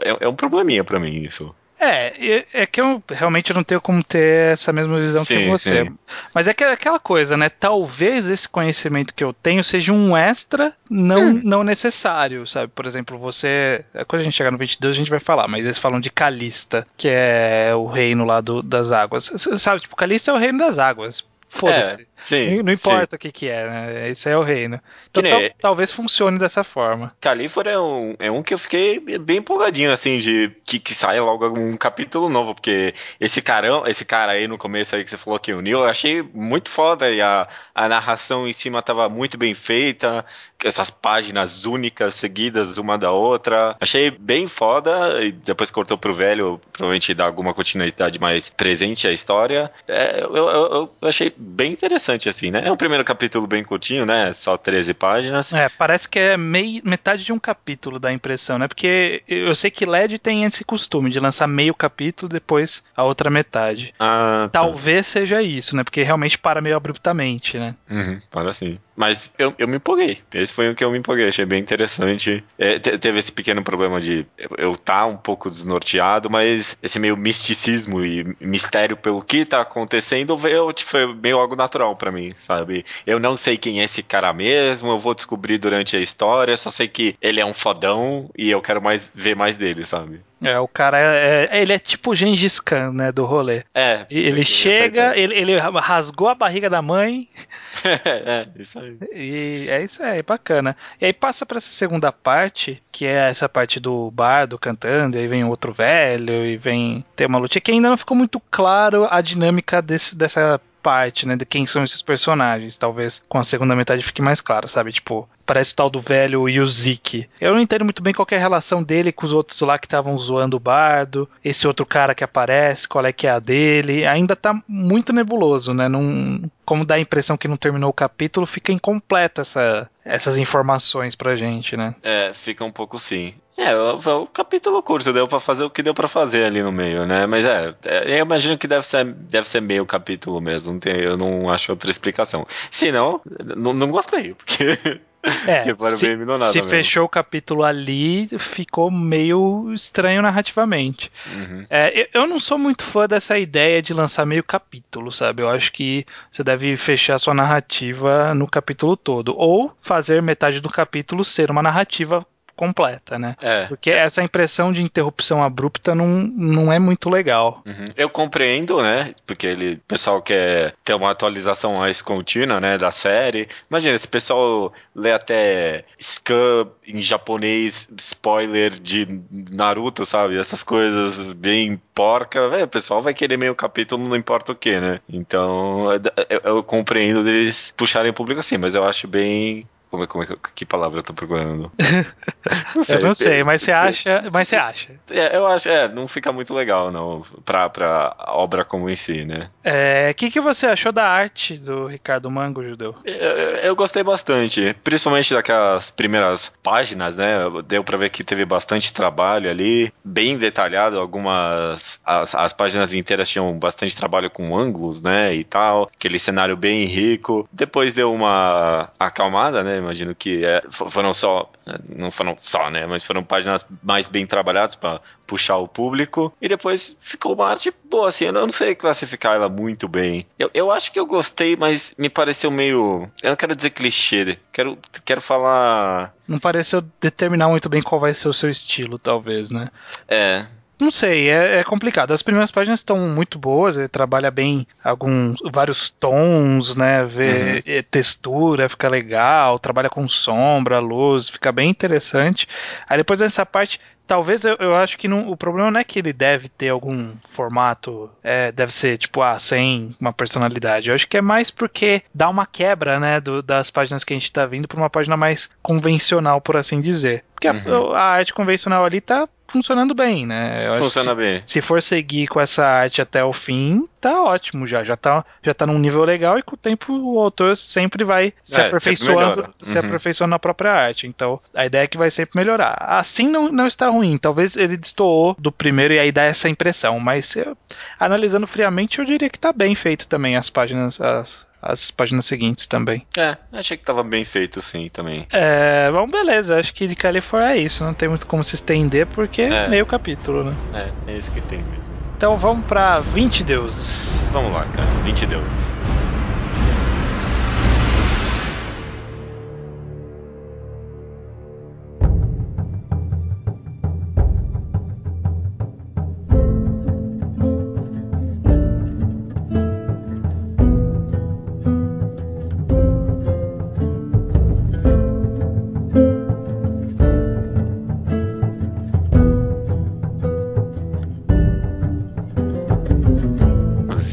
é, 0.03 0.17
é 0.21 0.27
um 0.27 0.35
probleminha 0.35 0.83
pra 0.83 0.99
mim, 0.99 1.23
isso. 1.23 1.53
É, 1.79 2.45
é 2.53 2.65
que 2.65 2.81
eu 2.81 3.01
realmente 3.09 3.53
não 3.53 3.63
tenho 3.63 3.79
como 3.79 4.03
ter 4.03 4.51
essa 4.53 4.73
mesma 4.73 4.97
visão 4.97 5.23
que 5.23 5.33
Sim, 5.33 5.49
você. 5.49 5.85
sim. 5.85 5.97
Mas 6.33 6.47
é 6.47 6.53
que 6.53 6.63
é 6.63 6.71
aquela 6.71 6.99
coisa, 6.99 7.37
né? 7.37 7.47
Talvez 7.47 8.29
esse 8.29 8.49
conhecimento 8.49 9.13
que 9.13 9.23
eu 9.23 9.31
tenho 9.31 9.63
seja 9.63 9.93
um 9.93 10.15
extra 10.15 10.73
não, 10.89 11.33
não 11.33 11.63
necessário, 11.63 12.45
sabe? 12.45 12.67
Por 12.67 12.85
exemplo, 12.85 13.17
você. 13.17 13.85
Quando 14.07 14.21
a 14.21 14.23
gente 14.25 14.35
chegar 14.35 14.51
no 14.51 14.57
22, 14.57 14.93
a 14.93 14.97
gente 14.97 15.09
vai 15.09 15.19
falar, 15.19 15.47
mas 15.47 15.63
eles 15.63 15.77
falam 15.77 16.01
de 16.01 16.09
Calista, 16.09 16.85
que 16.97 17.07
é 17.09 17.73
o 17.73 17.85
reino 17.85 18.25
lá 18.25 18.41
do, 18.41 18.61
das 18.61 18.91
águas. 18.91 19.31
Sabe, 19.37 19.81
tipo, 19.81 19.95
Calista 19.95 20.31
é 20.31 20.33
o 20.33 20.37
reino 20.37 20.59
das 20.59 20.77
águas. 20.77 21.23
Foda-se. 21.47 22.01
É, 22.01 22.05
sim. 22.23 22.61
não 22.63 22.73
importa 22.73 23.15
o 23.15 23.19
que, 23.19 23.31
que 23.31 23.47
é, 23.47 23.67
né? 23.69 24.09
Esse 24.09 24.29
é 24.29 24.37
o 24.37 24.41
reino. 24.43 24.79
Então 25.09 25.23
tal- 25.23 25.49
talvez 25.59 25.91
funcione 25.91 26.37
dessa 26.39 26.63
forma. 26.63 27.13
Califor 27.19 27.67
é 27.67 27.79
um, 27.79 28.15
é 28.19 28.29
um 28.31 28.43
que 28.43 28.53
eu 28.53 28.57
fiquei 28.59 28.99
bem 28.99 29.37
empolgadinho, 29.37 29.91
assim, 29.91 30.19
de 30.19 30.51
que, 30.65 30.79
que 30.79 30.93
saia 30.93 31.21
logo 31.23 31.47
um 31.57 31.75
capítulo 31.77 32.29
novo, 32.29 32.53
porque 32.53 32.93
esse 33.19 33.41
carão, 33.41 33.83
esse 33.87 34.05
cara 34.05 34.33
aí 34.33 34.47
no 34.47 34.57
começo 34.57 34.95
aí 34.95 35.03
que 35.03 35.09
você 35.09 35.17
falou 35.17 35.39
que 35.39 35.53
uniu, 35.53 35.79
eu 35.79 35.85
achei 35.85 36.21
muito 36.33 36.69
foda 36.69 37.09
e 37.09 37.21
a, 37.21 37.47
a 37.73 37.87
narração 37.89 38.47
em 38.47 38.53
cima 38.53 38.81
tava 38.81 39.07
muito 39.09 39.37
bem 39.37 39.53
feita, 39.53 40.25
essas 40.63 40.89
páginas 40.89 41.65
únicas, 41.65 42.15
seguidas 42.15 42.77
uma 42.77 42.97
da 42.97 43.11
outra, 43.11 43.75
achei 43.79 44.11
bem 44.11 44.47
foda, 44.47 45.23
e 45.23 45.31
depois 45.31 45.71
cortou 45.71 45.97
pro 45.97 46.13
velho, 46.13 46.59
provavelmente 46.73 47.13
dá 47.13 47.25
alguma 47.25 47.53
continuidade 47.53 48.19
mais 48.19 48.49
presente 48.49 49.07
à 49.07 49.11
história, 49.11 49.71
é, 49.87 50.21
eu, 50.23 50.35
eu- 50.35 50.91
eu 51.01 51.07
achei 51.07 51.33
bem 51.37 51.71
interessante 51.71 52.08
interessante, 52.09 52.29
assim, 52.29 52.51
né? 52.51 52.61
É 52.65 52.71
um 52.71 52.77
primeiro 52.77 53.03
capítulo 53.03 53.45
bem 53.45 53.63
curtinho, 53.63 54.05
né? 54.05 54.33
Só 54.33 54.57
13 54.57 54.93
páginas. 54.93 55.53
É, 55.53 55.69
parece 55.69 56.07
que 56.07 56.17
é 56.19 56.37
meio, 56.37 56.81
metade 56.83 57.23
de 57.23 57.31
um 57.33 57.39
capítulo 57.39 57.99
da 57.99 58.11
impressão, 58.11 58.57
né? 58.57 58.67
Porque 58.67 59.23
eu 59.27 59.53
sei 59.55 59.69
que 59.69 59.85
LED 59.85 60.17
tem 60.19 60.43
esse 60.43 60.63
costume 60.63 61.09
de 61.09 61.19
lançar 61.19 61.47
meio 61.47 61.73
capítulo, 61.73 62.29
depois 62.29 62.83
a 62.95 63.03
outra 63.03 63.29
metade. 63.29 63.93
Ah, 63.99 64.49
tá. 64.51 64.61
Talvez 64.61 65.07
seja 65.07 65.41
isso, 65.41 65.75
né? 65.75 65.83
Porque 65.83 66.01
realmente 66.03 66.37
para 66.37 66.61
meio 66.61 66.75
abruptamente, 66.75 67.57
né? 67.57 67.75
Uhum, 67.89 68.19
para 68.31 68.53
sim. 68.53 68.79
Mas 68.95 69.31
eu, 69.39 69.53
eu 69.57 69.67
me 69.67 69.77
empolguei. 69.77 70.19
Esse 70.33 70.51
foi 70.51 70.69
o 70.69 70.75
que 70.75 70.83
eu 70.83 70.91
me 70.91 70.97
empolguei. 70.97 71.27
Achei 71.27 71.45
bem 71.45 71.59
interessante. 71.59 72.43
É, 72.57 72.79
te- 72.79 72.97
teve 72.97 73.19
esse 73.19 73.31
pequeno 73.31 73.63
problema 73.63 74.01
de 74.01 74.25
eu, 74.37 74.49
eu 74.57 74.75
tá 74.75 75.05
um 75.05 75.15
pouco 75.15 75.49
desnorteado, 75.49 76.29
mas 76.29 76.77
esse 76.83 76.99
meio 76.99 77.15
misticismo 77.15 78.03
e 78.03 78.35
mistério 78.41 78.97
pelo 78.97 79.21
que 79.21 79.45
tá 79.45 79.61
acontecendo 79.61 80.37
veio, 80.37 80.71
tipo, 80.73 80.89
foi 80.91 81.13
meio 81.13 81.37
algo 81.37 81.55
natural 81.55 81.95
pra 81.99 82.11
mim, 82.11 82.33
sabe? 82.39 82.83
Eu 83.05 83.19
não 83.19 83.37
sei 83.37 83.55
quem 83.57 83.81
é 83.81 83.83
esse 83.83 84.01
cara 84.01 84.33
mesmo, 84.33 84.89
eu 84.89 84.97
vou 84.97 85.13
descobrir 85.13 85.59
durante 85.59 85.95
a 85.95 85.99
história, 85.99 86.57
só 86.57 86.71
sei 86.71 86.87
que 86.87 87.15
ele 87.21 87.39
é 87.39 87.45
um 87.45 87.53
fodão 87.53 88.29
e 88.35 88.49
eu 88.49 88.61
quero 88.61 88.81
mais 88.81 89.11
ver 89.13 89.35
mais 89.35 89.55
dele, 89.55 89.85
sabe? 89.85 90.21
É, 90.41 90.57
o 90.57 90.69
cara 90.69 90.97
é, 90.97 91.49
é- 91.51 91.61
ele 91.61 91.73
é 91.73 91.77
tipo 91.79 92.11
o 92.11 92.15
Gengis 92.15 92.61
Khan, 92.61 92.93
né, 92.93 93.11
do 93.11 93.25
rolê. 93.25 93.63
É. 93.75 94.05
Ele 94.09 94.45
chega, 94.45 95.15
ele, 95.17 95.35
ele 95.35 95.57
rasgou 95.57 96.29
a 96.29 96.33
barriga 96.35 96.69
da 96.69 96.81
mãe 96.81 97.27
é, 97.83 98.47
isso 98.57 98.79
aí. 98.79 98.97
e 99.13 99.67
é 99.69 99.83
isso 99.83 100.01
aí, 100.01 100.23
bacana. 100.23 100.77
E 101.01 101.05
aí 101.05 101.11
passa 101.13 101.45
pra 101.45 101.57
essa 101.57 101.71
segunda 101.71 102.09
parte, 102.13 102.81
que 102.89 103.05
é 103.05 103.29
essa 103.29 103.49
parte 103.49 103.81
do 103.81 104.09
bardo 104.11 104.57
cantando, 104.57 105.17
e 105.17 105.19
aí 105.19 105.27
vem 105.27 105.43
outro 105.43 105.73
velho, 105.73 106.45
e 106.45 106.55
vem 106.55 107.03
tem 107.17 107.27
uma 107.27 107.37
luta 107.37 107.59
que 107.59 107.71
ainda 107.71 107.89
não 107.89 107.97
ficou 107.97 108.15
muito 108.15 108.41
claro 108.49 109.07
a 109.11 109.19
dinâmica 109.19 109.81
desse, 109.81 110.15
dessa 110.15 110.59
parte, 110.81 111.27
né, 111.27 111.35
de 111.35 111.45
quem 111.45 111.65
são 111.65 111.83
esses 111.83 112.01
personagens. 112.01 112.77
Talvez 112.77 113.23
com 113.27 113.37
a 113.37 113.43
segunda 113.43 113.75
metade 113.75 114.03
fique 114.03 114.21
mais 114.21 114.41
claro, 114.41 114.67
sabe? 114.67 114.91
Tipo, 114.91 115.27
parece 115.45 115.73
o 115.73 115.75
tal 115.75 115.89
do 115.89 116.01
velho 116.01 116.47
Yuzik. 116.47 117.27
Eu 117.39 117.53
não 117.53 117.61
entendo 117.61 117.83
muito 117.83 118.01
bem 118.01 118.13
qual 118.13 118.27
é 118.31 118.35
a 118.35 118.39
relação 118.39 118.83
dele 118.83 119.11
com 119.11 119.25
os 119.25 119.33
outros 119.33 119.59
lá 119.61 119.77
que 119.77 119.85
estavam 119.85 120.17
zoando 120.17 120.57
o 120.57 120.59
bardo, 120.59 121.29
esse 121.43 121.67
outro 121.67 121.85
cara 121.85 122.15
que 122.15 122.23
aparece, 122.23 122.87
qual 122.87 123.05
é 123.05 123.11
que 123.11 123.27
é 123.27 123.31
a 123.31 123.39
dele. 123.39 124.05
Ainda 124.05 124.35
tá 124.35 124.59
muito 124.67 125.11
nebuloso, 125.11 125.73
né? 125.73 125.89
Não, 125.89 126.41
como 126.69 126.85
dá 126.85 126.93
a 126.93 126.99
impressão 126.99 127.35
que 127.35 127.47
não 127.47 127.57
terminou 127.57 127.89
o 127.89 127.93
capítulo, 127.93 128.45
fica 128.45 128.71
incompleta 128.71 129.41
essa, 129.41 129.89
essas 130.05 130.37
informações 130.37 131.15
pra 131.15 131.35
gente, 131.35 131.75
né? 131.75 131.95
É, 132.03 132.31
fica 132.31 132.63
um 132.63 132.71
pouco 132.71 132.99
sim. 132.99 133.33
É, 133.57 133.75
o, 133.75 133.97
o 133.97 134.27
capítulo 134.27 134.83
curto 134.83 135.11
deu 135.11 135.27
pra 135.27 135.39
fazer 135.39 135.63
o 135.63 135.69
que 135.71 135.81
deu 135.81 135.95
pra 135.95 136.07
fazer 136.07 136.43
ali 136.43 136.61
no 136.61 136.71
meio, 136.71 137.07
né? 137.07 137.25
Mas 137.25 137.43
é, 137.43 137.73
é, 137.85 138.19
eu 138.19 138.23
imagino 138.23 138.55
que 138.55 138.67
deve 138.67 138.85
ser, 138.85 139.03
deve 139.03 139.49
ser 139.49 139.61
meio 139.61 139.83
capítulo 139.83 140.39
mesmo. 140.39 140.73
Não 140.73 140.79
tem, 140.79 140.95
eu 140.99 141.17
não 141.17 141.49
acho 141.49 141.71
outra 141.71 141.89
explicação. 141.89 142.45
Se 142.69 142.91
não, 142.91 143.19
não, 143.57 143.73
não 143.73 143.87
gostei, 143.87 144.35
porque. 144.35 144.77
É, 145.21 145.63
se, 145.91 146.15
nada 146.15 146.45
se 146.45 146.61
fechou 146.61 147.03
o 147.03 147.09
capítulo 147.09 147.63
ali, 147.63 148.27
ficou 148.37 148.89
meio 148.89 149.71
estranho 149.73 150.21
narrativamente. 150.21 151.11
Uhum. 151.27 151.65
É, 151.69 152.01
eu, 152.01 152.21
eu 152.21 152.27
não 152.27 152.39
sou 152.39 152.57
muito 152.57 152.83
fã 152.83 153.05
dessa 153.05 153.37
ideia 153.37 153.81
de 153.81 153.93
lançar 153.93 154.25
meio 154.25 154.43
capítulo, 154.43 155.11
sabe? 155.11 155.41
Eu 155.41 155.49
acho 155.49 155.73
que 155.73 156.05
você 156.31 156.43
deve 156.43 156.77
fechar 156.77 157.17
sua 157.19 157.33
narrativa 157.33 158.33
no 158.33 158.47
capítulo 158.47 158.95
todo. 158.95 159.35
Ou 159.37 159.75
fazer 159.81 160.21
metade 160.21 160.61
do 160.61 160.69
capítulo 160.69 161.25
ser 161.25 161.51
uma 161.51 161.61
narrativa 161.61 162.25
completa, 162.59 163.17
né? 163.17 163.37
É. 163.41 163.65
Porque 163.67 163.89
essa 163.89 164.21
impressão 164.21 164.73
de 164.73 164.83
interrupção 164.83 165.41
abrupta 165.41 165.95
não, 165.95 166.07
não 166.07 166.73
é 166.73 166.77
muito 166.77 167.09
legal. 167.09 167.63
Uhum. 167.65 167.85
Eu 167.95 168.09
compreendo, 168.09 168.81
né? 168.81 169.15
Porque 169.25 169.47
ele, 169.47 169.75
o 169.75 169.79
pessoal 169.87 170.21
quer 170.21 170.75
ter 170.83 170.93
uma 170.93 171.09
atualização 171.09 171.75
mais 171.75 172.01
contínua, 172.01 172.59
né? 172.59 172.77
Da 172.77 172.91
série. 172.91 173.47
Imagina, 173.71 173.95
esse 173.95 174.09
pessoal 174.09 174.73
lê 174.93 175.13
até 175.13 175.85
scan 175.97 176.67
em 176.85 177.01
japonês, 177.01 177.87
spoiler 177.97 178.71
de 178.71 179.07
Naruto, 179.31 180.05
sabe? 180.05 180.37
Essas 180.37 180.61
coisas 180.61 181.31
bem 181.31 181.81
porca. 181.95 182.49
Véio, 182.49 182.65
o 182.65 182.67
pessoal 182.67 183.01
vai 183.01 183.13
querer 183.13 183.37
meio 183.37 183.55
capítulo, 183.55 184.05
não 184.05 184.17
importa 184.17 184.51
o 184.51 184.55
que, 184.55 184.77
né? 184.81 184.99
Então, 185.07 185.93
eu, 186.29 186.41
eu 186.43 186.63
compreendo 186.63 187.23
deles 187.23 187.73
puxarem 187.77 188.11
o 188.11 188.13
público 188.13 188.41
assim, 188.41 188.57
mas 188.57 188.75
eu 188.75 188.83
acho 188.83 189.07
bem. 189.07 189.65
Como 189.89 190.03
é, 190.03 190.07
como 190.07 190.23
é, 190.23 190.27
que 190.53 190.65
palavra 190.65 190.99
eu 190.99 191.03
tô 191.03 191.13
procurando? 191.13 191.71
Não 192.75 192.83
eu 192.87 193.01
não 193.01 193.13
sei, 193.13 193.43
mas 193.43 193.61
você 193.61 193.71
acha. 193.71 194.23
Mas 194.31 194.47
você 194.47 194.55
acha. 194.55 194.93
É, 195.09 195.35
eu 195.35 195.45
acho, 195.45 195.67
é, 195.67 195.87
não 195.87 196.07
fica 196.07 196.31
muito 196.31 196.53
legal, 196.53 196.91
não, 196.91 197.23
pra, 197.43 197.69
pra 197.69 198.15
obra 198.27 198.63
como 198.63 198.89
em 198.89 198.95
si, 198.95 199.25
né? 199.25 199.49
O 199.57 199.59
é, 199.63 200.13
que, 200.13 200.31
que 200.31 200.39
você 200.39 200.67
achou 200.67 200.91
da 200.91 201.07
arte 201.07 201.57
do 201.57 201.87
Ricardo 201.87 202.29
Mango, 202.29 202.63
Judeu? 202.63 202.95
Eu, 203.03 203.15
eu, 203.15 203.75
gostei 203.75 204.03
bastante, 204.03 204.75
principalmente 204.83 205.33
daquelas 205.33 205.91
primeiras 205.91 206.51
páginas, 206.63 207.17
né? 207.17 207.39
Deu 207.67 207.83
pra 207.83 207.97
ver 207.97 208.09
que 208.09 208.23
teve 208.23 208.45
bastante 208.45 208.93
trabalho 208.93 209.49
ali, 209.49 209.91
bem 210.03 210.37
detalhado. 210.37 210.99
Algumas. 210.99 211.99
As, 212.05 212.33
as 212.35 212.53
páginas 212.53 212.93
inteiras 212.93 213.29
tinham 213.29 213.51
bastante 213.57 213.95
trabalho 213.95 214.29
com 214.29 214.57
ângulos, 214.57 215.01
né? 215.01 215.33
E 215.33 215.43
tal. 215.43 215.89
Aquele 215.95 216.19
cenário 216.19 216.55
bem 216.55 216.85
rico. 216.85 217.47
Depois 217.51 217.93
deu 217.93 218.13
uma 218.13 218.89
acalmada, 218.99 219.63
né? 219.63 219.78
Imagino 219.79 220.13
que 220.13 220.45
é, 220.45 220.61
foram 220.69 221.13
só. 221.13 221.49
Não 221.87 222.11
foram 222.11 222.35
só, 222.37 222.69
né? 222.69 222.85
Mas 222.85 223.03
foram 223.03 223.23
páginas 223.23 223.65
mais 223.81 224.07
bem 224.07 224.25
trabalhadas 224.25 224.75
para 224.75 225.01
puxar 225.25 225.57
o 225.57 225.67
público. 225.67 226.33
E 226.41 226.47
depois 226.47 226.95
ficou 226.99 227.33
uma 227.33 227.47
arte 227.47 227.73
boa, 227.89 228.09
assim. 228.09 228.25
Eu 228.25 228.33
não 228.33 228.51
sei 228.51 228.75
classificar 228.75 229.35
ela 229.35 229.49
muito 229.49 229.87
bem. 229.87 230.25
Eu, 230.37 230.49
eu 230.53 230.71
acho 230.71 230.91
que 230.91 230.99
eu 230.99 231.05
gostei, 231.05 231.55
mas 231.55 231.93
me 231.97 232.09
pareceu 232.09 232.51
meio. 232.51 233.09
Eu 233.21 233.29
não 233.29 233.35
quero 233.35 233.55
dizer 233.55 233.71
clichê. 233.71 234.37
Quero, 234.51 234.77
quero 235.05 235.21
falar. 235.21 236.13
Não 236.27 236.39
pareceu 236.39 236.81
determinar 237.01 237.47
muito 237.47 237.69
bem 237.69 237.81
qual 237.81 237.99
vai 237.99 238.13
ser 238.13 238.27
o 238.27 238.33
seu 238.33 238.49
estilo, 238.49 238.99
talvez, 238.99 239.49
né? 239.49 239.69
É, 240.07 240.45
não 240.79 240.91
sei, 240.91 241.29
é, 241.29 241.59
é, 241.59 241.63
complicado. 241.63 242.11
As 242.11 242.21
primeiras 242.21 242.51
páginas 242.51 242.79
estão 242.79 242.97
muito 243.09 243.37
boas, 243.37 243.77
ele 243.77 243.87
trabalha 243.87 244.31
bem 244.31 244.65
alguns 244.83 245.37
vários 245.51 245.89
tons, 245.89 246.75
né? 246.75 247.03
Vê 247.05 247.63
uhum. 247.65 247.83
textura, 247.91 248.69
fica 248.69 248.87
legal, 248.87 249.59
trabalha 249.59 249.89
com 249.89 250.07
sombra, 250.07 250.79
luz, 250.79 251.29
fica 251.29 251.51
bem 251.51 251.69
interessante. 251.69 252.47
Aí 252.87 252.97
depois 252.97 253.19
dessa 253.19 253.45
parte, 253.45 253.79
talvez 254.09 254.43
eu, 254.43 254.55
eu 254.59 254.75
acho 254.75 254.97
que 254.97 255.07
não, 255.07 255.29
o 255.29 255.37
problema 255.37 255.69
não 255.69 255.79
é 255.79 255.83
que 255.83 255.99
ele 255.99 256.11
deve 256.11 256.49
ter 256.49 256.69
algum 256.69 257.11
formato, 257.29 258.09
é, 258.23 258.51
deve 258.51 258.73
ser 258.73 258.97
tipo, 258.97 259.21
ah, 259.21 259.37
sem 259.37 259.95
uma 260.01 260.11
personalidade. 260.11 260.89
Eu 260.89 260.95
acho 260.95 261.07
que 261.07 261.17
é 261.17 261.21
mais 261.21 261.51
porque 261.51 262.01
dá 262.13 262.27
uma 262.27 262.47
quebra, 262.47 262.99
né, 262.99 263.21
do, 263.21 263.43
das 263.43 263.69
páginas 263.69 264.03
que 264.03 264.11
a 264.11 264.17
gente 264.17 264.33
tá 264.33 264.47
vindo 264.47 264.67
para 264.67 264.79
uma 264.79 264.89
página 264.89 265.15
mais 265.15 265.47
convencional, 265.61 266.41
por 266.41 266.57
assim 266.57 266.81
dizer. 266.81 267.23
Porque 267.35 267.47
uhum. 267.47 267.93
a, 267.93 267.99
a, 267.99 268.03
arte 268.13 268.33
convencional 268.33 268.83
ali 268.83 268.99
tá 268.99 269.29
funcionando 269.51 269.93
bem, 269.93 270.25
né? 270.25 270.71
Funciona 270.77 271.11
se, 271.11 271.15
bem. 271.15 271.41
Se 271.45 271.61
for 271.61 271.81
seguir 271.81 272.27
com 272.27 272.39
essa 272.39 272.65
arte 272.65 273.01
até 273.01 273.23
o 273.23 273.33
fim, 273.33 273.87
tá 273.99 274.21
ótimo 274.23 274.65
já. 274.67 274.83
Já 274.83 274.95
tá, 274.95 275.25
já 275.43 275.53
tá 275.53 275.65
num 275.65 275.79
nível 275.79 276.03
legal 276.03 276.37
e 276.37 276.43
com 276.43 276.55
o 276.55 276.57
tempo 276.57 276.93
o 276.93 277.19
autor 277.19 277.55
sempre 277.57 278.03
vai 278.03 278.33
se 278.43 278.59
É, 278.61 278.67
aperfeiçoando, 278.67 279.41
sempre 279.41 279.53
se 279.61 279.77
Uhum. 279.79 279.85
aperfeiçoando 279.85 280.31
na 280.31 280.39
própria 280.39 280.71
arte. 280.71 281.07
Então, 281.07 281.39
a 281.53 281.65
ideia 281.65 281.83
é 281.83 281.87
que 281.87 281.97
vai 281.97 282.09
sempre 282.11 282.37
melhorar. 282.39 282.75
Assim 282.79 283.27
não, 283.27 283.51
não 283.51 283.67
está 283.67 283.87
ruim. 283.89 284.17
Talvez 284.17 284.55
ele 284.55 284.77
destoou 284.77 285.35
do 285.39 285.51
primeiro 285.51 285.93
e 285.93 285.99
aí 285.99 286.11
dá 286.11 286.23
essa 286.23 286.47
impressão. 286.49 286.99
Mas 286.99 287.35
eu, 287.35 287.57
analisando 287.99 288.47
friamente, 288.47 288.99
eu 288.99 289.05
diria 289.05 289.29
que 289.29 289.39
tá 289.39 289.51
bem 289.51 289.75
feito 289.75 290.07
também 290.07 290.35
as 290.35 290.49
páginas, 290.49 290.99
as, 291.01 291.47
as 291.61 291.91
páginas 291.91 292.25
seguintes 292.25 292.67
também. 292.67 293.05
É, 293.17 293.37
achei 293.53 293.77
que 293.77 293.83
tava 293.83 294.03
bem 294.03 294.23
feito 294.25 294.61
sim 294.61 294.89
também. 294.89 295.27
É, 295.31 295.89
bom, 295.91 296.07
beleza. 296.07 296.59
Acho 296.59 296.73
que 296.73 296.87
de 296.87 296.95
California 296.95 297.51
é 297.51 297.57
isso. 297.57 297.83
Não 297.83 297.93
tem 297.93 298.09
muito 298.09 298.25
como 298.25 298.43
se 298.43 298.55
estender 298.55 299.05
porque 299.07 299.43
é 299.43 299.67
meio 299.67 299.85
capítulo, 299.85 300.43
né? 300.43 300.55
É, 300.73 301.11
é 301.11 301.17
isso 301.17 301.31
que 301.31 301.41
tem 301.41 301.59
mesmo. 301.59 301.89
Então 302.15 302.37
vamos 302.37 302.65
pra 302.65 302.99
20 302.99 303.43
deuses. 303.43 304.27
Vamos 304.31 304.51
lá, 304.51 304.65
cara. 304.65 304.87
20 305.03 305.25
deuses. 305.25 305.79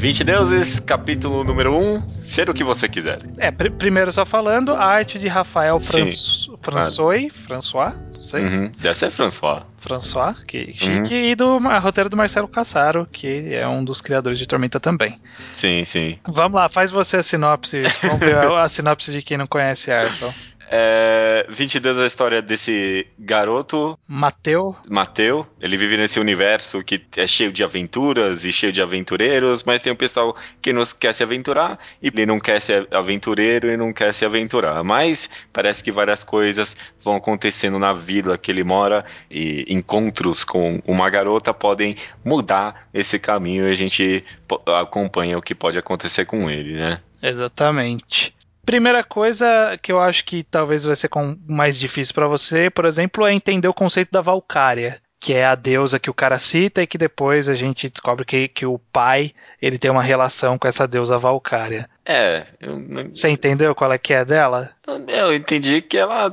Vinte 0.06 0.22
deuses, 0.22 0.78
capítulo 0.78 1.42
número 1.42 1.76
1, 1.76 1.94
um, 1.96 2.08
ser 2.08 2.48
o 2.48 2.54
que 2.54 2.62
você 2.62 2.88
quiser. 2.88 3.18
É, 3.38 3.50
pr 3.50 3.72
primeiro 3.72 4.12
só 4.12 4.24
falando, 4.24 4.72
a 4.72 4.84
arte 4.84 5.18
de 5.18 5.26
Rafael 5.26 5.80
Sim. 5.80 6.06
Franç 6.06 6.48
François, 6.62 7.28
François, 7.32 7.92
não 8.14 8.22
sei. 8.22 8.44
Uhum. 8.44 8.70
Deve 8.78 8.96
ser 8.96 9.10
François. 9.10 9.64
François, 9.80 10.44
que 10.46 10.72
chique, 10.72 11.12
uhum. 11.12 11.24
e 11.24 11.34
do 11.34 11.58
roteiro 11.58 12.08
do 12.08 12.16
Marcelo 12.16 12.46
Cassaro, 12.46 13.08
que 13.10 13.52
é 13.52 13.66
um 13.66 13.84
dos 13.84 14.00
criadores 14.00 14.38
de 14.38 14.46
Tormenta 14.46 14.78
também. 14.78 15.18
Sim, 15.52 15.84
sim. 15.84 16.20
Vamos 16.24 16.54
lá, 16.54 16.68
faz 16.68 16.92
você 16.92 17.16
a 17.16 17.22
sinopse. 17.24 17.82
Vamos 18.02 18.20
ver 18.20 18.36
a, 18.36 18.62
a 18.62 18.68
sinopse 18.68 19.10
de 19.10 19.22
quem 19.22 19.36
não 19.36 19.48
conhece 19.48 19.90
Arthur. 19.90 20.32
É, 20.70 21.46
22 21.48 21.98
é 21.98 22.02
a 22.02 22.06
história 22.06 22.42
desse 22.42 23.06
garoto. 23.18 23.98
Mateu. 24.06 24.76
Mateu. 24.88 25.46
Ele 25.60 25.76
vive 25.76 25.96
nesse 25.96 26.18
universo 26.18 26.82
que 26.82 27.00
é 27.16 27.26
cheio 27.26 27.52
de 27.52 27.62
aventuras 27.62 28.44
e 28.44 28.52
cheio 28.52 28.72
de 28.72 28.82
aventureiros, 28.82 29.62
mas 29.64 29.80
tem 29.80 29.92
o 29.92 29.94
um 29.94 29.98
pessoal 29.98 30.36
que 30.60 30.72
não 30.72 30.82
quer 30.98 31.12
se 31.12 31.22
aventurar 31.22 31.78
e 32.02 32.08
ele 32.08 32.26
não 32.26 32.40
quer 32.40 32.60
ser 32.60 32.88
aventureiro 32.90 33.70
e 33.70 33.76
não 33.76 33.92
quer 33.92 34.12
se 34.12 34.24
aventurar. 34.24 34.82
Mas 34.82 35.28
parece 35.52 35.82
que 35.82 35.92
várias 35.92 36.24
coisas 36.24 36.76
vão 37.02 37.16
acontecendo 37.16 37.78
na 37.78 37.92
vila 37.92 38.36
que 38.36 38.50
ele 38.50 38.64
mora 38.64 39.04
e 39.30 39.64
encontros 39.68 40.44
com 40.44 40.82
uma 40.86 41.08
garota 41.08 41.54
podem 41.54 41.96
mudar 42.24 42.88
esse 42.92 43.18
caminho 43.18 43.68
e 43.68 43.72
a 43.72 43.74
gente 43.74 44.24
acompanha 44.66 45.38
o 45.38 45.42
que 45.42 45.54
pode 45.54 45.78
acontecer 45.78 46.24
com 46.24 46.50
ele, 46.50 46.74
né? 46.74 47.00
Exatamente. 47.22 48.34
Primeira 48.66 49.04
coisa 49.04 49.78
que 49.80 49.92
eu 49.92 50.00
acho 50.00 50.24
que 50.24 50.42
talvez 50.42 50.84
vai 50.84 50.96
ser 50.96 51.08
mais 51.46 51.78
difícil 51.78 52.12
para 52.12 52.26
você, 52.26 52.68
por 52.68 52.84
exemplo, 52.84 53.24
é 53.24 53.32
entender 53.32 53.68
o 53.68 53.72
conceito 53.72 54.10
da 54.10 54.20
Valkyria, 54.20 55.00
que 55.20 55.32
é 55.32 55.46
a 55.46 55.54
deusa 55.54 56.00
que 56.00 56.10
o 56.10 56.14
cara 56.14 56.36
cita 56.36 56.82
e 56.82 56.86
que 56.86 56.98
depois 56.98 57.48
a 57.48 57.54
gente 57.54 57.88
descobre 57.88 58.24
que, 58.24 58.48
que 58.48 58.66
o 58.66 58.76
pai 58.92 59.32
ele 59.62 59.78
tem 59.78 59.88
uma 59.88 60.02
relação 60.02 60.58
com 60.58 60.66
essa 60.66 60.86
deusa 60.86 61.16
Valkyria. 61.16 61.88
É. 62.04 62.44
Eu 62.60 62.76
não... 62.76 63.04
Você 63.04 63.28
entendeu 63.28 63.72
qual 63.72 63.92
é 63.92 63.98
que 63.98 64.12
é 64.12 64.24
dela? 64.24 64.70
Eu 65.06 65.32
entendi 65.32 65.80
que 65.80 65.96
ela 65.96 66.30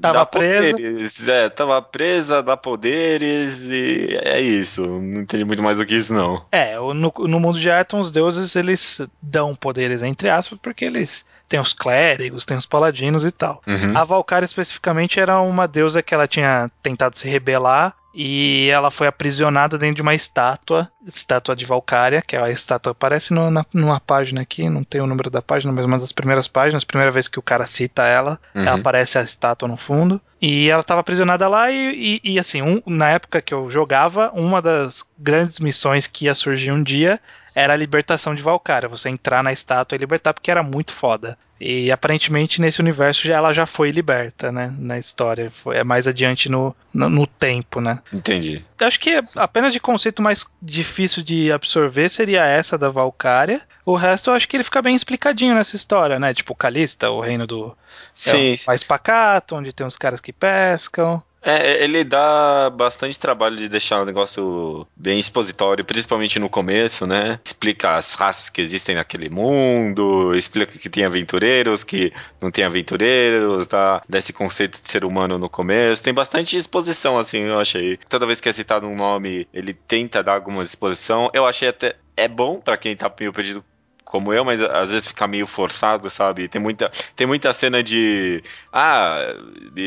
tava 0.00 0.14
dá 0.14 0.26
presa. 0.26 0.72
poderes. 0.72 1.28
É, 1.28 1.48
tava 1.48 1.82
presa, 1.82 2.42
dá 2.42 2.56
poderes 2.56 3.70
e 3.70 4.18
é 4.22 4.40
isso. 4.40 4.84
Não 4.84 5.20
entendi 5.20 5.44
muito 5.44 5.62
mais 5.62 5.78
do 5.78 5.86
que 5.86 5.94
isso, 5.94 6.12
não. 6.12 6.44
É, 6.50 6.76
no, 6.76 7.12
no 7.16 7.40
mundo 7.40 7.60
de 7.60 7.70
Arton, 7.70 8.00
os 8.00 8.10
deuses 8.10 8.56
eles 8.56 9.00
dão 9.22 9.54
poderes, 9.54 10.02
entre 10.02 10.28
aspas, 10.28 10.58
porque 10.60 10.84
eles 10.84 11.24
tem 11.50 11.58
os 11.58 11.72
clérigos, 11.72 12.46
tem 12.46 12.56
os 12.56 12.64
paladinos 12.64 13.26
e 13.26 13.32
tal. 13.32 13.60
Uhum. 13.66 13.98
A 13.98 14.04
Valkyria 14.04 14.44
especificamente 14.44 15.18
era 15.18 15.40
uma 15.40 15.66
deusa 15.66 16.00
que 16.00 16.14
ela 16.14 16.28
tinha 16.28 16.70
tentado 16.80 17.18
se 17.18 17.28
rebelar 17.28 17.92
e 18.14 18.68
ela 18.70 18.90
foi 18.90 19.08
aprisionada 19.08 19.76
dentro 19.76 19.96
de 19.96 20.02
uma 20.02 20.14
estátua, 20.14 20.88
estátua 21.04 21.56
de 21.56 21.66
Valkyria, 21.66 22.22
que 22.22 22.36
é 22.36 22.42
a 22.42 22.50
estátua 22.50 22.92
aparece 22.92 23.34
no, 23.34 23.50
na, 23.50 23.66
numa 23.72 23.98
página 23.98 24.42
aqui, 24.42 24.68
não 24.68 24.84
tem 24.84 25.00
o 25.00 25.06
número 25.08 25.28
da 25.28 25.42
página, 25.42 25.72
mas 25.72 25.84
uma 25.84 25.98
das 25.98 26.12
primeiras 26.12 26.46
páginas, 26.46 26.84
primeira 26.84 27.10
vez 27.10 27.26
que 27.26 27.38
o 27.38 27.42
cara 27.42 27.66
cita 27.66 28.04
ela, 28.04 28.38
uhum. 28.54 28.62
ela 28.62 28.78
aparece 28.78 29.18
a 29.18 29.22
estátua 29.22 29.68
no 29.68 29.76
fundo. 29.76 30.20
E 30.40 30.70
ela 30.70 30.80
estava 30.80 31.00
aprisionada 31.00 31.48
lá 31.48 31.70
e, 31.70 32.20
e, 32.24 32.32
e 32.32 32.38
assim, 32.38 32.62
um, 32.62 32.80
na 32.86 33.10
época 33.10 33.42
que 33.42 33.52
eu 33.52 33.68
jogava, 33.68 34.30
uma 34.32 34.62
das 34.62 35.04
grandes 35.18 35.58
missões 35.58 36.06
que 36.06 36.26
ia 36.26 36.34
surgir 36.34 36.70
um 36.70 36.82
dia 36.82 37.20
era 37.60 37.74
a 37.74 37.76
libertação 37.76 38.34
de 38.34 38.42
Valkyria, 38.42 38.88
você 38.88 39.08
entrar 39.10 39.42
na 39.42 39.52
estátua 39.52 39.94
e 39.94 39.98
libertar, 39.98 40.32
porque 40.32 40.50
era 40.50 40.62
muito 40.62 40.92
foda. 40.92 41.36
E 41.60 41.92
aparentemente 41.92 42.58
nesse 42.58 42.80
universo 42.80 43.26
já, 43.26 43.36
ela 43.36 43.52
já 43.52 43.66
foi 43.66 43.90
liberta, 43.90 44.50
né? 44.50 44.72
Na 44.78 44.98
história. 44.98 45.50
Foi, 45.50 45.76
é 45.76 45.84
mais 45.84 46.08
adiante 46.08 46.50
no, 46.50 46.74
no, 46.92 47.10
no, 47.10 47.26
tempo, 47.26 47.82
né? 47.82 47.98
Entendi. 48.10 48.64
Acho 48.80 48.98
que 48.98 49.22
apenas 49.36 49.74
de 49.74 49.78
conceito 49.78 50.22
mais 50.22 50.46
difícil 50.62 51.22
de 51.22 51.52
absorver 51.52 52.08
seria 52.08 52.46
essa 52.46 52.78
da 52.78 52.88
Valkyria. 52.88 53.60
O 53.84 53.94
resto 53.94 54.30
eu 54.30 54.34
acho 54.34 54.48
que 54.48 54.56
ele 54.56 54.64
fica 54.64 54.80
bem 54.80 54.96
explicadinho 54.96 55.54
nessa 55.54 55.76
história, 55.76 56.18
né? 56.18 56.32
Tipo, 56.32 56.54
Calista, 56.54 57.10
o 57.10 57.20
reino 57.20 57.46
do. 57.46 57.76
Sim. 58.14 58.54
É 58.54 58.58
mais 58.66 58.82
pacato, 58.82 59.54
onde 59.54 59.70
tem 59.70 59.86
os 59.86 59.98
caras 59.98 60.22
que 60.22 60.32
pescam. 60.32 61.22
É, 61.42 61.82
ele 61.82 62.04
dá 62.04 62.70
bastante 62.70 63.18
trabalho 63.18 63.56
de 63.56 63.68
deixar 63.68 64.02
o 64.02 64.04
negócio 64.04 64.86
bem 64.94 65.18
expositório, 65.18 65.84
principalmente 65.84 66.38
no 66.38 66.50
começo, 66.50 67.06
né? 67.06 67.40
Explica 67.44 67.96
as 67.96 68.14
raças 68.14 68.50
que 68.50 68.60
existem 68.60 68.94
naquele 68.94 69.28
mundo, 69.30 70.34
explica 70.34 70.78
que 70.78 70.90
tem 70.90 71.04
aventureiros, 71.04 71.82
que 71.82 72.12
não 72.40 72.50
tem 72.50 72.64
aventureiros, 72.64 73.66
tá? 73.66 74.02
Desse 74.08 74.32
conceito 74.32 74.82
de 74.82 74.90
ser 74.90 75.04
humano 75.04 75.38
no 75.38 75.48
começo. 75.48 76.02
Tem 76.02 76.12
bastante 76.12 76.56
exposição, 76.56 77.18
assim, 77.18 77.40
eu 77.40 77.58
achei. 77.58 77.98
Toda 78.08 78.26
vez 78.26 78.40
que 78.40 78.48
é 78.48 78.52
citado 78.52 78.86
um 78.86 78.96
nome, 78.96 79.48
ele 79.52 79.72
tenta 79.72 80.22
dar 80.22 80.34
alguma 80.34 80.62
exposição. 80.62 81.30
Eu 81.32 81.46
achei 81.46 81.68
até 81.68 81.96
é 82.16 82.28
bom 82.28 82.60
para 82.60 82.76
quem 82.76 82.94
tá 82.94 83.10
meio 83.18 83.32
perdido 83.32 83.64
como 84.04 84.32
eu, 84.32 84.44
mas 84.44 84.60
às 84.60 84.90
vezes 84.90 85.08
fica 85.08 85.26
meio 85.26 85.46
forçado, 85.46 86.10
sabe? 86.10 86.48
Tem 86.48 86.60
muita, 86.60 86.90
tem 87.14 87.26
muita 87.26 87.52
cena 87.52 87.82
de. 87.82 88.42
Ah, 88.72 89.34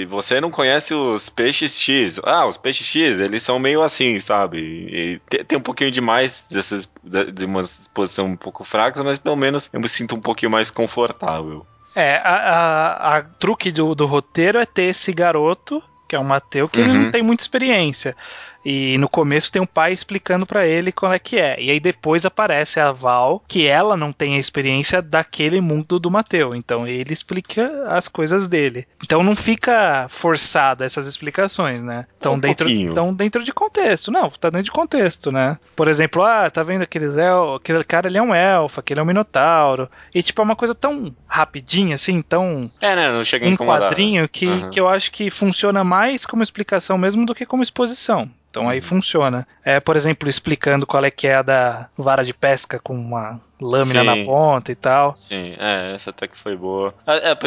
você 0.08 0.40
não 0.40 0.50
conhece 0.50 0.94
os 0.94 1.30
peixes 1.30 1.80
X. 1.80 2.20
Ah, 2.24 2.48
os 2.48 2.58
peixes 2.58 2.88
X, 2.88 3.20
eles 3.20 3.44
são 3.44 3.60
meio 3.60 3.82
assim, 3.82 4.20
sabe? 4.20 5.22
Tem, 5.30 5.44
tem 5.44 5.58
um 5.58 5.62
pouquinho 5.62 5.92
demais 5.92 6.48
dessas, 6.50 6.90
de 7.04 7.46
uma 7.46 7.62
exposição 7.62 8.28
um 8.28 8.38
pouco 8.38 8.64
fraca, 8.64 9.04
mas 9.04 9.20
pelo 9.20 9.36
menos 9.36 9.70
eu 9.74 9.80
me 9.80 9.88
sinto 9.88 10.16
um 10.16 10.22
pouquinho 10.22 10.52
mais 10.52 10.72
confortável. 10.72 11.66
É, 11.96 12.18
a, 12.18 12.36
a, 12.36 13.18
a 13.18 13.22
truque 13.22 13.72
do, 13.72 13.94
do 13.94 14.06
roteiro 14.06 14.58
é 14.58 14.66
ter 14.66 14.86
esse 14.86 15.14
garoto, 15.14 15.82
que 16.08 16.16
é 16.16 16.20
o 16.20 16.24
Mateu, 16.24 16.68
que 16.68 16.80
uhum. 16.80 16.86
ele 16.86 16.98
não 16.98 17.12
tem 17.12 17.22
muita 17.22 17.44
experiência. 17.44 18.16
E 18.66 18.98
no 18.98 19.10
começo 19.10 19.52
tem 19.52 19.62
um 19.62 19.66
pai 19.66 19.94
explicando 19.94 20.46
para 20.46 20.66
ele 20.66 20.92
como 20.92 21.14
é 21.14 21.20
que 21.20 21.38
é. 21.38 21.62
E 21.62 21.70
aí 21.70 21.80
depois 21.80 22.26
aparece 22.26 22.80
a 22.80 22.92
Val, 22.92 23.44
que 23.48 23.66
ela 23.66 23.98
não 23.98 24.14
tem 24.14 24.36
a 24.36 24.40
experiência 24.40 25.02
daquele 25.02 25.60
mundo 25.60 26.00
do 26.00 26.10
Mateu. 26.10 26.56
Então 26.56 26.88
ele 26.88 27.14
explica 27.14 27.86
as 27.90 28.08
coisas 28.08 28.48
dele. 28.48 28.88
Então 29.04 29.24
não 29.24 29.36
fica 29.36 30.08
forçada 30.10 30.86
essas 30.86 31.08
explicações, 31.08 31.84
né? 31.84 32.06
Então, 32.18 32.34
um 32.34 32.40
dentro, 32.40 32.70
então 32.70 33.14
dentro 33.14 33.44
de 33.44 33.52
contexto. 33.52 34.12
Não, 34.12 34.30
tá 34.30 34.50
dentro 34.50 34.66
de 34.66 34.72
contexto, 34.72 35.32
né? 35.32 35.58
Por 35.76 35.88
exemplo, 35.88 36.24
ah, 36.24 36.50
tá 36.50 36.64
vendo 36.64 36.84
aqueles 36.84 37.18
el... 37.18 37.56
aquele 37.56 37.84
cara 37.84 38.08
ali 38.08 38.18
é 38.18 38.22
um 38.22 38.34
elfo, 38.34 38.80
aquele 38.80 39.00
é 39.00 39.04
um 39.04 39.06
minotauro. 39.06 39.90
E 40.14 40.24
tipo, 40.24 40.42
é 40.42 40.44
uma 40.44 40.56
coisa 40.56 40.74
tão 40.74 41.14
rapidinha, 41.28 41.96
assim, 41.96 42.22
tão. 42.22 42.72
É, 42.80 42.96
né? 42.96 43.12
Não 43.12 43.24
chega 43.24 43.48
um 43.48 43.58
quadrinho 43.58 44.28
que, 44.30 44.48
uhum. 44.48 44.70
que 44.70 44.80
eu 44.80 44.88
acho 44.88 45.12
que 45.12 45.30
funciona 45.30 45.84
mais 45.84 46.26
como 46.26 46.44
explicação 46.44 46.98
mesmo 46.98 47.26
do 47.26 47.36
que 47.36 47.46
como 47.46 47.64
exposição. 47.64 48.30
Então 48.54 48.70
aí 48.70 48.82
funciona. 48.82 49.48
É, 49.66 49.80
por 49.80 49.96
exemplo, 49.96 50.30
explicando 50.30 50.86
qual 50.86 51.04
é 51.04 51.10
que 51.10 51.26
é 51.26 51.38
a 51.38 51.42
da 51.42 51.90
vara 51.98 52.24
de 52.24 52.36
pesca 52.36 52.78
com 52.78 52.94
uma 52.94 53.42
lâmina 53.60 54.02
Sim. 54.02 54.06
na 54.06 54.26
ponta 54.26 54.72
e 54.72 54.76
tal. 54.76 55.18
Sim, 55.18 55.56
é, 55.58 55.96
essa 55.96 56.12
até 56.12 56.28
que 56.28 56.38
foi 56.38 56.56
boa. 56.56 56.94
É, 57.08 57.32
é, 57.32 57.38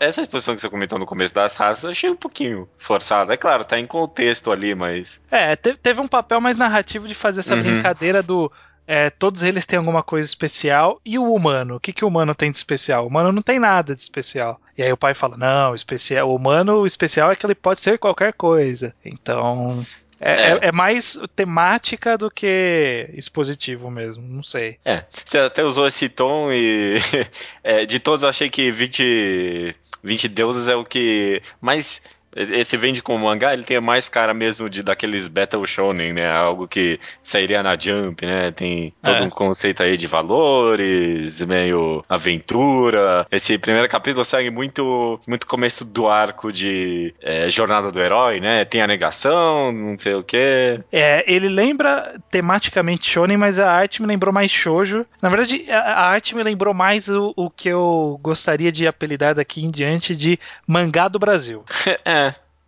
essa 0.00 0.22
exposição 0.22 0.56
que 0.56 0.60
você 0.60 0.68
comentou 0.68 0.98
no 0.98 1.06
começo 1.06 1.32
das 1.32 1.56
raças, 1.56 1.84
eu 1.84 1.90
achei 1.90 2.10
um 2.10 2.16
pouquinho 2.16 2.68
forçada. 2.78 3.32
É 3.32 3.36
claro, 3.36 3.64
tá 3.64 3.78
em 3.78 3.86
contexto 3.86 4.50
ali, 4.50 4.74
mas. 4.74 5.20
É, 5.30 5.54
teve 5.54 6.00
um 6.00 6.08
papel 6.08 6.40
mais 6.40 6.56
narrativo 6.56 7.06
de 7.06 7.14
fazer 7.14 7.40
essa 7.40 7.54
uhum. 7.54 7.62
brincadeira 7.62 8.20
do. 8.20 8.50
É, 8.88 9.08
todos 9.08 9.44
eles 9.44 9.66
têm 9.66 9.78
alguma 9.78 10.02
coisa 10.02 10.26
especial. 10.26 11.00
E 11.04 11.16
o 11.16 11.32
humano? 11.32 11.76
O 11.76 11.80
que, 11.80 11.92
que 11.92 12.04
o 12.04 12.08
humano 12.08 12.34
tem 12.34 12.50
de 12.50 12.56
especial? 12.56 13.04
O 13.04 13.08
humano 13.08 13.30
não 13.30 13.42
tem 13.42 13.60
nada 13.60 13.94
de 13.94 14.00
especial. 14.00 14.60
E 14.76 14.82
aí 14.82 14.92
o 14.92 14.96
pai 14.96 15.14
fala: 15.14 15.36
não, 15.36 15.76
especial, 15.76 16.28
o 16.28 16.34
humano 16.34 16.78
o 16.78 16.86
especial 16.86 17.30
é 17.30 17.36
que 17.36 17.46
ele 17.46 17.54
pode 17.54 17.80
ser 17.80 18.00
qualquer 18.00 18.32
coisa. 18.32 18.92
Então. 19.04 19.80
É, 20.20 20.30
é. 20.30 20.50
é, 20.52 20.58
é. 20.68 20.72
mais 20.72 21.18
temática 21.34 22.16
do 22.16 22.30
que 22.30 23.08
expositivo 23.12 23.90
mesmo, 23.90 24.26
não 24.26 24.42
sei. 24.42 24.78
É, 24.84 25.04
você 25.24 25.38
até 25.38 25.62
usou 25.62 25.86
esse 25.86 26.08
tom 26.08 26.50
e 26.52 26.96
é, 27.62 27.84
de 27.84 28.00
todos 28.00 28.22
eu 28.22 28.28
achei 28.28 28.48
que 28.48 28.70
20, 28.70 29.76
20 30.02 30.28
deuses 30.28 30.68
é 30.68 30.74
o 30.74 30.84
que 30.84 31.42
mais 31.60 32.00
esse 32.36 32.76
vende 32.76 33.02
com 33.02 33.16
mangá, 33.16 33.54
ele 33.54 33.62
tem 33.62 33.80
mais 33.80 34.08
cara 34.08 34.34
mesmo 34.34 34.68
de 34.68 34.82
daqueles 34.82 35.26
Battle 35.26 35.66
Shonen, 35.66 36.12
né? 36.12 36.30
Algo 36.30 36.68
que 36.68 37.00
sairia 37.22 37.62
na 37.62 37.76
Jump, 37.78 38.24
né? 38.26 38.50
Tem 38.50 38.92
todo 39.02 39.22
é. 39.22 39.26
um 39.26 39.30
conceito 39.30 39.82
aí 39.82 39.96
de 39.96 40.06
valores, 40.06 41.40
meio 41.42 42.04
aventura. 42.08 43.26
Esse 43.30 43.56
primeiro 43.56 43.88
capítulo 43.88 44.24
segue 44.24 44.50
muito, 44.50 45.18
muito 45.26 45.46
começo 45.46 45.84
do 45.84 46.08
arco 46.08 46.52
de 46.52 47.14
é, 47.22 47.48
jornada 47.48 47.90
do 47.90 48.00
herói, 48.00 48.38
né? 48.38 48.64
Tem 48.64 48.82
a 48.82 48.86
negação, 48.86 49.72
não 49.72 49.96
sei 49.96 50.14
o 50.14 50.22
quê. 50.22 50.80
É, 50.92 51.24
ele 51.26 51.48
lembra 51.48 52.16
tematicamente 52.30 53.10
shonen, 53.10 53.38
mas 53.38 53.58
a 53.58 53.70
arte 53.72 54.02
me 54.02 54.08
lembrou 54.08 54.32
mais 54.32 54.50
shoujo. 54.50 55.06
Na 55.22 55.30
verdade, 55.30 55.64
a, 55.70 55.78
a 55.78 56.06
arte 56.10 56.36
me 56.36 56.42
lembrou 56.42 56.74
mais 56.74 57.08
o, 57.08 57.32
o 57.34 57.48
que 57.48 57.68
eu 57.68 58.20
gostaria 58.22 58.70
de 58.70 58.86
apelidar 58.86 59.34
daqui 59.34 59.64
em 59.64 59.70
diante 59.70 60.14
de 60.14 60.38
mangá 60.66 61.08
do 61.08 61.18
Brasil. 61.18 61.64
é. 62.04 62.25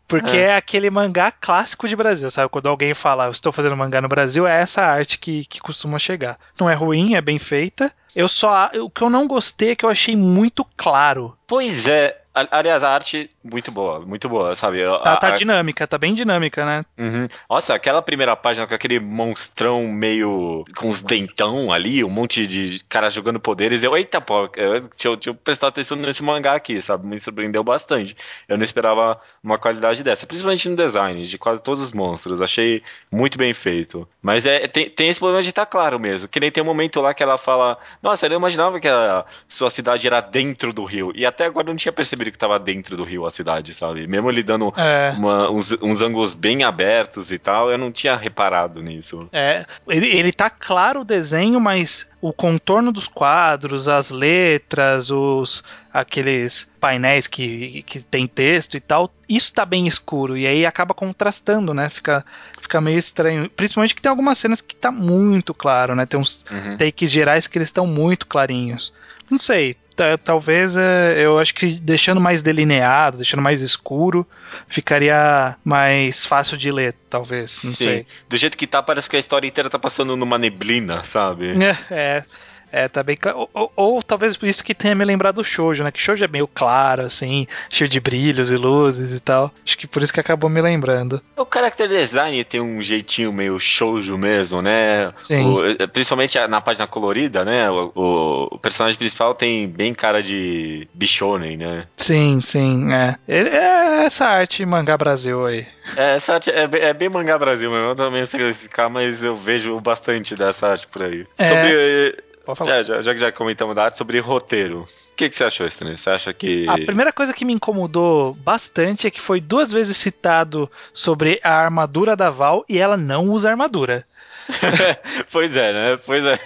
Porque 0.09 0.37
é. 0.39 0.41
é. 0.41 0.57
aquele 0.57 0.89
mangá 0.89 1.31
clássico 1.31 1.87
de 1.87 1.95
Brasil, 1.95 2.31
sabe? 2.31 2.49
Quando 2.49 2.69
alguém 2.69 2.95
fala, 2.95 3.27
eu 3.27 3.31
estou 3.31 3.53
fazendo 3.53 3.77
mangá 3.77 4.01
no 4.01 4.09
Brasil, 4.09 4.47
é 4.47 4.63
essa 4.63 4.83
arte 4.83 5.19
que, 5.19 5.45
que 5.45 5.61
costuma 5.61 5.99
chegar. 5.99 6.39
Não 6.59 6.69
é 6.69 6.75
ruim, 6.75 7.15
é 7.15 7.21
bem 7.21 7.39
feita. 7.39 7.93
Eu 8.17 8.27
só. 8.27 8.71
O 8.81 8.89
que 8.89 9.03
eu 9.03 9.11
não 9.11 9.29
gostei 9.29 9.73
é 9.73 9.77
que 9.77 9.85
eu 9.85 9.91
achei 9.91 10.17
muito 10.17 10.67
claro. 10.77 11.37
Pois 11.47 11.87
é. 11.87 12.23
Aliás, 12.35 12.83
a 12.83 12.91
arte 12.91 13.31
muito 13.51 13.71
boa, 13.71 14.01
muito 14.01 14.29
boa, 14.29 14.55
sabe? 14.55 14.83
Tá, 15.03 15.17
tá 15.17 15.31
dinâmica, 15.31 15.87
tá 15.87 15.99
bem 15.99 16.15
dinâmica, 16.15 16.65
né? 16.65 16.85
Uhum. 16.97 17.29
Nossa, 17.49 17.75
aquela 17.75 18.03
primeira 18.03 18.37
página 18.37 18.67
com 18.67 18.75
aquele 18.75 19.01
monstrão 19.01 19.89
meio 19.89 20.65
com 20.77 20.89
os 20.91 21.01
dentão 21.01 21.73
ali, 21.73 22.05
um 22.05 22.11
monte 22.11 22.47
de 22.47 22.81
caras 22.89 23.13
jogando 23.13 23.41
poderes. 23.41 23.83
Eu, 23.83 23.97
eita, 23.97 24.21
pô, 24.21 24.49
eu, 24.57 24.81
deixa, 24.81 25.09
eu, 25.09 25.17
deixa 25.17 25.31
eu 25.31 25.35
prestar 25.35 25.69
atenção 25.69 25.97
nesse 25.97 26.23
mangá 26.23 26.55
aqui, 26.55 26.81
sabe? 26.81 27.07
Me 27.07 27.19
surpreendeu 27.19 27.65
bastante. 27.65 28.17
Eu 28.49 28.57
não 28.57 28.65
esperava 28.65 29.21
uma 29.43 29.59
qualidade 29.59 30.03
dessa, 30.03 30.27
principalmente 30.27 30.69
no 30.69 30.77
design 30.77 31.23
de 31.23 31.39
quase 31.39 31.63
todos 31.63 31.83
os 31.83 31.93
monstros. 31.93 32.41
Achei 32.41 32.83
muito 33.11 33.39
bem 33.39 33.55
feito. 33.55 34.09
Mas 34.23 34.47
é, 34.47 34.67
tem, 34.67 34.91
tem 34.91 35.09
esse 35.09 35.21
problema 35.21 35.43
de 35.43 35.51
estar 35.51 35.67
tá 35.67 35.71
claro 35.71 35.99
mesmo. 35.99 36.29
Que 36.29 36.41
nem 36.41 36.51
tem 36.51 36.63
um 36.63 36.67
momento 36.67 37.01
lá 37.01 37.15
que 37.15 37.23
ela 37.23 37.39
fala: 37.39 37.79
Nossa, 38.03 38.27
eu 38.27 38.31
não 38.31 38.37
imaginava 38.37 38.81
que 38.81 38.89
a 38.89 39.25
sua 39.49 39.71
cidade 39.71 40.07
era 40.07 40.21
dentro 40.21 40.73
do 40.73 40.85
rio. 40.85 41.13
E 41.15 41.25
até 41.25 41.47
agora 41.47 41.69
eu 41.69 41.73
não 41.73 41.79
tinha 41.79 41.93
percebido 41.93 42.31
que 42.31 42.37
estava 42.37 42.59
dentro 42.59 42.97
do 42.97 43.05
rio 43.05 43.27
a 43.27 43.31
cidade, 43.39 43.73
sabe? 43.73 44.07
Mesmo 44.07 44.31
ele 44.31 44.43
dando 44.43 44.73
é. 44.77 45.15
uma, 45.17 45.51
uns, 45.51 45.73
uns 45.81 46.03
ângulos 46.03 46.35
bem 46.35 46.65
abertos 46.65 47.31
e 47.31 47.39
tal, 47.39 47.71
eu 47.71 47.79
não 47.79 47.91
tinha 47.91 48.17
reparado 48.17 48.83
nisso. 48.83 49.29
É, 49.33 49.65
ele, 49.87 50.07
ele 50.09 50.33
tá 50.33 50.51
claro 50.51 51.01
o 51.01 51.05
desenho, 51.05 51.61
mas 51.61 52.07
o 52.21 52.33
contorno 52.33 52.93
dos 52.93 53.07
quadros, 53.07 53.87
as 53.87 54.11
letras, 54.11 55.11
os 55.11 55.63
aqueles 55.93 56.71
painéis 56.79 57.27
que, 57.27 57.83
que 57.85 58.05
tem 58.07 58.27
texto 58.27 58.77
e 58.77 58.81
tal, 58.81 59.13
isso 59.29 59.53
tá 59.53 59.65
bem 59.65 59.87
escuro 59.87 60.37
e 60.37 60.47
aí 60.47 60.67
acaba 60.67 60.95
contrastando, 60.95 61.73
né? 61.75 61.89
Fica, 61.91 62.25
fica 62.61 62.81
meio 62.81 62.99
estranho. 62.99 63.49
Principalmente 63.51 63.95
que 63.95 64.03
tem 64.03 64.11
algumas 64.11 64.39
cenas 64.39 64.61
que 64.61 64.77
tá 64.77 64.91
muito 64.91 65.55
claro, 65.55 65.95
né? 65.95 66.07
Tem 66.07 66.19
uns 66.19 66.45
uhum. 66.51 66.77
takes 66.77 67.11
gerais 67.11 67.47
que 67.47 67.59
eles 67.59 67.69
estão 67.69 67.87
muito 67.87 68.27
clarinhos. 68.27 68.93
Não 69.31 69.39
sei, 69.39 69.77
talvez 70.23 70.77
é, 70.77 71.17
eu 71.19 71.39
acho 71.39 71.55
que 71.55 71.81
deixando 71.81 72.21
mais 72.21 72.43
delineado, 72.43 73.17
deixando 73.19 73.43
mais 73.43 73.61
escuro, 73.61 74.27
ficaria 74.69 75.57
mais 75.65 76.25
fácil 76.25 76.57
de 76.57 76.71
ler, 76.71 76.95
talvez. 77.11 77.63
Não 77.65 77.73
Sim. 77.73 77.85
sei. 77.85 78.07
Do 78.29 78.37
jeito 78.37 78.57
que 78.57 78.67
tá, 78.67 78.83
parece 78.83 79.09
que 79.09 79.17
a 79.17 79.19
história 79.19 79.47
inteira 79.47 79.69
tá 79.69 79.79
passando 79.79 80.17
numa 80.17 80.39
neblina, 80.39 81.05
sabe? 81.05 81.55
É, 81.91 81.95
é. 81.95 82.25
É, 82.73 82.89
tá 82.89 83.03
bem. 83.03 83.17
Ou, 83.35 83.51
ou, 83.53 83.73
ou, 83.77 84.03
talvez 84.03 84.37
por 84.37 84.47
isso 84.47 84.63
que 84.63 84.75
tenha 84.75 84.95
me 84.95 85.05
lembrado 85.05 85.37
do 85.37 85.45
Shoujo, 85.45 85.85
né? 85.85 85.91
Que 85.91 86.01
Shoujo 86.01 86.25
é 86.25 86.29
meio 86.29 86.47
claro, 86.47 87.03
assim, 87.03 87.47
cheio 87.71 87.89
de 87.89 88.01
brilhos 88.01 88.51
e 88.51 88.57
luzes 88.57 89.15
e 89.15 89.21
tal. 89.21 89.53
Acho 89.65 89.79
que 89.79 89.87
por 89.87 90.03
isso 90.03 90.13
que 90.13 90.21
acabou 90.21 90.51
me 90.51 90.61
lembrando. 90.61 91.23
O 91.37 91.47
character 91.53 91.89
design 91.89 92.43
tem 92.45 92.61
um 92.61 92.81
jeitinho 92.83 93.33
meio 93.33 93.59
Shoujo 93.59 94.19
mesmo, 94.19 94.61
né? 94.61 95.13
Sim. 95.19 95.45
O, 95.45 95.89
principalmente 95.89 96.39
na 96.47 96.61
página 96.61 96.87
colorida, 96.87 97.45
né? 97.45 97.71
O, 97.71 97.93
o, 97.95 98.49
o, 98.53 98.59
personagem 98.59 98.99
principal 98.99 99.35
tem 99.35 99.67
bem 99.67 99.95
cara 99.95 100.23
de 100.23 100.89
bichonen, 100.93 101.57
né? 101.57 101.87
Sim, 101.97 102.41
sim, 102.41 102.93
é. 102.93 103.17
é 103.27 104.05
essa 104.05 104.27
arte 104.27 104.65
mangá 104.65 104.97
Brasil 104.97 105.47
aí. 105.47 105.67
É, 105.97 106.17
essa 106.17 106.35
arte 106.35 106.51
é, 106.51 106.69
é 106.73 106.93
bem 106.93 107.09
mangá 107.09 107.39
Brasil 107.39 107.71
mesmo. 107.71 107.87
Eu 107.87 107.97
também 107.97 108.25
sei 108.27 108.53
ficar, 108.53 108.89
mas 108.89 109.23
eu 109.23 109.37
vejo 109.37 109.79
bastante 109.81 110.37
dessa 110.37 110.69
arte 110.69 110.87
por 110.87 111.03
aí. 111.03 111.27
É... 111.39 111.45
Sobre 111.45 112.28
Pode 112.49 112.59
falar. 112.61 112.77
É, 112.77 112.83
já, 112.85 113.03
já 113.03 113.13
que 113.13 113.21
já 113.21 113.31
comentamos 113.31 113.77
da 113.77 113.85
arte, 113.85 113.99
sobre 113.99 114.19
roteiro. 114.21 114.89
O 115.13 115.17
que, 115.17 115.29
que 115.29 115.37
você 115.37 115.45
achou, 115.45 115.67
Estranho? 115.67 115.99
Você 115.99 116.09
acha 116.09 116.33
que. 116.33 116.67
A 116.67 116.77
primeira 116.77 117.13
coisa 117.13 117.35
que 117.35 117.45
me 117.45 117.53
incomodou 117.53 118.33
bastante 118.33 119.07
é 119.07 119.11
que 119.11 119.21
foi 119.21 119.39
duas 119.39 119.71
vezes 119.71 119.99
citado 119.99 120.71
sobre 120.95 121.39
a 121.45 121.53
armadura 121.53 122.17
da 122.17 122.31
Val 122.31 122.65
e 122.67 122.79
ela 122.79 122.97
não 122.97 123.27
usa 123.27 123.51
armadura. 123.51 124.03
pois 125.31 125.59
é, 125.59 125.75
né? 125.75 125.99
Pois 126.07 126.25
é. 126.25 126.39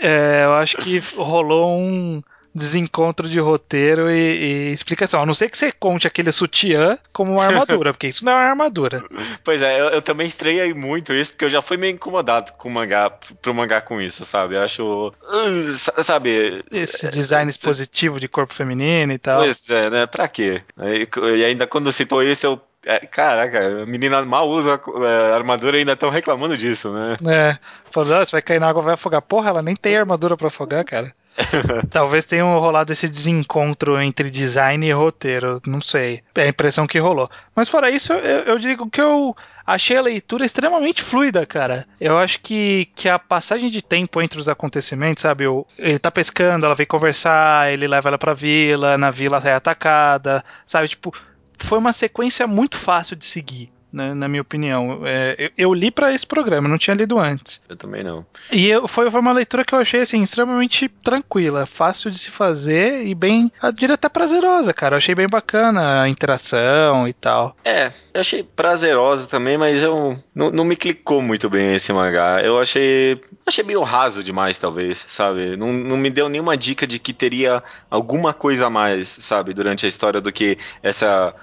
é. 0.00 0.44
Eu 0.44 0.54
acho 0.54 0.76
que 0.76 1.00
rolou 1.16 1.76
um 1.76 2.22
desencontro 2.54 3.28
de 3.28 3.38
roteiro 3.38 4.10
e, 4.10 4.68
e, 4.68 4.72
explicação. 4.72 5.22
A 5.22 5.26
não 5.26 5.34
ser 5.34 5.48
que 5.48 5.56
você 5.56 5.72
conte 5.72 6.06
aquele 6.06 6.32
sutiã 6.32 6.98
como 7.12 7.32
uma 7.32 7.44
armadura, 7.44 7.92
porque 7.94 8.08
isso 8.08 8.24
não 8.24 8.32
é 8.32 8.36
uma 8.36 8.50
armadura. 8.50 9.04
Pois 9.44 9.62
é, 9.62 9.80
eu, 9.80 9.86
eu, 9.86 10.02
também 10.02 10.26
estreiei 10.26 10.74
muito 10.74 11.12
isso, 11.12 11.32
porque 11.32 11.44
eu 11.44 11.50
já 11.50 11.62
fui 11.62 11.76
meio 11.76 11.94
incomodado 11.94 12.52
com 12.54 12.68
o 12.68 12.72
mangá, 12.72 13.10
pro 13.40 13.54
mangá 13.54 13.80
com 13.80 14.00
isso, 14.00 14.24
sabe? 14.24 14.56
Eu 14.56 14.62
acho. 14.62 15.08
Uh, 15.08 16.02
sabe. 16.02 16.64
Esse 16.70 17.08
design 17.10 17.48
é, 17.48 17.50
expositivo 17.50 18.18
de 18.18 18.28
corpo 18.28 18.54
feminino 18.54 19.12
e 19.12 19.18
tal. 19.18 19.40
Pois 19.40 19.68
é, 19.70 19.90
né? 19.90 20.06
Pra 20.06 20.28
quê? 20.28 20.62
E, 20.78 21.44
ainda 21.44 21.66
quando 21.66 21.92
citou 21.92 22.22
isso, 22.22 22.46
eu 22.46 22.60
é, 22.84 22.98
caraca, 23.00 23.82
a 23.82 23.86
menina 23.86 24.22
mal 24.24 24.48
usa 24.48 24.80
é, 25.04 25.34
armadura 25.34 25.76
e 25.76 25.80
ainda 25.80 25.92
estão 25.92 26.08
reclamando 26.08 26.56
disso, 26.56 26.90
né? 26.90 27.18
É, 27.26 27.58
falando, 27.90 28.14
ah, 28.14 28.24
você 28.24 28.32
vai 28.32 28.42
cair 28.42 28.58
na 28.58 28.68
água 28.68 28.82
vai 28.82 28.94
afogar. 28.94 29.20
Porra, 29.20 29.50
ela 29.50 29.62
nem 29.62 29.76
tem 29.76 29.96
armadura 29.96 30.36
para 30.36 30.48
afogar, 30.48 30.84
cara. 30.84 31.12
Talvez 31.90 32.26
tenha 32.26 32.44
rolado 32.44 32.92
esse 32.92 33.08
desencontro 33.08 34.00
entre 34.00 34.30
design 34.30 34.86
e 34.86 34.92
roteiro, 34.92 35.60
não 35.66 35.80
sei. 35.80 36.22
É 36.34 36.42
a 36.42 36.48
impressão 36.48 36.86
que 36.86 36.98
rolou. 36.98 37.30
Mas 37.54 37.68
fora 37.68 37.90
isso, 37.90 38.12
eu, 38.12 38.40
eu 38.44 38.58
digo 38.58 38.88
que 38.90 39.00
eu 39.00 39.36
achei 39.66 39.96
a 39.96 40.02
leitura 40.02 40.44
extremamente 40.44 41.02
fluida, 41.02 41.46
cara. 41.46 41.86
Eu 42.00 42.18
acho 42.18 42.40
que, 42.40 42.88
que 42.94 43.08
a 43.08 43.18
passagem 43.18 43.70
de 43.70 43.82
tempo 43.82 44.20
entre 44.20 44.40
os 44.40 44.48
acontecimentos, 44.48 45.22
sabe? 45.22 45.46
O, 45.46 45.66
ele 45.78 45.98
tá 45.98 46.10
pescando, 46.10 46.66
ela 46.66 46.74
vem 46.74 46.86
conversar, 46.86 47.72
ele 47.72 47.86
leva 47.86 48.08
ela 48.08 48.18
pra 48.18 48.34
vila, 48.34 48.98
na 48.98 49.10
vila 49.10 49.40
é 49.44 49.54
atacada, 49.54 50.44
sabe? 50.66 50.88
Tipo, 50.88 51.12
foi 51.58 51.78
uma 51.78 51.92
sequência 51.92 52.46
muito 52.46 52.76
fácil 52.76 53.16
de 53.16 53.24
seguir 53.24 53.70
né, 53.92 54.14
na 54.14 54.28
minha 54.28 54.42
opinião. 54.42 55.00
É, 55.04 55.36
eu, 55.38 55.50
eu, 55.56 55.74
li 55.74 55.90
para 55.90 56.12
esse 56.12 56.26
programa, 56.26 56.68
não 56.68 56.78
tinha 56.78 56.94
lido 56.94 57.18
antes. 57.18 57.60
Eu 57.68 57.76
também 57.76 58.02
não. 58.02 58.24
E 58.50 58.68
eu, 58.68 58.86
foi, 58.86 59.10
foi 59.10 59.20
uma 59.20 59.32
leitura 59.32 59.64
que 59.64 59.74
eu 59.74 59.78
achei 59.78 60.00
assim, 60.00 60.22
extremamente 60.22 60.88
tranquila, 60.88 61.66
fácil 61.66 62.10
de 62.10 62.18
se 62.18 62.30
fazer 62.30 63.04
e 63.06 63.14
bem, 63.14 63.50
eu 63.62 63.72
diria 63.72 63.94
até 63.94 64.08
prazerosa, 64.08 64.72
cara. 64.72 64.94
Eu 64.94 64.98
achei 64.98 65.14
bem 65.14 65.28
bacana 65.28 66.02
a 66.02 66.08
interação 66.08 67.06
e 67.08 67.12
tal. 67.12 67.56
É, 67.64 67.92
eu 68.14 68.20
achei 68.20 68.42
prazerosa 68.42 69.26
também, 69.26 69.56
mas 69.58 69.82
eu 69.82 70.16
não, 70.34 70.50
não 70.50 70.64
me 70.64 70.76
clicou 70.76 71.20
muito 71.20 71.48
bem 71.48 71.74
esse 71.74 71.92
mangá. 71.92 72.40
Eu 72.42 72.58
achei 72.58 73.20
achei 73.46 73.64
meio 73.64 73.82
raso 73.82 74.22
demais, 74.22 74.58
talvez, 74.58 75.04
sabe? 75.06 75.56
Não, 75.56 75.72
não 75.72 75.96
me 75.96 76.10
deu 76.10 76.28
nenhuma 76.28 76.56
dica 76.56 76.86
de 76.86 76.98
que 76.98 77.12
teria 77.12 77.62
alguma 77.90 78.32
coisa 78.32 78.66
a 78.66 78.70
mais, 78.70 79.08
sabe, 79.20 79.52
durante 79.52 79.84
a 79.84 79.88
história 79.88 80.20
do 80.20 80.32
que 80.32 80.56
essa 80.82 81.34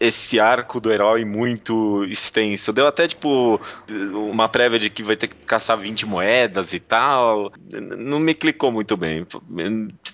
esse 0.00 0.40
arco 0.40 0.80
do 0.80 0.92
herói 0.92 1.24
muito 1.24 2.04
extenso. 2.04 2.72
Deu 2.72 2.86
até, 2.86 3.06
tipo, 3.06 3.60
uma 4.12 4.48
prévia 4.48 4.78
de 4.78 4.90
que 4.90 5.02
vai 5.02 5.16
ter 5.16 5.28
que 5.28 5.36
caçar 5.46 5.78
20 5.78 6.06
moedas 6.06 6.72
e 6.72 6.80
tal. 6.80 7.52
Não 7.72 8.18
me 8.18 8.34
clicou 8.34 8.72
muito 8.72 8.96
bem. 8.96 9.26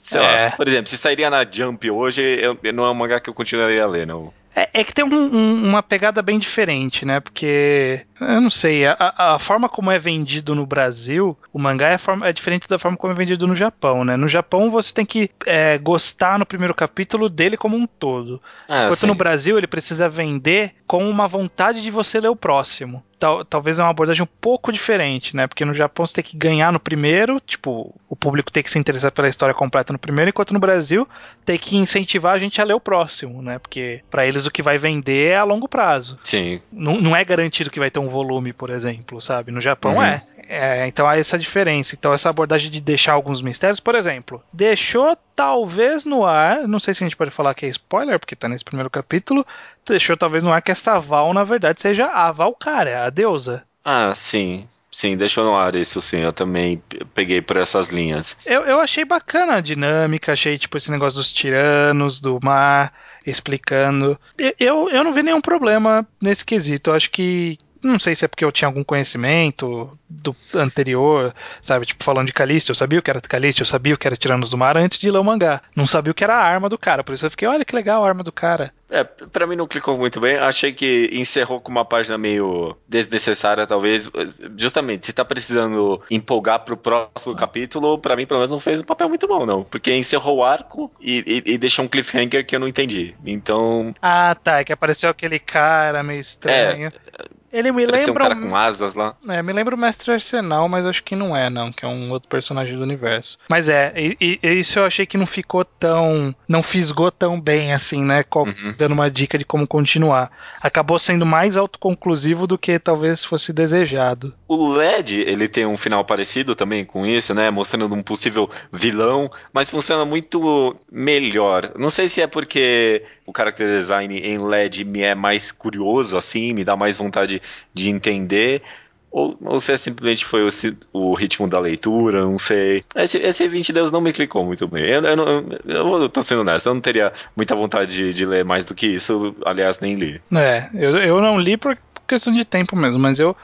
Sei 0.03 0.21
é. 0.21 0.47
lá, 0.47 0.51
por 0.53 0.69
exemplo, 0.69 0.89
se 0.89 0.99
sairia 0.99 1.31
na 1.31 1.47
Jump 1.51 1.91
hoje, 1.91 2.23
eu, 2.23 2.59
não 2.73 2.85
é 2.85 2.91
um 2.91 2.95
mangá 2.95 3.21
que 3.21 3.31
eu 3.31 3.35
continuaria 3.35 3.83
a 3.83 3.87
ler, 3.87 4.07
não. 4.07 4.33
É, 4.55 4.69
é 4.81 4.85
que 4.85 4.93
tem 4.93 5.05
um, 5.05 5.09
um, 5.09 5.69
uma 5.69 5.83
pegada 5.83 6.21
bem 6.21 6.39
diferente, 6.39 7.07
né? 7.07 7.21
Porque, 7.21 8.05
eu 8.21 8.41
não 8.41 8.51
sei, 8.51 8.87
a, 8.87 8.97
a, 9.17 9.39
forma 9.39 9.69
como 9.69 9.91
é 9.91 9.99
vendido 9.99 10.55
no 10.55 10.67
Brasil, 10.67 11.37
o 11.53 11.59
mangá 11.59 11.89
é, 11.89 11.99
forma, 11.99 12.27
é, 12.27 12.33
diferente 12.33 12.69
da 12.69 12.79
forma 12.79 12.97
como 12.97 13.13
é 13.13 13.17
vendido 13.17 13.47
no 13.47 13.55
Japão, 13.55 14.05
né? 14.05 14.17
No 14.17 14.27
Japão 14.27 14.71
você 14.71 14.93
tem 14.93 15.05
que 15.05 15.31
é, 15.47 15.77
gostar 15.79 16.39
no 16.39 16.47
primeiro 16.47 16.75
capítulo 16.75 17.29
dele 17.29 17.57
como 17.57 17.77
um 17.77 17.87
todo. 17.87 18.41
Ah, 18.69 18.85
Enquanto 18.85 19.01
sim. 19.01 19.07
no 19.07 19.15
Brasil 19.15 19.59
ele 19.59 19.67
precisa 19.67 20.09
vender 20.09 20.75
com 20.87 21.09
uma 21.09 21.29
vontade 21.29 21.83
de 21.83 21.91
você 21.91 22.19
ler 22.21 22.29
o 22.29 22.37
próximo 22.37 23.03
tal, 23.23 23.45
talvez 23.45 23.79
é 23.79 23.83
uma 23.85 23.91
abordagem 23.91 24.25
um 24.25 24.41
pouco 24.41 24.73
diferente, 24.73 25.37
né? 25.37 25.47
Porque 25.47 25.65
no 25.65 25.73
Japão 25.73 26.05
você 26.05 26.15
tem 26.15 26.25
que 26.25 26.37
ganhar 26.37 26.73
no 26.73 26.81
primeiro, 26.81 27.39
tipo, 27.39 27.95
o 28.09 28.17
público 28.17 28.53
tem 28.53 28.65
que 28.65 28.71
se 28.71 28.81
interessar 28.81 29.13
pela 29.13 29.29
história 29.29 29.55
completa 29.55 29.93
no 29.93 29.99
primeiro, 29.99 30.31
enquanto 30.31 30.53
no 30.53 30.59
Brasil 30.59 31.09
tem 31.45 31.57
que 31.57 31.77
incentivar 31.77 32.35
a 32.35 32.39
gente 32.39 32.61
a 32.61 32.65
ler 32.65 32.75
o 32.75 32.81
próximo, 32.81 33.41
né? 33.41 33.61
Porque 33.61 34.03
para 34.11 34.27
eles 34.27 34.45
o 34.45 34.51
que 34.51 34.61
vai 34.61 34.77
vender 34.77 35.31
é 35.31 35.37
a 35.37 35.45
longo 35.45 35.69
prazo. 35.69 36.19
Sim. 36.25 36.61
Não, 36.73 37.01
não 37.01 37.15
é 37.15 37.25
garantido 37.25 37.71
que 37.71 37.79
vai 37.79 37.93
ter 37.93 38.01
um 38.01 38.09
volume, 38.09 38.53
por 38.53 38.71
exemplo, 38.71 39.21
sabe? 39.21 39.53
No 39.53 39.61
Japão 39.61 39.95
uhum. 39.95 40.03
é. 40.03 40.25
É, 40.49 40.87
então 40.87 41.09
há 41.09 41.17
essa 41.17 41.39
diferença. 41.39 41.95
Então, 41.95 42.13
essa 42.13 42.31
abordagem 42.31 42.71
de 42.71 42.81
deixar 42.81 43.13
alguns 43.13 43.43
mistérios, 43.43 43.81
por 43.81 43.95
exemplo, 43.95 44.43
deixou 44.53 45.17
talvez 45.35 46.05
no 46.05 46.25
ar, 46.25 46.67
não 46.69 46.79
sei 46.79 46.95
se 46.95 47.03
a 47.03 47.07
gente 47.07 47.17
pode 47.17 47.31
falar 47.31 47.55
que 47.55 47.67
é 47.67 47.69
spoiler, 47.69 48.19
porque 48.19 48.37
tá 48.37 48.49
nesse 48.49 48.65
primeiro 48.65 48.91
capítulo, 48.91 49.47
deixou 49.87 50.17
talvez 50.17 50.43
no 50.43 50.53
ar 50.53 50.63
que 50.63 50.71
essa 50.71 50.99
Val, 50.99 51.33
na 51.33 51.45
verdade, 51.45 51.81
seja 51.81 52.07
a 52.07 52.31
Valkyria, 52.31 53.05
a 53.05 53.11
deusa. 53.11 53.63
Ah, 53.85 54.15
sim. 54.15 54.69
Sim, 54.91 55.17
deixou 55.17 55.43
no 55.43 55.57
ar 55.57 55.75
isso 55.75 56.03
sim, 56.03 56.19
eu 56.19 56.35
também 56.35 56.83
peguei 57.15 57.41
por 57.41 57.57
essas 57.57 57.89
linhas. 57.89 58.37
Eu, 58.45 58.67
eu 58.67 58.79
achei 58.79 59.07
bacana 59.07 59.55
a 59.55 59.61
dinâmica, 59.63 60.35
achei 60.35 60.59
tipo 60.59 60.77
esse 60.77 60.91
negócio 60.91 61.17
dos 61.17 61.33
tiranos, 61.33 62.21
do 62.21 62.39
mar, 62.43 62.93
explicando. 63.27 64.21
Eu, 64.61 64.91
eu 64.91 65.03
não 65.03 65.15
vi 65.15 65.23
nenhum 65.23 65.41
problema 65.41 66.07
nesse 66.21 66.45
quesito, 66.45 66.91
eu 66.91 66.95
acho 66.95 67.11
que 67.11 67.59
não 67.83 67.99
sei 67.99 68.15
se 68.15 68.25
é 68.25 68.29
porque 68.29 68.45
eu 68.45 68.53
tinha 68.53 68.69
algum 68.69 68.85
conhecimento 68.85 69.99
do 70.09 70.35
anterior, 70.55 71.35
sabe? 71.61 71.87
Tipo, 71.87 72.05
falando 72.05 72.27
de 72.27 72.33
Calixto, 72.33 72.71
eu 72.71 72.75
sabia 72.77 72.99
o 72.99 73.03
que 73.03 73.11
era 73.11 73.21
Calixto, 73.21 73.63
eu 73.63 73.67
sabia 73.67 73.95
o 73.95 73.99
que 73.99 74.07
era 74.07 74.17
Tiranos 74.17 74.51
do 74.51 74.59
Mar 74.59 74.77
antes 74.77 74.99
de 74.99 75.11
ler 75.11 75.19
o 75.19 75.25
mangá. 75.25 75.61
Não 75.75 75.87
sabia 75.87 76.13
o 76.13 76.15
que 76.15 76.25
era 76.25 76.37
a 76.37 76.43
arma 76.43 76.69
do 76.69 76.79
cara, 76.79 77.03
por 77.03 77.15
isso 77.15 77.27
eu 77.27 77.31
fiquei, 77.31 77.49
olha 77.49 77.65
que 77.65 77.75
legal 77.75 78.05
a 78.05 78.09
arma 78.09 78.23
do 78.23 78.33
cara. 78.33 78.73
É, 78.93 79.05
pra 79.05 79.47
mim 79.47 79.57
não 79.57 79.67
clicou 79.67 79.97
muito 79.97 80.21
bem. 80.21 80.37
Achei 80.37 80.71
que 80.71 81.09
encerrou 81.15 81.63
com 81.63 81.71
uma 81.71 81.85
página 81.85 82.19
meio 82.19 82.77
desnecessária, 82.87 83.67
talvez. 83.67 84.11
Justamente, 84.55 85.07
se 85.07 85.15
tá 85.15 85.25
precisando 85.25 86.03
empolgar 86.11 86.61
pro 86.61 86.77
próximo 86.77 87.35
capítulo, 87.35 87.99
pra 87.99 88.15
mim, 88.15 88.27
pelo 88.27 88.41
menos, 88.41 88.51
não 88.51 88.61
fez 88.61 88.81
um 88.81 88.85
papel 88.85 89.09
muito 89.09 89.27
bom, 89.27 89.47
não. 89.47 89.65
Porque 89.65 89.97
encerrou 89.97 90.37
o 90.37 90.45
arco 90.45 90.93
e, 91.01 91.43
e, 91.47 91.53
e 91.55 91.59
deixou 91.59 91.87
um 91.87 91.89
cliffhanger 91.89 92.45
que 92.45 92.55
eu 92.55 92.61
não 92.61 92.69
entendi. 92.69 93.15
Então. 93.25 93.95
Ah, 94.03 94.35
tá. 94.35 94.59
É 94.61 94.65
que 94.65 94.75
apareceu 94.75 95.09
aquele 95.09 95.39
cara 95.39 96.03
meio 96.03 96.21
estranho. 96.21 96.89
É, 96.89 97.25
ele 97.53 97.71
me 97.73 97.85
Parece 97.85 98.07
lembra. 98.07 98.25
um 98.25 98.29
cara 98.29 98.41
com 98.41 98.57
asas 98.57 98.95
lá. 98.95 99.15
É, 99.29 99.43
me 99.43 99.53
lembra 99.53 99.75
o 99.75 99.79
Mestre 99.79 100.13
Arsenal, 100.13 100.69
mas 100.69 100.87
acho 100.87 101.03
que 101.03 101.15
não 101.15 101.37
é, 101.37 101.51
não, 101.51 101.73
que 101.73 101.85
é 101.85 101.89
um 101.89 102.11
outro 102.11 102.29
personagem 102.29 102.77
do 102.77 102.83
universo. 102.83 103.39
Mas 103.49 103.69
é, 103.69 103.93
e, 103.97 104.39
e 104.43 104.49
isso 104.53 104.79
eu 104.79 104.85
achei 104.85 105.05
que 105.05 105.19
não 105.19 105.27
ficou 105.27 105.65
tão. 105.65 106.35
não 106.49 106.63
fisgou 106.63 107.11
tão 107.11 107.41
bem 107.41 107.73
assim, 107.73 108.03
né? 108.03 108.25
Uhum. 108.35 108.75
Dando 108.79 108.93
uma 108.93 109.11
dica 109.11 109.37
de 109.37 109.45
como 109.45 109.67
continuar. 109.67 110.31
Acabou 110.61 110.99
sendo 110.99 111.27
mais 111.27 111.57
autoconclusivo 111.57 112.47
do 112.47 112.57
que 112.57 112.79
talvez 112.79 113.25
fosse 113.25 113.53
desejado. 113.53 114.33
O 114.49 114.73
LED, 114.73 115.21
ele 115.21 115.49
tem 115.49 115.67
um 115.67 115.77
final 115.77 116.05
parecido 116.05 116.55
também 116.55 116.85
com 116.85 117.05
isso, 117.05 117.35
né? 117.35 117.51
Mostrando 117.51 117.95
um 117.95 118.03
possível 118.03 118.49
vilão, 118.73 119.31
mas 119.53 119.69
funciona 119.69 120.05
muito 120.05 120.77
melhor. 120.91 121.73
Não 121.77 121.91
sei 121.91 122.09
se 122.09 122.23
é 122.23 122.27
porque 122.27 123.05
o 123.27 123.33
character 123.37 123.67
design 123.67 124.19
em 124.19 124.39
LED 124.39 124.85
me 124.85 125.03
é 125.03 125.15
mais 125.15 125.53
curioso, 125.53 126.17
assim, 126.17 126.53
me 126.53 126.65
dá 126.65 126.77
mais 126.77 126.97
vontade 126.97 127.42
de 127.73 127.89
entender. 127.89 128.63
Ou, 129.11 129.37
ou 129.43 129.61
se 129.61 129.73
é 129.73 129.77
simplesmente 129.77 130.25
foi 130.25 130.43
o, 130.43 130.49
o, 130.93 131.15
ritmo 131.15 131.47
da 131.47 131.59
leitura, 131.59 132.23
não 132.23 132.39
sei. 132.39 132.83
Esse, 132.97 133.19
esse 133.19 133.47
20 133.47 133.71
Deus 133.71 133.91
não 133.93 134.01
me 134.01 134.11
clicou 134.11 134.43
muito 134.45 134.67
bem. 134.67 134.85
Eu, 134.85 135.03
eu, 135.03 135.59
eu, 135.67 136.03
eu 136.03 136.09
tô 136.09 136.23
sendo 136.23 136.41
honesto, 136.41 136.67
eu 136.67 136.75
não 136.75 136.81
teria 136.81 137.13
muita 137.37 137.55
vontade 137.55 137.93
de, 137.93 138.11
de, 138.11 138.25
ler 138.25 138.43
mais 138.43 138.65
do 138.65 138.75
que 138.75 138.87
isso, 138.87 139.37
aliás, 139.45 139.81
nem 139.81 139.97
li. 139.97 140.21
É, 140.33 140.71
eu, 140.73 140.97
eu 140.97 141.21
não 141.21 141.39
li 141.39 141.59
por 141.59 141.77
questão 142.09 142.33
de 142.33 142.43
tempo 142.43 142.75
mesmo, 142.75 143.03
mas 143.03 143.21
eu 143.21 143.37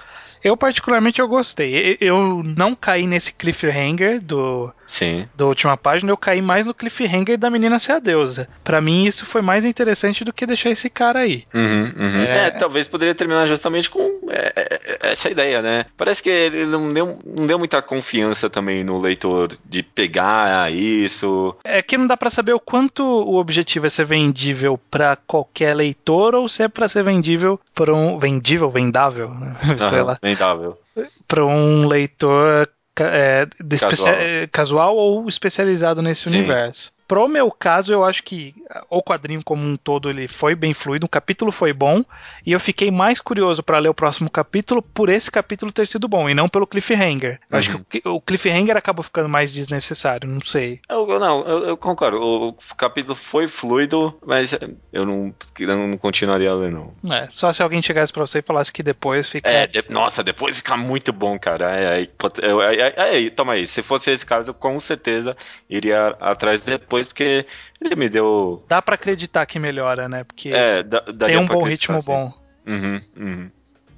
eu, 0.42 0.56
particularmente, 0.56 1.20
eu 1.20 1.28
gostei. 1.28 1.96
Eu 2.00 2.42
não 2.44 2.74
caí 2.74 3.06
nesse 3.06 3.32
cliffhanger 3.32 4.20
do, 4.20 4.72
Sim. 4.86 5.28
da 5.36 5.46
última 5.46 5.76
página, 5.76 6.10
eu 6.10 6.16
caí 6.16 6.40
mais 6.40 6.66
no 6.66 6.74
cliffhanger 6.74 7.36
da 7.38 7.50
menina 7.50 7.78
ser 7.78 7.92
a 7.92 7.98
deusa. 7.98 8.48
Para 8.64 8.80
mim, 8.80 9.04
isso 9.04 9.26
foi 9.26 9.42
mais 9.42 9.64
interessante 9.64 10.24
do 10.24 10.32
que 10.32 10.46
deixar 10.46 10.70
esse 10.70 10.88
cara 10.88 11.20
aí. 11.20 11.44
Uhum, 11.52 11.92
uhum. 11.96 12.22
É... 12.22 12.46
é... 12.46 12.50
talvez 12.50 12.88
poderia 12.88 13.14
terminar 13.14 13.46
justamente 13.46 13.90
com 13.90 14.28
é, 14.30 14.52
é, 14.56 14.98
essa 15.10 15.30
ideia, 15.30 15.60
né? 15.60 15.84
Parece 15.96 16.22
que 16.22 16.30
ele 16.30 16.66
não 16.66 16.88
deu, 16.88 17.18
não 17.24 17.46
deu 17.46 17.58
muita 17.58 17.82
confiança 17.82 18.48
também 18.48 18.82
no 18.82 18.98
leitor 18.98 19.56
de 19.64 19.82
pegar 19.82 20.72
isso. 20.72 21.54
É 21.64 21.82
que 21.82 21.98
não 21.98 22.06
dá 22.06 22.16
para 22.16 22.30
saber 22.30 22.52
o 22.52 22.60
quanto 22.60 23.02
o 23.02 23.36
objetivo 23.36 23.86
é 23.86 23.90
ser 23.90 24.06
vendível 24.06 24.80
para 24.90 25.16
qualquer 25.16 25.74
leitor 25.74 26.34
ou 26.34 26.48
se 26.48 26.62
é 26.62 26.68
para 26.68 26.88
ser 26.88 27.02
vendível 27.02 27.60
para 27.74 27.94
um 27.94 28.18
vendível, 28.18 28.70
vendável, 28.70 29.30
né? 29.30 29.54
sei 29.88 30.02
lá 30.02 30.18
Vendável. 30.28 30.78
Para 31.26 31.44
um 31.44 31.86
leitor 31.86 32.68
é, 32.98 33.46
casual. 33.78 34.14
casual. 34.50 34.96
ou 34.96 35.28
especializado 35.28 36.02
nesse 36.02 36.28
Sim. 36.28 36.38
universo. 36.38 36.92
Pro 37.08 37.26
meu 37.26 37.50
caso, 37.50 37.90
eu 37.90 38.04
acho 38.04 38.22
que 38.22 38.54
o 38.90 39.02
quadrinho 39.02 39.42
como 39.42 39.64
um 39.64 39.78
todo 39.78 40.10
ele 40.10 40.28
foi 40.28 40.54
bem 40.54 40.74
fluido, 40.74 41.06
o 41.06 41.08
capítulo 41.08 41.50
foi 41.50 41.72
bom, 41.72 42.04
e 42.44 42.52
eu 42.52 42.60
fiquei 42.60 42.90
mais 42.90 43.18
curioso 43.18 43.62
para 43.62 43.78
ler 43.78 43.88
o 43.88 43.94
próximo 43.94 44.30
capítulo 44.30 44.82
por 44.82 45.08
esse 45.08 45.30
capítulo 45.30 45.72
ter 45.72 45.86
sido 45.86 46.06
bom, 46.06 46.28
e 46.28 46.34
não 46.34 46.50
pelo 46.50 46.66
cliffhanger. 46.66 47.40
Eu 47.50 47.54
uhum. 47.54 47.58
acho 47.58 47.84
que 47.88 48.02
o 48.04 48.20
cliffhanger 48.20 48.76
acabou 48.76 49.02
ficando 49.02 49.28
mais 49.28 49.54
desnecessário, 49.54 50.28
não 50.28 50.42
sei. 50.42 50.80
Eu, 50.86 51.06
não, 51.18 51.46
eu, 51.46 51.64
eu, 51.68 51.76
concordo. 51.78 52.20
O 52.20 52.52
capítulo 52.76 53.14
foi 53.14 53.48
fluido, 53.48 54.18
mas 54.26 54.52
eu 54.92 55.06
não, 55.06 55.34
eu 55.58 55.66
não 55.66 55.96
continuaria 55.96 56.50
a 56.50 56.54
ler, 56.54 56.70
não. 56.70 56.92
É, 57.10 57.28
só 57.30 57.50
se 57.54 57.62
alguém 57.62 57.80
chegasse 57.80 58.12
pra 58.12 58.26
você 58.26 58.40
e 58.40 58.42
falasse 58.42 58.70
que 58.70 58.82
depois 58.82 59.30
fica. 59.30 59.48
É, 59.48 59.66
de, 59.66 59.82
nossa, 59.88 60.22
depois 60.22 60.56
fica 60.58 60.76
muito 60.76 61.10
bom, 61.10 61.38
cara. 61.38 61.74
É, 61.74 62.02
é, 62.02 62.92
é, 62.96 63.26
é, 63.26 63.30
toma 63.30 63.54
aí, 63.54 63.66
se 63.66 63.82
fosse 63.82 64.10
esse 64.10 64.26
caso, 64.26 64.50
eu 64.50 64.54
com 64.54 64.78
certeza 64.78 65.34
iria 65.70 66.08
atrás 66.20 66.62
depois 66.62 66.97
depois, 66.98 67.06
porque 67.06 67.46
ele 67.80 67.96
me 67.96 68.08
deu. 68.08 68.64
Dá 68.68 68.82
para 68.82 68.94
acreditar 68.94 69.46
que 69.46 69.58
melhora, 69.58 70.08
né? 70.08 70.24
Porque 70.24 70.50
é, 70.50 70.82
dá, 70.82 71.00
tem 71.00 71.38
um 71.38 71.46
bom 71.46 71.62
ritmo 71.62 71.96
assim. 71.96 72.10
bom. 72.10 72.32
Uhum, 72.66 73.00
uhum. 73.16 73.50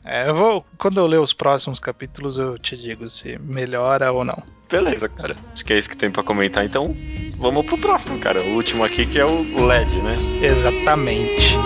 É, 0.05 0.29
eu 0.29 0.35
vou. 0.35 0.65
Quando 0.79 1.01
eu 1.01 1.07
ler 1.07 1.21
os 1.21 1.33
próximos 1.33 1.79
capítulos, 1.79 2.39
eu 2.39 2.59
te 2.59 2.77
digo 2.77 3.09
se 3.11 3.39
melhora 3.39 4.11
ou 4.13 4.25
não. 4.25 4.43
Beleza, 4.71 5.09
cara. 5.09 5.37
Acho 5.53 5.65
que 5.65 5.73
é 5.73 5.79
isso 5.79 5.91
que 5.91 5.97
tem 5.97 6.11
para 6.11 6.23
comentar. 6.23 6.65
Então, 6.65 6.97
vamos 7.39 7.67
pro 7.67 7.77
próximo, 7.77 8.19
cara. 8.19 8.41
O 8.41 8.55
último 8.55 8.85
aqui 8.85 9.05
que 9.05 9.19
é 9.19 9.25
o 9.25 9.67
LED, 9.67 9.97
né? 9.97 10.17
Exatamente. 10.43 11.57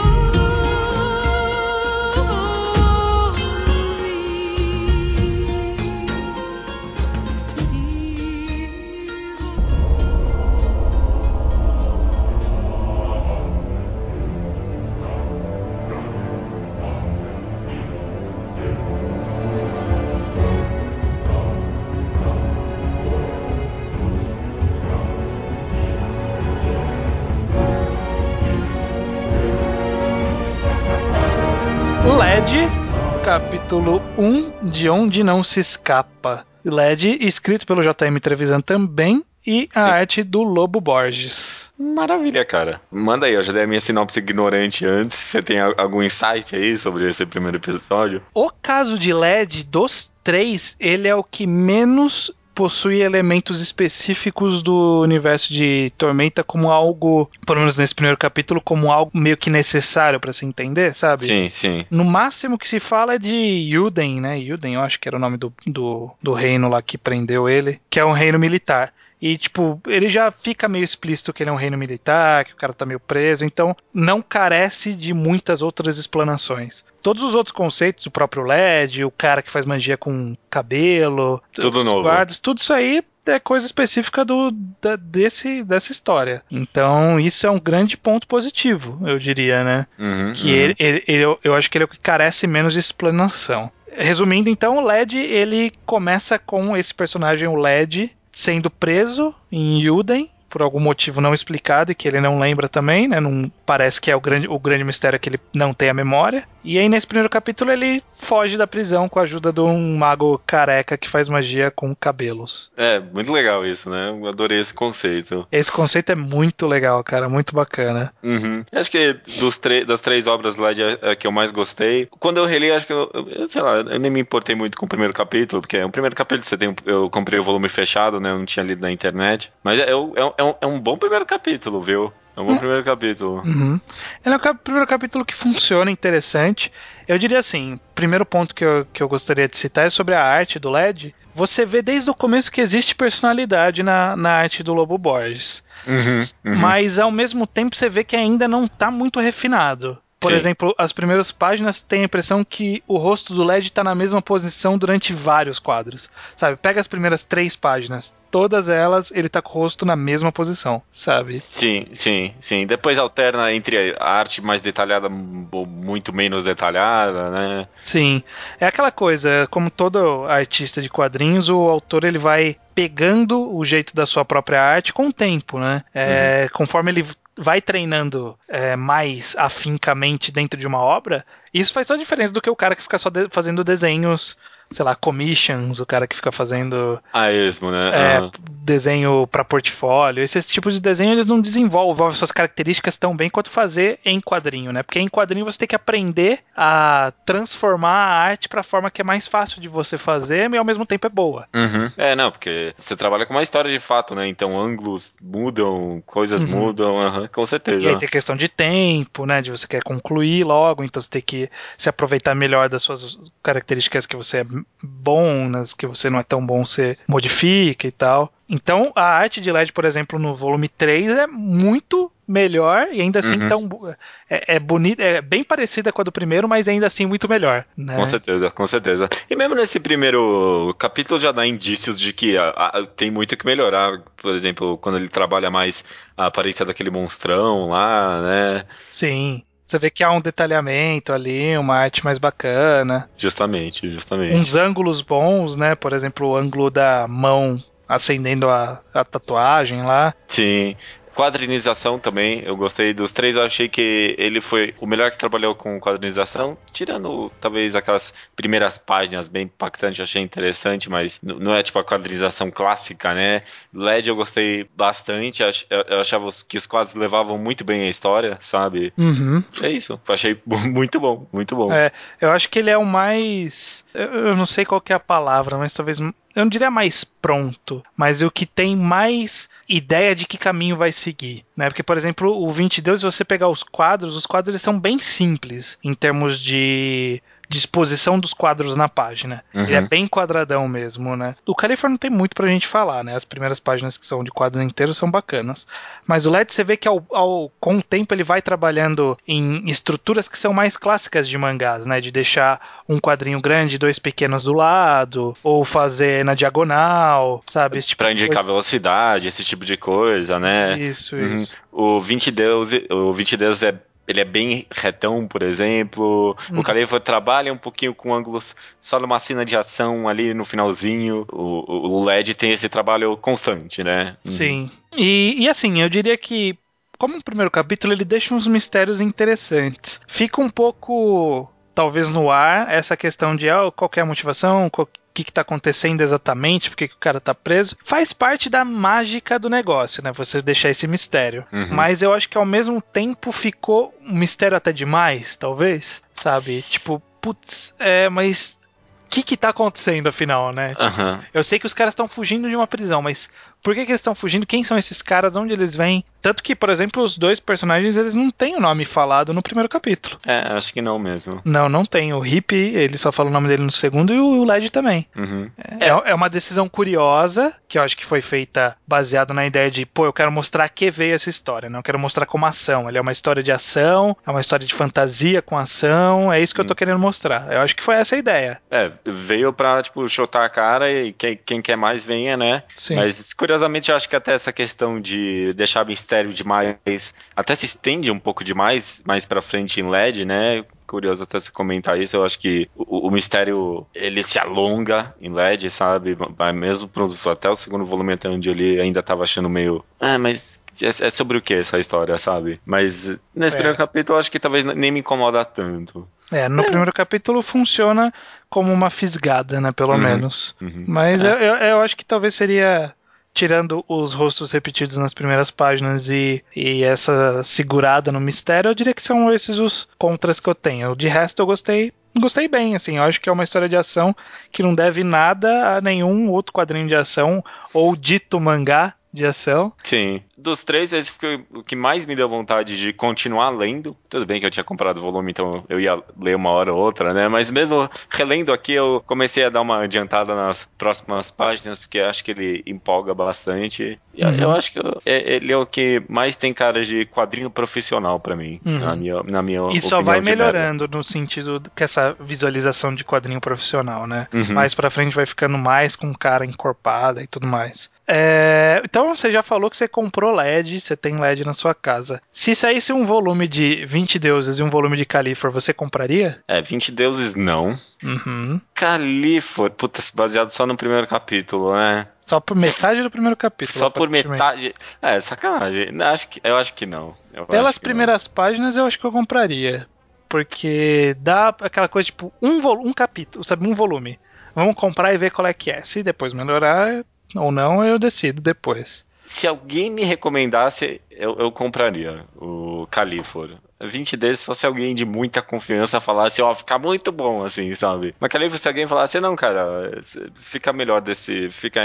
Capítulo 33.64 34.02
1 34.18 34.68
de 34.68 34.90
Onde 34.90 35.24
Não 35.24 35.42
Se 35.42 35.58
Escapa. 35.58 36.46
LED, 36.62 37.16
escrito 37.22 37.66
pelo 37.66 37.80
JM 37.80 38.20
Trevisan 38.20 38.60
também, 38.60 39.24
e 39.46 39.70
a 39.74 39.84
Sim. 39.84 39.90
arte 39.90 40.22
do 40.22 40.42
Lobo 40.42 40.82
Borges. 40.82 41.72
Maravilha, 41.78 42.44
cara. 42.44 42.78
Manda 42.90 43.24
aí, 43.24 43.32
eu 43.32 43.42
já 43.42 43.54
dei 43.54 43.62
a 43.62 43.66
minha 43.66 43.80
sinopse 43.80 44.18
ignorante 44.18 44.84
antes. 44.84 45.18
Você 45.18 45.42
tem 45.42 45.60
algum 45.60 46.02
insight 46.02 46.54
aí 46.54 46.76
sobre 46.76 47.08
esse 47.08 47.24
primeiro 47.24 47.56
episódio? 47.56 48.22
O 48.34 48.50
caso 48.50 48.98
de 48.98 49.14
LED 49.14 49.64
dos 49.64 50.12
três, 50.22 50.76
ele 50.78 51.08
é 51.08 51.14
o 51.14 51.24
que 51.24 51.46
menos 51.46 52.30
possui 52.54 53.02
elementos 53.02 53.60
específicos 53.60 54.62
do 54.62 55.02
universo 55.02 55.52
de 55.52 55.92
Tormenta 55.98 56.44
como 56.44 56.70
algo, 56.70 57.28
pelo 57.44 57.58
menos 57.58 57.76
nesse 57.76 57.94
primeiro 57.94 58.16
capítulo, 58.16 58.60
como 58.60 58.92
algo 58.92 59.10
meio 59.14 59.36
que 59.36 59.50
necessário 59.50 60.20
para 60.20 60.32
se 60.32 60.46
entender, 60.46 60.94
sabe? 60.94 61.26
Sim, 61.26 61.48
sim. 61.48 61.84
No 61.90 62.04
máximo 62.04 62.58
que 62.58 62.68
se 62.68 62.78
fala 62.78 63.14
é 63.14 63.18
de 63.18 63.34
Yuden, 63.34 64.20
né? 64.20 64.38
Yuden, 64.38 64.74
eu 64.74 64.80
acho 64.80 65.00
que 65.00 65.08
era 65.08 65.16
o 65.16 65.20
nome 65.20 65.36
do, 65.36 65.52
do, 65.66 66.10
do 66.22 66.32
reino 66.32 66.68
lá 66.68 66.80
que 66.80 66.96
prendeu 66.96 67.48
ele, 67.48 67.80
que 67.90 67.98
é 67.98 68.04
um 68.04 68.12
reino 68.12 68.38
militar. 68.38 68.92
E, 69.24 69.38
tipo, 69.38 69.80
ele 69.86 70.10
já 70.10 70.30
fica 70.30 70.68
meio 70.68 70.84
explícito 70.84 71.32
que 71.32 71.42
ele 71.42 71.48
é 71.48 71.52
um 71.52 71.56
reino 71.56 71.78
militar, 71.78 72.44
que 72.44 72.52
o 72.52 72.56
cara 72.56 72.74
tá 72.74 72.84
meio 72.84 73.00
preso, 73.00 73.42
então 73.42 73.74
não 73.90 74.20
carece 74.20 74.94
de 74.94 75.14
muitas 75.14 75.62
outras 75.62 75.96
explanações. 75.96 76.84
Todos 77.02 77.22
os 77.22 77.34
outros 77.34 77.50
conceitos, 77.50 78.04
o 78.04 78.10
próprio 78.10 78.42
LED, 78.42 79.02
o 79.02 79.10
cara 79.10 79.40
que 79.40 79.50
faz 79.50 79.64
magia 79.64 79.96
com 79.96 80.36
cabelo, 80.50 81.42
tudo 81.54 81.78
os 81.78 81.86
novo. 81.86 82.02
guardas, 82.02 82.38
tudo 82.38 82.58
isso 82.58 82.74
aí 82.74 83.02
é 83.24 83.40
coisa 83.40 83.64
específica 83.64 84.26
do, 84.26 84.50
da, 84.82 84.94
desse, 84.96 85.64
dessa 85.64 85.90
história. 85.90 86.42
Então, 86.50 87.18
isso 87.18 87.46
é 87.46 87.50
um 87.50 87.58
grande 87.58 87.96
ponto 87.96 88.26
positivo, 88.26 89.00
eu 89.06 89.18
diria, 89.18 89.64
né? 89.64 89.86
Uhum, 89.98 90.32
que 90.34 90.48
uhum. 90.48 90.54
Ele, 90.54 90.76
ele, 90.78 91.04
ele, 91.08 91.22
eu, 91.24 91.40
eu 91.42 91.54
acho 91.54 91.70
que 91.70 91.78
ele 91.78 91.84
é 91.84 91.86
o 91.86 91.88
que 91.88 91.98
carece 91.98 92.46
menos 92.46 92.74
de 92.74 92.78
explanação. 92.78 93.72
Resumindo, 93.90 94.50
então, 94.50 94.76
o 94.76 94.86
LED 94.86 95.16
ele 95.16 95.72
começa 95.86 96.38
com 96.38 96.76
esse 96.76 96.92
personagem, 96.92 97.48
o 97.48 97.56
LED, 97.56 98.14
sendo 98.34 98.68
preso 98.68 99.34
em 99.50 99.80
Yuden 99.80 100.28
por 100.54 100.62
algum 100.62 100.78
motivo 100.78 101.20
não 101.20 101.34
explicado 101.34 101.90
e 101.90 101.96
que 101.96 102.06
ele 102.06 102.20
não 102.20 102.38
lembra 102.38 102.68
também, 102.68 103.08
né? 103.08 103.18
Não 103.18 103.50
parece 103.66 104.00
que 104.00 104.08
é 104.08 104.14
o 104.14 104.20
grande, 104.20 104.46
o 104.46 104.56
grande 104.56 104.84
mistério 104.84 105.18
que 105.18 105.28
ele 105.28 105.40
não 105.52 105.74
tem 105.74 105.90
a 105.90 105.94
memória. 105.94 106.44
E 106.62 106.78
aí 106.78 106.88
nesse 106.88 107.08
primeiro 107.08 107.28
capítulo 107.28 107.72
ele 107.72 108.04
foge 108.20 108.56
da 108.56 108.64
prisão 108.64 109.08
com 109.08 109.18
a 109.18 109.24
ajuda 109.24 109.52
de 109.52 109.60
um 109.60 109.96
mago 109.96 110.40
careca 110.46 110.96
que 110.96 111.08
faz 111.08 111.28
magia 111.28 111.72
com 111.72 111.92
cabelos. 111.92 112.70
É, 112.76 113.00
muito 113.00 113.32
legal 113.32 113.66
isso, 113.66 113.90
né? 113.90 114.10
Eu 114.10 114.28
adorei 114.28 114.60
esse 114.60 114.72
conceito. 114.72 115.44
Esse 115.50 115.72
conceito 115.72 116.12
é 116.12 116.14
muito 116.14 116.68
legal, 116.68 117.02
cara, 117.02 117.28
muito 117.28 117.52
bacana. 117.52 118.14
Uhum. 118.22 118.64
Acho 118.70 118.92
que 118.92 119.12
dos 119.40 119.58
das 119.84 120.00
três 120.00 120.28
obras 120.28 120.54
lá 120.54 120.72
de, 120.72 120.82
é, 120.82 121.16
que 121.16 121.26
eu 121.26 121.32
mais 121.32 121.50
gostei. 121.50 122.06
Quando 122.20 122.36
eu 122.36 122.46
reli, 122.46 122.70
acho 122.70 122.86
que 122.86 122.92
eu, 122.92 123.10
eu, 123.12 123.48
sei 123.48 123.60
lá, 123.60 123.78
eu 123.78 123.98
nem 123.98 124.10
me 124.10 124.20
importei 124.20 124.54
muito 124.54 124.78
com 124.78 124.86
o 124.86 124.88
primeiro 124.88 125.12
capítulo, 125.12 125.60
porque 125.60 125.78
é 125.78 125.84
o 125.84 125.90
primeiro 125.90 126.14
capítulo 126.14 126.46
você 126.46 126.56
tem, 126.56 126.72
eu 126.86 127.10
comprei 127.10 127.40
o 127.40 127.42
volume 127.42 127.68
fechado, 127.68 128.20
né? 128.20 128.30
Eu 128.30 128.38
não 128.38 128.46
tinha 128.46 128.64
lido 128.64 128.80
na 128.80 128.92
internet. 128.92 129.52
Mas 129.64 129.80
é, 129.80 129.90
é, 129.90 129.92
é 129.92 130.43
é, 130.43 130.43
um, 130.44 130.54
é 130.60 130.66
um 130.66 130.80
bom 130.80 130.96
primeiro 130.96 131.24
capítulo, 131.26 131.80
viu? 131.80 132.12
É 132.36 132.40
um 132.40 132.44
bom 132.44 132.56
primeiro 132.56 132.82
capítulo. 132.82 133.42
Uhum. 133.44 133.80
Ele 134.24 134.34
é 134.34 134.36
o 134.36 134.54
primeiro 134.56 134.86
capítulo 134.88 135.24
que 135.24 135.34
funciona, 135.34 135.90
interessante. 135.90 136.72
Eu 137.06 137.18
diria 137.18 137.38
assim: 137.38 137.78
primeiro 137.94 138.26
ponto 138.26 138.54
que 138.54 138.64
eu, 138.64 138.86
que 138.92 139.02
eu 139.02 139.08
gostaria 139.08 139.48
de 139.48 139.56
citar 139.56 139.86
é 139.86 139.90
sobre 139.90 140.14
a 140.14 140.22
arte 140.22 140.58
do 140.58 140.68
LED. 140.68 141.14
Você 141.34 141.64
vê 141.64 141.82
desde 141.82 142.10
o 142.10 142.14
começo 142.14 142.50
que 142.50 142.60
existe 142.60 142.94
personalidade 142.94 143.82
na, 143.82 144.16
na 144.16 144.30
arte 144.30 144.62
do 144.62 144.72
Lobo 144.72 144.96
Borges. 144.96 145.64
Uhum, 145.86 146.26
uhum. 146.44 146.56
Mas 146.56 146.98
ao 146.98 147.10
mesmo 147.10 147.46
tempo 147.46 147.76
você 147.76 147.88
vê 147.88 148.04
que 148.04 148.16
ainda 148.16 148.46
não 148.46 148.64
está 148.64 148.90
muito 148.90 149.20
refinado. 149.20 149.98
Por 150.24 150.30
Sim. 150.30 150.36
exemplo, 150.36 150.74
as 150.78 150.90
primeiras 150.90 151.30
páginas 151.30 151.82
têm 151.82 152.00
a 152.00 152.04
impressão 152.06 152.42
que 152.42 152.82
o 152.88 152.96
rosto 152.96 153.34
do 153.34 153.44
LED 153.44 153.66
está 153.66 153.84
na 153.84 153.94
mesma 153.94 154.22
posição 154.22 154.78
durante 154.78 155.12
vários 155.12 155.58
quadros. 155.58 156.08
Sabe? 156.34 156.56
Pega 156.56 156.80
as 156.80 156.88
primeiras 156.88 157.26
três 157.26 157.54
páginas. 157.54 158.14
Todas 158.30 158.70
elas, 158.70 159.12
ele 159.14 159.28
tá 159.28 159.42
com 159.42 159.58
o 159.58 159.62
rosto 159.62 159.84
na 159.84 159.94
mesma 159.94 160.32
posição, 160.32 160.82
sabe? 160.94 161.38
Sim, 161.38 161.86
sim, 161.92 162.32
sim. 162.40 162.66
Depois 162.66 162.98
alterna 162.98 163.52
entre 163.52 163.94
a 164.00 164.10
arte 164.12 164.40
mais 164.40 164.62
detalhada 164.62 165.08
ou 165.52 165.66
muito 165.66 166.10
menos 166.10 166.42
detalhada, 166.42 167.28
né? 167.28 167.68
Sim. 167.82 168.22
É 168.58 168.66
aquela 168.66 168.90
coisa, 168.90 169.46
como 169.50 169.70
todo 169.70 170.24
artista 170.24 170.80
de 170.80 170.88
quadrinhos, 170.88 171.50
o 171.50 171.68
autor 171.68 172.02
ele 172.02 172.18
vai 172.18 172.56
pegando 172.74 173.54
o 173.54 173.62
jeito 173.62 173.94
da 173.94 174.06
sua 174.06 174.24
própria 174.24 174.62
arte 174.62 174.90
com 174.92 175.08
o 175.08 175.12
tempo, 175.12 175.58
né? 175.58 175.84
É, 175.94 176.44
uhum. 176.44 176.48
Conforme 176.54 176.90
ele 176.92 177.06
vai 177.36 177.60
treinando 177.60 178.38
é, 178.48 178.76
mais 178.76 179.34
afincamente 179.36 180.30
dentro 180.30 180.58
de 180.58 180.66
uma 180.66 180.78
obra, 180.78 181.24
isso 181.52 181.72
faz 181.72 181.86
toda 181.86 181.98
a 181.98 182.02
diferença 182.02 182.32
do 182.32 182.40
que 182.40 182.50
o 182.50 182.56
cara 182.56 182.76
que 182.76 182.82
fica 182.82 182.98
só 182.98 183.10
de 183.10 183.28
fazendo 183.30 183.64
desenhos 183.64 184.36
sei 184.74 184.84
lá, 184.84 184.94
commissions, 184.94 185.78
o 185.78 185.86
cara 185.86 186.06
que 186.06 186.16
fica 186.16 186.32
fazendo. 186.32 187.00
Ah, 187.12 187.30
mesmo, 187.44 187.70
né? 187.70 187.90
É, 188.16 188.20
uhum. 188.20 188.30
Desenho 188.62 189.26
para 189.26 189.44
portfólio. 189.44 190.22
Esse, 190.22 190.38
esse, 190.38 190.52
tipo 190.52 190.70
de 190.70 190.80
desenho 190.80 191.12
eles 191.12 191.26
não 191.26 191.40
desenvolvem 191.40 192.10
suas 192.12 192.32
características 192.32 192.96
tão 192.96 193.16
bem 193.16 193.30
quanto 193.30 193.50
fazer 193.50 193.98
em 194.04 194.20
quadrinho, 194.20 194.72
né? 194.72 194.82
Porque 194.82 194.98
em 194.98 195.08
quadrinho 195.08 195.44
você 195.44 195.58
tem 195.58 195.68
que 195.68 195.76
aprender 195.76 196.40
a 196.56 197.12
transformar 197.24 197.90
a 197.90 198.18
arte 198.18 198.48
para 198.48 198.62
forma 198.62 198.90
que 198.90 199.00
é 199.00 199.04
mais 199.04 199.28
fácil 199.28 199.60
de 199.60 199.68
você 199.68 199.96
fazer 199.96 200.50
e 200.50 200.56
ao 200.56 200.64
mesmo 200.64 200.84
tempo 200.84 201.06
é 201.06 201.10
boa. 201.10 201.46
Uhum. 201.54 201.90
É, 201.96 202.16
não, 202.16 202.30
porque 202.30 202.74
você 202.76 202.96
trabalha 202.96 203.26
com 203.26 203.34
uma 203.34 203.42
história 203.42 203.70
de 203.70 203.78
fato, 203.78 204.14
né? 204.14 204.26
Então 204.26 204.58
ângulos 204.58 205.12
mudam, 205.22 206.02
coisas 206.06 206.42
uhum. 206.42 206.48
mudam, 206.48 207.28
com 207.32 207.46
certeza. 207.46 207.82
E 207.82 207.88
aí 207.88 207.98
tem 207.98 208.08
questão 208.08 208.34
de 208.34 208.48
tempo, 208.48 209.26
né? 209.26 209.40
De 209.40 209.50
você 209.50 209.66
quer 209.66 209.82
concluir 209.82 210.44
logo, 210.44 210.82
então 210.82 211.00
você 211.00 211.10
tem 211.10 211.22
que 211.22 211.50
se 211.76 211.88
aproveitar 211.88 212.34
melhor 212.34 212.68
das 212.68 212.82
suas 212.82 213.18
características 213.42 214.06
que 214.06 214.16
você 214.16 214.38
é 214.38 214.46
bom, 214.82 215.48
nas 215.48 215.72
que 215.72 215.86
você 215.86 216.10
não 216.10 216.18
é 216.18 216.22
tão 216.22 216.44
bom, 216.44 216.64
você 216.64 216.98
modifica 217.08 217.86
e 217.86 217.92
tal. 217.92 218.32
Então, 218.48 218.92
a 218.94 219.04
arte 219.04 219.40
de 219.40 219.50
LED, 219.50 219.72
por 219.72 219.84
exemplo, 219.84 220.18
no 220.18 220.34
volume 220.34 220.68
3 220.68 221.10
é 221.12 221.26
muito 221.26 222.12
melhor 222.26 222.88
e 222.92 223.00
ainda 223.00 223.18
assim 223.18 223.42
uhum. 223.42 223.48
tão 223.48 223.96
é, 224.28 224.56
é 224.56 224.58
bonita, 224.58 225.02
é 225.02 225.20
bem 225.20 225.44
parecida 225.44 225.92
com 225.92 226.00
a 226.00 226.04
do 226.04 226.12
primeiro, 226.12 226.48
mas 226.48 226.68
ainda 226.68 226.86
assim 226.86 227.06
muito 227.06 227.28
melhor. 227.28 227.64
Né? 227.76 227.96
Com 227.96 228.04
certeza, 228.04 228.50
com 228.50 228.66
certeza. 228.66 229.08
E 229.28 229.36
mesmo 229.36 229.54
nesse 229.54 229.80
primeiro 229.80 230.74
capítulo 230.78 231.18
já 231.18 231.32
dá 231.32 231.46
indícios 231.46 231.98
de 231.98 232.12
que 232.12 232.36
a, 232.36 232.48
a, 232.48 232.86
tem 232.86 233.10
muito 233.10 233.36
que 233.36 233.46
melhorar. 233.46 234.02
Por 234.16 234.34
exemplo, 234.34 234.78
quando 234.78 234.96
ele 234.96 235.08
trabalha 235.08 235.50
mais 235.50 235.84
a 236.16 236.26
aparência 236.26 236.64
daquele 236.64 236.90
monstrão 236.90 237.70
lá, 237.70 238.22
né? 238.22 238.64
Sim. 238.88 239.42
Você 239.64 239.78
vê 239.78 239.88
que 239.88 240.04
há 240.04 240.10
um 240.10 240.20
detalhamento 240.20 241.10
ali, 241.10 241.56
uma 241.56 241.74
arte 241.76 242.04
mais 242.04 242.18
bacana. 242.18 243.08
Justamente, 243.16 243.88
justamente. 243.88 244.36
Uns 244.36 244.54
ângulos 244.54 245.00
bons, 245.00 245.56
né? 245.56 245.74
Por 245.74 245.94
exemplo, 245.94 246.28
o 246.28 246.36
ângulo 246.36 246.70
da 246.70 247.08
mão 247.08 247.58
acendendo 247.88 248.50
a, 248.50 248.82
a 248.92 249.02
tatuagem 249.02 249.82
lá. 249.82 250.12
Sim. 250.28 250.76
Quadrinização 251.14 251.98
também, 251.98 252.42
eu 252.44 252.56
gostei 252.56 252.92
dos 252.92 253.12
três, 253.12 253.36
eu 253.36 253.42
achei 253.42 253.68
que 253.68 254.14
ele 254.18 254.40
foi 254.40 254.74
o 254.80 254.86
melhor 254.86 255.10
que 255.10 255.18
trabalhou 255.18 255.54
com 255.54 255.80
quadrinização, 255.80 256.58
tirando 256.72 257.30
talvez 257.40 257.76
aquelas 257.76 258.12
primeiras 258.34 258.78
páginas 258.78 259.28
bem 259.28 259.44
impactantes, 259.44 259.98
eu 259.98 260.04
achei 260.04 260.22
interessante, 260.22 260.90
mas 260.90 261.20
não 261.22 261.54
é 261.54 261.62
tipo 261.62 261.78
a 261.78 261.84
quadrinização 261.84 262.50
clássica, 262.50 263.14
né? 263.14 263.42
LED 263.72 264.08
eu 264.08 264.16
gostei 264.16 264.68
bastante, 264.76 265.42
eu 265.88 266.00
achava 266.00 266.28
que 266.48 266.58
os 266.58 266.66
quadros 266.66 266.94
levavam 266.94 267.38
muito 267.38 267.64
bem 267.64 267.82
a 267.82 267.88
história, 267.88 268.36
sabe? 268.40 268.92
Uhum. 268.98 269.42
É 269.62 269.70
isso, 269.70 269.92
eu 269.92 270.14
achei 270.14 270.40
muito 270.46 270.98
bom, 270.98 271.26
muito 271.32 271.54
bom. 271.54 271.72
É, 271.72 271.92
eu 272.20 272.30
acho 272.30 272.48
que 272.48 272.58
ele 272.58 272.70
é 272.70 272.76
o 272.76 272.84
mais. 272.84 273.84
Eu 273.94 274.36
não 274.36 274.46
sei 274.46 274.64
qual 274.64 274.82
é 274.88 274.94
a 274.94 275.00
palavra, 275.00 275.56
mas 275.56 275.72
talvez 275.72 276.00
eu 276.34 276.44
não 276.44 276.48
diria 276.48 276.70
mais 276.70 277.04
pronto, 277.04 277.82
mas 277.96 278.20
o 278.22 278.30
que 278.30 278.44
tem 278.44 278.76
mais 278.76 279.48
ideia 279.68 280.14
de 280.14 280.26
que 280.26 280.36
caminho 280.36 280.76
vai 280.76 280.90
seguir, 280.90 281.44
né? 281.56 281.68
Porque, 281.68 281.82
por 281.82 281.96
exemplo, 281.96 282.42
o 282.42 282.50
20 282.50 282.82
Deus, 282.82 283.00
se 283.00 283.06
você 283.06 283.24
pegar 283.24 283.48
os 283.48 283.62
quadros, 283.62 284.16
os 284.16 284.26
quadros 284.26 284.48
eles 284.48 284.62
são 284.62 284.78
bem 284.78 284.98
simples 284.98 285.78
em 285.82 285.94
termos 285.94 286.40
de 286.40 287.22
disposição 287.48 288.18
dos 288.18 288.32
quadros 288.32 288.76
na 288.76 288.88
página. 288.88 289.44
Uhum. 289.54 289.62
Ele 289.62 289.74
é 289.74 289.80
bem 289.80 290.06
quadradão 290.06 290.66
mesmo, 290.68 291.16
né? 291.16 291.34
O 291.46 291.54
California 291.54 291.94
não 291.94 291.98
tem 291.98 292.10
muito 292.10 292.34
pra 292.34 292.48
gente 292.48 292.66
falar, 292.66 293.04
né? 293.04 293.14
As 293.14 293.24
primeiras 293.24 293.60
páginas 293.60 293.96
que 293.96 294.06
são 294.06 294.24
de 294.24 294.30
quadros 294.30 294.64
inteiros 294.64 294.96
são 294.96 295.10
bacanas. 295.10 295.66
Mas 296.06 296.26
o 296.26 296.30
LED 296.30 296.52
você 296.52 296.64
vê 296.64 296.76
que 296.76 296.88
ao, 296.88 297.04
ao, 297.10 297.50
com 297.60 297.78
o 297.78 297.82
tempo 297.82 298.14
ele 298.14 298.24
vai 298.24 298.40
trabalhando 298.40 299.16
em 299.26 299.68
estruturas 299.68 300.28
que 300.28 300.38
são 300.38 300.52
mais 300.52 300.76
clássicas 300.76 301.28
de 301.28 301.36
mangás, 301.36 301.86
né? 301.86 302.00
De 302.00 302.10
deixar 302.10 302.60
um 302.88 302.98
quadrinho 302.98 303.40
grande 303.40 303.76
e 303.76 303.78
dois 303.78 303.98
pequenos 303.98 304.44
do 304.44 304.52
lado, 304.52 305.36
ou 305.42 305.64
fazer 305.64 306.24
na 306.24 306.34
diagonal, 306.34 307.42
sabe? 307.46 307.78
Esse 307.78 307.88
tipo 307.88 307.98
pra 307.98 308.12
indicar 308.12 308.36
coisa. 308.36 308.46
velocidade, 308.46 309.28
esse 309.28 309.44
tipo 309.44 309.64
de 309.64 309.76
coisa, 309.76 310.38
né? 310.38 310.78
Isso, 310.78 311.16
uhum. 311.16 311.34
isso. 311.34 311.54
O 311.70 312.00
20 312.00 312.30
Deus, 312.30 312.70
o 312.90 313.12
20 313.12 313.36
Deus 313.36 313.62
é 313.62 313.74
ele 314.06 314.20
é 314.20 314.24
bem 314.24 314.66
retão, 314.70 315.26
por 315.26 315.42
exemplo. 315.42 316.36
O 316.52 316.62
Califa 316.62 317.00
trabalha 317.00 317.52
um 317.52 317.56
pouquinho 317.56 317.94
com 317.94 318.14
ângulos 318.14 318.54
só 318.80 319.00
numa 319.00 319.18
cena 319.18 319.44
de 319.44 319.56
ação 319.56 320.08
ali 320.08 320.34
no 320.34 320.44
finalzinho. 320.44 321.26
O, 321.32 321.98
o 321.98 322.04
LED 322.04 322.34
tem 322.34 322.52
esse 322.52 322.68
trabalho 322.68 323.16
constante, 323.16 323.82
né? 323.82 324.16
Uhum. 324.24 324.30
Sim. 324.30 324.70
E, 324.96 325.34
e 325.38 325.48
assim, 325.48 325.80
eu 325.80 325.88
diria 325.88 326.16
que, 326.16 326.56
como 326.98 327.16
o 327.16 327.24
primeiro 327.24 327.50
capítulo, 327.50 327.92
ele 327.92 328.04
deixa 328.04 328.34
uns 328.34 328.46
mistérios 328.46 329.00
interessantes. 329.00 330.00
Fica 330.06 330.40
um 330.40 330.50
pouco 330.50 331.50
talvez 331.74 332.08
no 332.08 332.30
ar 332.30 332.70
essa 332.70 332.96
questão 332.96 333.34
de 333.34 333.50
oh, 333.50 333.72
qual 333.72 333.90
é 333.96 334.00
a 334.00 334.06
motivação, 334.06 334.70
qual, 334.70 334.88
que 335.14 335.22
está 335.22 335.42
acontecendo 335.42 336.00
exatamente, 336.00 336.68
porque 336.68 336.88
que 336.88 336.94
o 336.94 336.98
cara 336.98 337.18
está 337.18 337.32
preso, 337.32 337.76
faz 337.84 338.12
parte 338.12 338.50
da 338.50 338.64
mágica 338.64 339.38
do 339.38 339.48
negócio, 339.48 340.02
né? 340.02 340.12
Você 340.12 340.42
deixar 340.42 340.70
esse 340.70 340.88
mistério. 340.88 341.46
Uhum. 341.52 341.68
Mas 341.70 342.02
eu 342.02 342.12
acho 342.12 342.28
que 342.28 342.36
ao 342.36 342.44
mesmo 342.44 342.82
tempo 342.82 343.30
ficou 343.30 343.94
um 344.02 344.16
mistério 344.18 344.56
até 344.56 344.72
demais, 344.72 345.36
talvez, 345.36 346.02
sabe? 346.12 346.62
Tipo, 346.62 347.00
putz, 347.20 347.72
é, 347.78 348.08
mas 348.08 348.58
o 349.06 349.08
que 349.08 349.22
que 349.22 349.36
tá 349.36 349.50
acontecendo 349.50 350.08
afinal, 350.08 350.52
né? 350.52 350.74
Uhum. 350.80 351.20
Eu 351.32 351.44
sei 351.44 351.60
que 351.60 351.66
os 351.66 351.74
caras 351.74 351.92
estão 351.92 352.08
fugindo 352.08 352.48
de 352.48 352.56
uma 352.56 352.66
prisão, 352.66 353.00
mas 353.00 353.30
por 353.64 353.74
que, 353.74 353.86
que 353.86 353.90
eles 353.90 354.00
estão 354.00 354.14
fugindo? 354.14 354.44
Quem 354.44 354.62
são 354.62 354.76
esses 354.76 355.00
caras? 355.00 355.36
Onde 355.36 355.54
eles 355.54 355.74
vêm? 355.74 356.04
Tanto 356.20 356.42
que, 356.42 356.54
por 356.54 356.68
exemplo, 356.68 357.02
os 357.02 357.18
dois 357.18 357.40
personagens, 357.40 357.96
eles 357.96 358.14
não 358.14 358.30
têm 358.30 358.56
o 358.56 358.60
nome 358.60 358.84
falado 358.84 359.32
no 359.32 359.42
primeiro 359.42 359.68
capítulo. 359.70 360.18
É, 360.26 360.52
acho 360.52 360.72
que 360.72 360.82
não 360.82 360.98
mesmo. 360.98 361.40
Não, 361.44 361.68
não 361.68 361.84
tem. 361.84 362.12
O 362.12 362.24
Hip, 362.24 362.54
ele 362.54 362.98
só 362.98 363.10
fala 363.10 363.30
o 363.30 363.32
nome 363.32 363.48
dele 363.48 363.62
no 363.62 363.70
segundo 363.70 364.12
e 364.12 364.20
o 364.20 364.44
LED 364.44 364.70
também. 364.70 365.06
Uhum. 365.16 365.50
É, 365.80 366.10
é 366.10 366.14
uma 366.14 366.28
decisão 366.28 366.68
curiosa, 366.68 367.54
que 367.66 367.78
eu 367.78 367.82
acho 367.82 367.96
que 367.96 368.04
foi 368.04 368.20
feita 368.20 368.76
baseada 368.86 369.32
na 369.32 369.46
ideia 369.46 369.70
de, 369.70 369.86
pô, 369.86 370.04
eu 370.04 370.12
quero 370.12 370.30
mostrar 370.30 370.68
que 370.68 370.90
veio 370.90 371.14
essa 371.14 371.30
história, 371.30 371.70
não 371.70 371.82
quero 371.82 371.98
mostrar 371.98 372.26
como 372.26 372.44
ação. 372.44 372.88
Ele 372.88 372.98
é 372.98 373.00
uma 373.00 373.12
história 373.12 373.42
de 373.42 373.52
ação, 373.52 374.16
é 374.26 374.30
uma 374.30 374.40
história 374.40 374.66
de 374.66 374.74
fantasia 374.74 375.40
com 375.40 375.56
ação, 375.56 376.32
é 376.32 376.40
isso 376.40 376.54
que 376.54 376.60
eu 376.60 376.64
tô 376.64 376.72
uhum. 376.72 376.76
querendo 376.76 376.98
mostrar. 376.98 377.50
Eu 377.50 377.60
acho 377.60 377.74
que 377.74 377.82
foi 377.82 377.96
essa 377.96 378.14
a 378.14 378.18
ideia. 378.18 378.60
É, 378.70 378.90
veio 379.04 379.52
pra, 379.52 379.82
tipo, 379.82 380.06
chutar 380.08 380.44
a 380.44 380.48
cara 380.50 380.90
e 380.90 381.12
quem, 381.12 381.38
quem 381.44 381.62
quer 381.62 381.76
mais 381.76 382.04
venha, 382.04 382.36
né? 382.36 382.62
Sim. 382.74 382.96
Mas, 382.96 383.32
curiosamente, 383.54 383.90
eu 383.90 383.96
acho 383.96 384.08
que 384.08 384.16
até 384.16 384.32
essa 384.32 384.52
questão 384.52 385.00
de 385.00 385.52
deixar 385.54 385.86
mistério 385.86 386.32
demais, 386.32 387.14
até 387.34 387.54
se 387.54 387.64
estende 387.64 388.10
um 388.10 388.18
pouco 388.18 388.42
demais, 388.42 389.02
mais 389.06 389.24
pra 389.24 389.40
frente 389.40 389.80
em 389.80 389.88
LED, 389.88 390.24
né? 390.24 390.64
Curioso 390.86 391.22
até 391.22 391.40
se 391.40 391.50
comentar 391.50 391.98
isso, 391.98 392.16
eu 392.16 392.24
acho 392.24 392.38
que 392.38 392.68
o, 392.76 393.08
o 393.08 393.10
mistério 393.10 393.86
ele 393.94 394.22
se 394.22 394.38
alonga 394.38 395.14
em 395.20 395.32
LED, 395.32 395.70
sabe? 395.70 396.16
Vai 396.36 396.52
mesmo 396.52 396.90
até 397.30 397.48
o 397.48 397.54
segundo 397.54 397.84
volume 397.84 398.12
até 398.12 398.28
onde 398.28 398.50
ele 398.50 398.80
ainda 398.80 399.02
tava 399.02 399.22
achando 399.22 399.48
meio. 399.48 399.84
Ah, 400.00 400.18
mas 400.18 400.60
é, 400.82 401.06
é 401.06 401.10
sobre 401.10 401.38
o 401.38 401.42
que 401.42 401.54
essa 401.54 401.78
história, 401.78 402.18
sabe? 402.18 402.60
Mas 402.66 403.08
nesse 403.34 403.56
é. 403.56 403.58
primeiro 403.58 403.78
capítulo 403.78 404.16
eu 404.16 404.20
acho 404.20 404.30
que 404.30 404.40
talvez 404.40 404.64
nem 404.64 404.90
me 404.90 405.00
incomoda 405.00 405.44
tanto. 405.44 406.06
É, 406.30 406.48
no 406.48 406.62
é. 406.62 406.66
primeiro 406.66 406.92
capítulo 406.92 407.42
funciona 407.42 408.12
como 408.50 408.72
uma 408.72 408.90
fisgada, 408.90 409.60
né? 409.60 409.72
Pelo 409.72 409.92
uhum. 409.92 409.98
menos. 409.98 410.54
Uhum. 410.60 410.84
Mas 410.86 411.24
é. 411.24 411.30
eu, 411.30 411.56
eu 411.56 411.80
acho 411.80 411.96
que 411.96 412.04
talvez 412.04 412.34
seria 412.34 412.94
tirando 413.34 413.84
os 413.88 414.14
rostos 414.14 414.52
repetidos 414.52 414.96
nas 414.96 415.12
primeiras 415.12 415.50
páginas 415.50 416.08
e, 416.08 416.42
e 416.54 416.84
essa 416.84 417.42
segurada 417.42 418.12
no 418.12 418.20
mistério, 418.20 418.70
eu 418.70 418.74
diria 418.74 418.94
que 418.94 419.02
são 419.02 419.32
esses 419.32 419.58
os 419.58 419.88
contras 419.98 420.38
que 420.38 420.48
eu 420.48 420.54
tenho. 420.54 420.94
De 420.94 421.08
resto, 421.08 421.42
eu 421.42 421.46
gostei 421.46 421.92
gostei 422.16 422.46
bem, 422.46 422.76
assim, 422.76 422.96
eu 422.96 423.02
acho 423.02 423.20
que 423.20 423.28
é 423.28 423.32
uma 423.32 423.42
história 423.42 423.68
de 423.68 423.76
ação 423.76 424.14
que 424.52 424.62
não 424.62 424.72
deve 424.72 425.02
nada 425.02 425.76
a 425.76 425.80
nenhum 425.80 426.30
outro 426.30 426.52
quadrinho 426.52 426.86
de 426.86 426.94
ação 426.94 427.44
ou 427.72 427.96
dito 427.96 428.38
mangá 428.38 428.94
de 429.12 429.26
ação. 429.26 429.72
Sim. 429.82 430.22
Dos 430.44 430.62
três, 430.62 430.92
esse 430.92 431.10
foi 431.10 431.44
o 431.52 431.62
que 431.62 431.74
mais 431.74 432.04
me 432.06 432.14
deu 432.14 432.28
vontade 432.28 432.76
de 432.76 432.92
continuar 432.92 433.48
lendo. 433.48 433.96
Tudo 434.08 434.26
bem 434.26 434.38
que 434.38 434.46
eu 434.46 434.50
tinha 434.50 434.62
comprado 434.62 434.98
o 434.98 435.00
volume, 435.00 435.30
então 435.30 435.64
eu 435.68 435.80
ia 435.80 436.00
ler 436.20 436.36
uma 436.36 436.50
hora 436.50 436.72
ou 436.72 436.78
outra, 436.78 437.14
né? 437.14 437.26
Mas 437.26 437.50
mesmo 437.50 437.88
relendo 438.10 438.52
aqui, 438.52 438.72
eu 438.72 439.02
comecei 439.06 439.44
a 439.44 439.50
dar 439.50 439.62
uma 439.62 439.82
adiantada 439.82 440.34
nas 440.34 440.66
próximas 440.78 441.30
páginas, 441.30 441.78
porque 441.78 441.98
acho 441.98 442.22
que 442.22 442.30
ele 442.30 442.62
empolga 442.66 443.14
bastante. 443.14 443.98
E 444.14 444.24
uhum. 444.24 444.34
eu 444.34 444.52
acho 444.52 444.72
que 444.72 444.78
é, 445.04 445.34
ele 445.36 445.52
é 445.52 445.56
o 445.56 445.66
que 445.66 446.02
mais 446.08 446.36
tem 446.36 446.52
cara 446.52 446.84
de 446.84 447.06
quadrinho 447.06 447.50
profissional 447.50 448.20
para 448.20 448.36
mim, 448.36 448.60
uhum. 448.64 448.78
na 448.78 448.94
minha, 448.94 449.20
na 449.26 449.42
minha 449.42 449.72
E 449.72 449.80
só 449.80 450.02
vai 450.02 450.20
melhorando 450.20 450.86
no 450.86 451.02
sentido 451.02 451.62
que 451.74 451.82
essa 451.82 452.14
visualização 452.20 452.94
de 452.94 453.02
quadrinho 453.02 453.40
profissional, 453.40 454.06
né? 454.06 454.28
Uhum. 454.32 454.52
Mais 454.52 454.74
pra 454.74 454.90
frente 454.90 455.16
vai 455.16 455.24
ficando 455.24 455.56
mais 455.56 455.96
com 455.96 456.14
cara 456.14 456.44
encorpada 456.44 457.22
e 457.22 457.26
tudo 457.26 457.46
mais. 457.46 457.90
É, 458.06 458.82
então 458.84 459.14
você 459.14 459.32
já 459.32 459.42
falou 459.42 459.70
que 459.70 459.76
você 459.76 459.88
comprou 459.88 460.33
LED, 460.34 460.80
você 460.80 460.96
tem 460.96 461.18
LED 461.18 461.44
na 461.44 461.52
sua 461.52 461.74
casa. 461.74 462.20
Se 462.32 462.54
saísse 462.54 462.92
um 462.92 463.04
volume 463.04 463.48
de 463.48 463.86
20 463.86 464.18
deuses 464.18 464.58
e 464.58 464.62
um 464.62 464.70
volume 464.70 464.96
de 464.96 465.04
Califor, 465.04 465.50
você 465.50 465.72
compraria? 465.72 466.42
É, 466.46 466.60
20 466.60 466.92
deuses 466.92 467.34
não. 467.34 467.78
Uhum. 468.02 468.60
Califor, 468.74 469.70
puta, 469.70 470.02
baseado 470.14 470.50
só 470.50 470.66
no 470.66 470.76
primeiro 470.76 471.06
capítulo, 471.06 471.74
né? 471.74 472.06
Só 472.26 472.40
por 472.40 472.56
metade 472.56 473.02
do 473.02 473.10
primeiro 473.10 473.36
capítulo. 473.36 473.78
Só 473.78 473.90
por 473.90 474.08
metade. 474.08 474.74
É, 475.00 475.20
sacanagem. 475.20 475.90
Acho 476.02 476.28
que, 476.28 476.40
eu 476.42 476.56
acho 476.56 476.74
que 476.74 476.86
não. 476.86 477.14
Eu 477.32 477.46
Pelas 477.46 477.76
que 477.76 477.84
primeiras 477.84 478.26
não. 478.26 478.34
páginas 478.34 478.76
eu 478.76 478.86
acho 478.86 478.98
que 478.98 479.04
eu 479.04 479.12
compraria. 479.12 479.86
Porque 480.28 481.14
dá 481.20 481.54
aquela 481.60 481.86
coisa 481.86 482.06
tipo 482.06 482.32
um, 482.40 482.58
um 482.78 482.92
capítulo, 482.92 483.44
sabe? 483.44 483.66
Um 483.68 483.74
volume. 483.74 484.18
Vamos 484.54 484.74
comprar 484.74 485.12
e 485.12 485.18
ver 485.18 485.30
qual 485.30 485.46
é 485.46 485.52
que 485.52 485.70
é. 485.70 485.82
Se 485.82 486.02
depois 486.02 486.32
melhorar, 486.32 487.04
ou 487.34 487.52
não, 487.52 487.84
eu 487.84 487.98
decido 487.98 488.40
depois. 488.40 489.04
Se 489.26 489.46
alguém 489.46 489.90
me 489.90 490.04
recomendasse, 490.04 491.00
eu, 491.16 491.36
eu 491.38 491.52
compraria 491.52 492.24
o 492.36 492.86
Califor. 492.90 493.50
20 493.80 494.16
desses 494.16 494.40
só 494.40 494.54
se 494.54 494.66
alguém 494.66 494.94
de 494.94 495.04
muita 495.04 495.42
confiança 495.42 496.00
falasse, 496.00 496.40
ó, 496.40 496.50
oh, 496.50 496.54
fica 496.54 496.78
muito 496.78 497.12
bom, 497.12 497.44
assim, 497.44 497.74
sabe? 497.74 498.14
Mas 498.18 498.30
Califor, 498.30 498.58
se 498.58 498.68
alguém 498.68 498.86
falasse, 498.86 499.20
não, 499.20 499.36
cara, 499.36 500.00
fica 500.34 500.72
melhor 500.72 501.00
desse, 501.00 501.50
fica, 501.50 501.82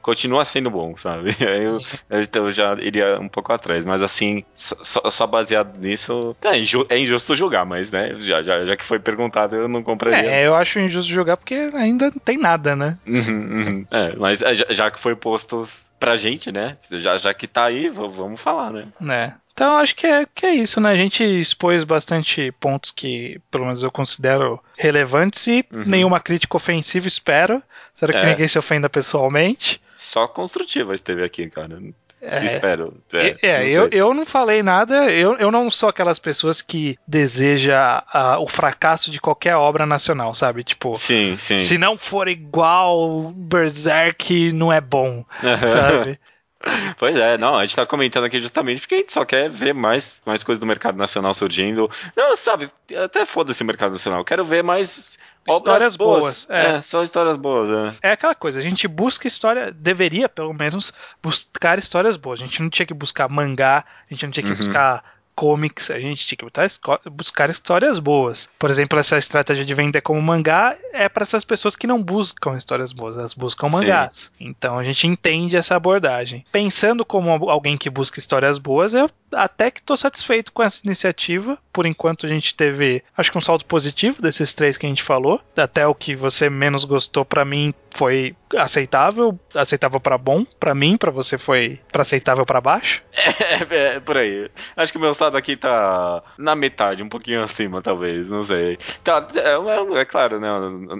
continua 0.00 0.44
sendo 0.44 0.70
bom, 0.70 0.96
sabe? 0.96 1.36
Aí 1.40 1.64
eu, 1.64 1.80
eu, 2.10 2.50
já 2.50 2.74
iria 2.74 3.18
um 3.20 3.28
pouco 3.28 3.52
atrás, 3.52 3.84
mas 3.84 4.02
assim, 4.02 4.44
só, 4.54 5.10
só 5.10 5.26
baseado 5.26 5.76
nisso, 5.78 6.34
é, 6.44 6.58
inju, 6.58 6.86
é, 6.88 6.98
injusto 6.98 7.34
julgar, 7.34 7.66
mas, 7.66 7.90
né, 7.90 8.14
já, 8.18 8.42
já, 8.42 8.64
já 8.64 8.76
que 8.76 8.84
foi 8.84 8.98
perguntado, 8.98 9.56
eu 9.56 9.68
não 9.68 9.82
compraria. 9.82 10.30
É, 10.30 10.46
eu 10.46 10.54
acho 10.54 10.78
injusto 10.78 11.12
julgar 11.12 11.36
porque 11.36 11.70
ainda 11.74 12.06
não 12.06 12.18
tem 12.18 12.38
nada, 12.38 12.74
né? 12.74 12.96
Uhum, 13.06 13.56
uhum. 13.56 13.86
É, 13.90 14.14
mas 14.16 14.42
é, 14.42 14.54
já, 14.54 14.66
já 14.70 14.90
que 14.90 14.98
foi 14.98 15.14
posto 15.14 15.64
pra 15.98 16.14
gente, 16.14 16.52
né, 16.52 16.76
já, 16.92 17.16
já 17.16 17.34
que 17.34 17.46
tá 17.46 17.64
aí, 17.64 17.88
vamos 17.88 18.40
falar, 18.40 18.55
né? 18.70 18.86
É. 19.10 19.46
Então 19.52 19.76
acho 19.76 19.96
que 19.96 20.06
é, 20.06 20.26
que 20.34 20.44
é 20.44 20.54
isso, 20.54 20.80
né? 20.80 20.90
A 20.90 20.96
gente 20.96 21.24
expôs 21.24 21.82
bastante 21.82 22.52
pontos 22.60 22.90
que, 22.90 23.40
pelo 23.50 23.64
menos, 23.64 23.82
eu 23.82 23.90
considero 23.90 24.62
relevantes 24.76 25.46
e 25.46 25.64
uhum. 25.72 25.84
nenhuma 25.86 26.20
crítica 26.20 26.58
ofensiva, 26.58 27.08
espero. 27.08 27.62
Espero 27.94 28.12
que 28.12 28.18
é. 28.18 28.26
ninguém 28.26 28.46
se 28.46 28.58
ofenda 28.58 28.90
pessoalmente. 28.90 29.80
Só 29.94 30.28
construtiva 30.28 30.94
esteve 30.94 31.24
aqui, 31.24 31.48
cara. 31.48 31.80
É, 32.20 32.44
espero. 32.44 32.94
É, 33.12 33.36
é 33.42 33.70
eu, 33.70 33.88
eu 33.88 34.14
não 34.14 34.26
falei 34.26 34.62
nada, 34.62 35.10
eu, 35.10 35.36
eu 35.36 35.50
não 35.50 35.70
sou 35.70 35.88
aquelas 35.88 36.18
pessoas 36.18 36.60
que 36.60 36.98
deseja 37.06 38.02
a, 38.12 38.38
o 38.38 38.48
fracasso 38.48 39.10
de 39.10 39.20
qualquer 39.20 39.54
obra 39.56 39.86
nacional, 39.86 40.34
sabe? 40.34 40.64
Tipo, 40.64 40.98
sim, 40.98 41.36
sim. 41.38 41.58
se 41.58 41.76
não 41.78 41.96
for 41.96 42.28
igual 42.28 43.32
Berserk, 43.34 44.52
não 44.52 44.72
é 44.72 44.80
bom, 44.80 45.24
sabe? 45.66 46.18
Pois 46.98 47.16
é, 47.16 47.36
não, 47.38 47.56
a 47.56 47.64
gente 47.64 47.76
tá 47.76 47.86
comentando 47.86 48.24
aqui 48.24 48.40
justamente 48.40 48.80
porque 48.80 48.94
a 48.94 48.98
gente 48.98 49.12
só 49.12 49.24
quer 49.24 49.48
ver 49.50 49.74
mais, 49.74 50.22
mais 50.24 50.42
coisas 50.42 50.60
do 50.60 50.66
mercado 50.66 50.96
nacional 50.96 51.34
surgindo. 51.34 51.90
Não, 52.16 52.36
sabe, 52.36 52.70
até 53.04 53.26
foda-se 53.26 53.62
o 53.62 53.66
mercado 53.66 53.92
nacional. 53.92 54.24
Quero 54.24 54.44
ver 54.44 54.62
mais 54.62 55.18
histórias 55.48 55.96
boas. 55.96 56.20
boas. 56.20 56.46
É. 56.50 56.76
é. 56.76 56.80
só 56.80 57.02
histórias 57.02 57.36
boas. 57.36 57.96
É. 58.02 58.08
é 58.08 58.12
aquela 58.12 58.34
coisa, 58.34 58.58
a 58.58 58.62
gente 58.62 58.88
busca 58.88 59.28
história, 59.28 59.70
deveria 59.70 60.28
pelo 60.28 60.52
menos 60.52 60.92
buscar 61.22 61.78
histórias 61.78 62.16
boas. 62.16 62.40
A 62.40 62.44
gente 62.44 62.62
não 62.62 62.70
tinha 62.70 62.86
que 62.86 62.94
buscar 62.94 63.28
mangá, 63.28 63.84
a 64.10 64.14
gente 64.14 64.24
não 64.24 64.32
tinha 64.32 64.44
que 64.44 64.50
uhum. 64.50 64.56
buscar 64.56 65.15
comics, 65.36 65.90
a 65.90 66.00
gente 66.00 66.26
tinha 66.26 66.38
que 66.38 67.10
buscar 67.10 67.50
histórias 67.50 67.98
boas. 67.98 68.48
Por 68.58 68.70
exemplo, 68.70 68.98
essa 68.98 69.18
estratégia 69.18 69.64
de 69.64 69.74
vender 69.74 70.00
como 70.00 70.20
mangá 70.20 70.76
é 70.92 71.08
para 71.08 71.22
essas 71.22 71.44
pessoas 71.44 71.76
que 71.76 71.86
não 71.86 72.02
buscam 72.02 72.56
histórias 72.56 72.92
boas, 72.92 73.18
elas 73.18 73.34
buscam 73.34 73.68
mangás. 73.68 74.32
Sim. 74.38 74.46
Então 74.48 74.78
a 74.78 74.82
gente 74.82 75.06
entende 75.06 75.56
essa 75.56 75.76
abordagem. 75.76 76.44
Pensando 76.50 77.04
como 77.04 77.50
alguém 77.50 77.76
que 77.76 77.90
busca 77.90 78.18
histórias 78.18 78.56
boas, 78.56 78.94
eu 78.94 79.10
até 79.32 79.70
que 79.70 79.80
estou 79.80 79.96
satisfeito 79.96 80.52
com 80.52 80.62
essa 80.62 80.80
iniciativa. 80.84 81.58
Por 81.72 81.84
enquanto 81.84 82.24
a 82.24 82.28
gente 82.28 82.54
teve, 82.54 83.02
acho 83.16 83.30
que 83.30 83.38
um 83.38 83.42
saldo 83.42 83.64
positivo 83.66 84.22
desses 84.22 84.54
três 84.54 84.76
que 84.76 84.86
a 84.86 84.88
gente 84.88 85.02
falou. 85.02 85.40
Até 85.56 85.86
o 85.86 85.94
que 85.94 86.16
você 86.16 86.48
menos 86.48 86.84
gostou 86.84 87.24
para 87.24 87.44
mim 87.44 87.74
foi 87.94 88.34
aceitável, 88.56 89.38
aceitável 89.54 89.98
para 89.98 90.16
bom, 90.16 90.44
para 90.58 90.74
mim, 90.74 90.96
para 90.96 91.10
você 91.10 91.36
foi 91.36 91.80
para 91.90 92.02
aceitável 92.02 92.46
para 92.46 92.60
baixo. 92.60 93.02
É, 93.46 93.96
é, 93.96 94.00
por 94.00 94.18
aí. 94.18 94.50
Acho 94.76 94.92
que 94.92 94.98
o 94.98 95.00
meu 95.00 95.14
saldo 95.26 95.36
aqui 95.36 95.56
tá 95.56 96.22
na 96.38 96.54
metade, 96.54 97.02
um 97.02 97.08
pouquinho 97.08 97.42
acima, 97.42 97.82
talvez, 97.82 98.30
não 98.30 98.44
sei. 98.44 98.78
Tá, 99.02 99.26
é, 99.34 99.98
é, 99.98 100.00
é 100.00 100.04
claro, 100.04 100.40
né? 100.40 100.48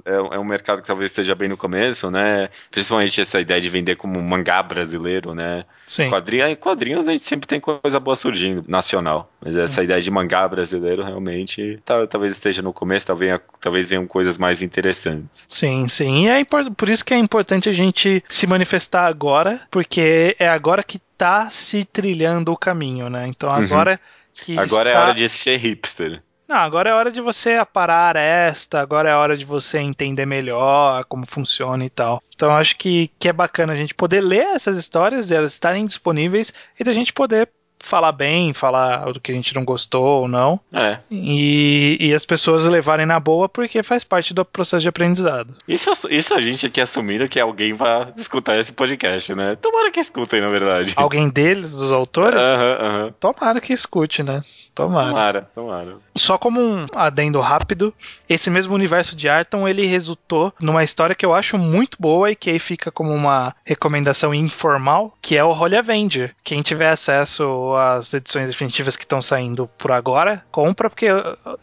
É, 0.04 0.14
é, 0.14 0.38
um 0.38 0.44
mercado 0.44 0.82
que 0.82 0.86
talvez 0.86 1.10
esteja 1.10 1.34
bem 1.34 1.48
no 1.48 1.56
começo, 1.56 2.10
né? 2.10 2.48
Principalmente 2.70 3.20
essa 3.20 3.40
ideia 3.40 3.60
de 3.60 3.68
vender 3.68 3.96
como 3.96 4.20
mangá 4.20 4.62
brasileiro, 4.62 5.34
né? 5.34 5.64
Sim. 5.86 6.10
Quadrinho, 6.10 6.56
quadrinhos 6.56 7.08
a 7.08 7.12
gente 7.12 7.24
sempre 7.24 7.46
tem 7.46 7.60
coisa 7.60 8.00
boa 8.00 8.16
surgindo, 8.16 8.64
nacional. 8.68 9.30
Mas 9.40 9.56
essa 9.56 9.80
hum. 9.80 9.84
ideia 9.84 10.00
de 10.00 10.10
mangá 10.10 10.46
brasileiro 10.48 11.04
realmente 11.04 11.80
tá, 11.84 12.06
talvez 12.06 12.32
esteja 12.32 12.62
no 12.62 12.72
começo, 12.72 13.06
talvez, 13.06 13.40
talvez 13.60 13.88
venham 13.88 14.06
coisas 14.06 14.38
mais 14.38 14.62
interessantes. 14.62 15.44
Sim, 15.48 15.88
sim. 15.88 16.24
E 16.24 16.28
é 16.28 16.44
por 16.44 16.88
isso 16.88 17.04
que 17.04 17.14
é 17.14 17.18
importante 17.18 17.68
a 17.68 17.72
gente 17.72 18.22
se 18.28 18.46
manifestar 18.46 19.06
agora, 19.06 19.60
porque 19.70 20.36
é 20.38 20.48
agora 20.48 20.82
que 20.82 21.00
tá 21.16 21.48
se 21.50 21.84
trilhando 21.84 22.52
o 22.52 22.56
caminho, 22.56 23.08
né? 23.08 23.26
Então 23.26 23.48
uhum. 23.48 23.56
agora 23.56 23.92
uhum. 23.92 24.44
que. 24.44 24.58
Agora 24.58 24.90
está... 24.90 25.00
é 25.00 25.04
hora 25.04 25.14
de 25.14 25.28
ser 25.28 25.56
hipster. 25.56 26.22
Não, 26.48 26.56
agora 26.56 26.90
é 26.90 26.94
hora 26.94 27.10
de 27.10 27.20
você 27.20 27.54
aparar 27.54 28.14
esta, 28.14 28.80
agora 28.80 29.10
é 29.10 29.14
hora 29.14 29.36
de 29.36 29.44
você 29.44 29.78
entender 29.78 30.26
melhor 30.26 31.04
como 31.06 31.26
funciona 31.26 31.84
e 31.84 31.90
tal. 31.90 32.22
Então 32.32 32.54
acho 32.54 32.76
que, 32.76 33.10
que 33.18 33.28
é 33.28 33.32
bacana 33.32 33.72
a 33.72 33.76
gente 33.76 33.94
poder 33.94 34.20
ler 34.20 34.46
essas 34.54 34.76
histórias, 34.76 35.32
elas 35.32 35.52
estarem 35.52 35.84
disponíveis 35.84 36.52
e 36.78 36.84
da 36.84 36.92
gente 36.92 37.12
poder 37.12 37.48
falar 37.78 38.12
bem, 38.12 38.52
falar 38.52 39.12
do 39.12 39.20
que 39.20 39.32
a 39.32 39.34
gente 39.34 39.54
não 39.54 39.64
gostou 39.64 40.22
ou 40.22 40.28
não. 40.28 40.58
É. 40.72 40.98
E, 41.10 41.96
e 42.00 42.14
as 42.14 42.24
pessoas 42.24 42.64
levarem 42.64 43.06
na 43.06 43.20
boa 43.20 43.48
porque 43.48 43.82
faz 43.82 44.04
parte 44.04 44.34
do 44.34 44.44
processo 44.44 44.82
de 44.82 44.88
aprendizado. 44.88 45.54
Isso, 45.66 45.90
isso 46.10 46.34
a 46.34 46.40
gente 46.40 46.66
aqui 46.66 46.80
assumindo 46.80 47.28
que 47.28 47.38
alguém 47.38 47.72
vai 47.72 48.12
escutar 48.16 48.58
esse 48.58 48.72
podcast, 48.72 49.34
né? 49.34 49.56
Tomara 49.60 49.90
que 49.90 50.00
escutem, 50.00 50.40
na 50.40 50.48
verdade. 50.48 50.92
Alguém 50.96 51.28
deles, 51.28 51.76
dos 51.76 51.92
autores? 51.92 52.38
Aham, 52.38 52.46
uh 52.46 52.84
aham. 52.84 52.98
-huh, 52.98 53.06
uh 53.06 53.08
-huh. 53.08 53.14
Tomara 53.20 53.60
que 53.60 53.72
escute, 53.72 54.22
né? 54.22 54.42
Tomara. 54.74 55.08
Tomara, 55.08 55.50
tomara. 55.54 55.96
Só 56.14 56.36
como 56.36 56.60
um 56.60 56.86
adendo 56.94 57.40
rápido, 57.40 57.94
esse 58.28 58.50
mesmo 58.50 58.74
universo 58.74 59.16
de 59.16 59.26
Arton, 59.26 59.66
ele 59.66 59.86
resultou 59.86 60.52
numa 60.60 60.84
história 60.84 61.14
que 61.14 61.24
eu 61.24 61.32
acho 61.32 61.56
muito 61.56 61.96
boa 61.98 62.30
e 62.30 62.36
que 62.36 62.50
aí 62.50 62.58
fica 62.58 62.90
como 62.90 63.10
uma 63.12 63.54
recomendação 63.64 64.34
informal, 64.34 65.14
que 65.22 65.34
é 65.34 65.42
o 65.42 65.50
Holy 65.50 65.76
Avenger. 65.76 66.34
Quem 66.44 66.60
tiver 66.60 66.90
acesso 66.90 67.44
às 67.74 68.12
edições 68.12 68.46
definitivas 68.46 68.96
que 68.96 69.04
estão 69.04 69.22
saindo 69.22 69.68
por 69.78 69.92
agora, 69.92 70.44
compra, 70.50 70.90
porque, 70.90 71.06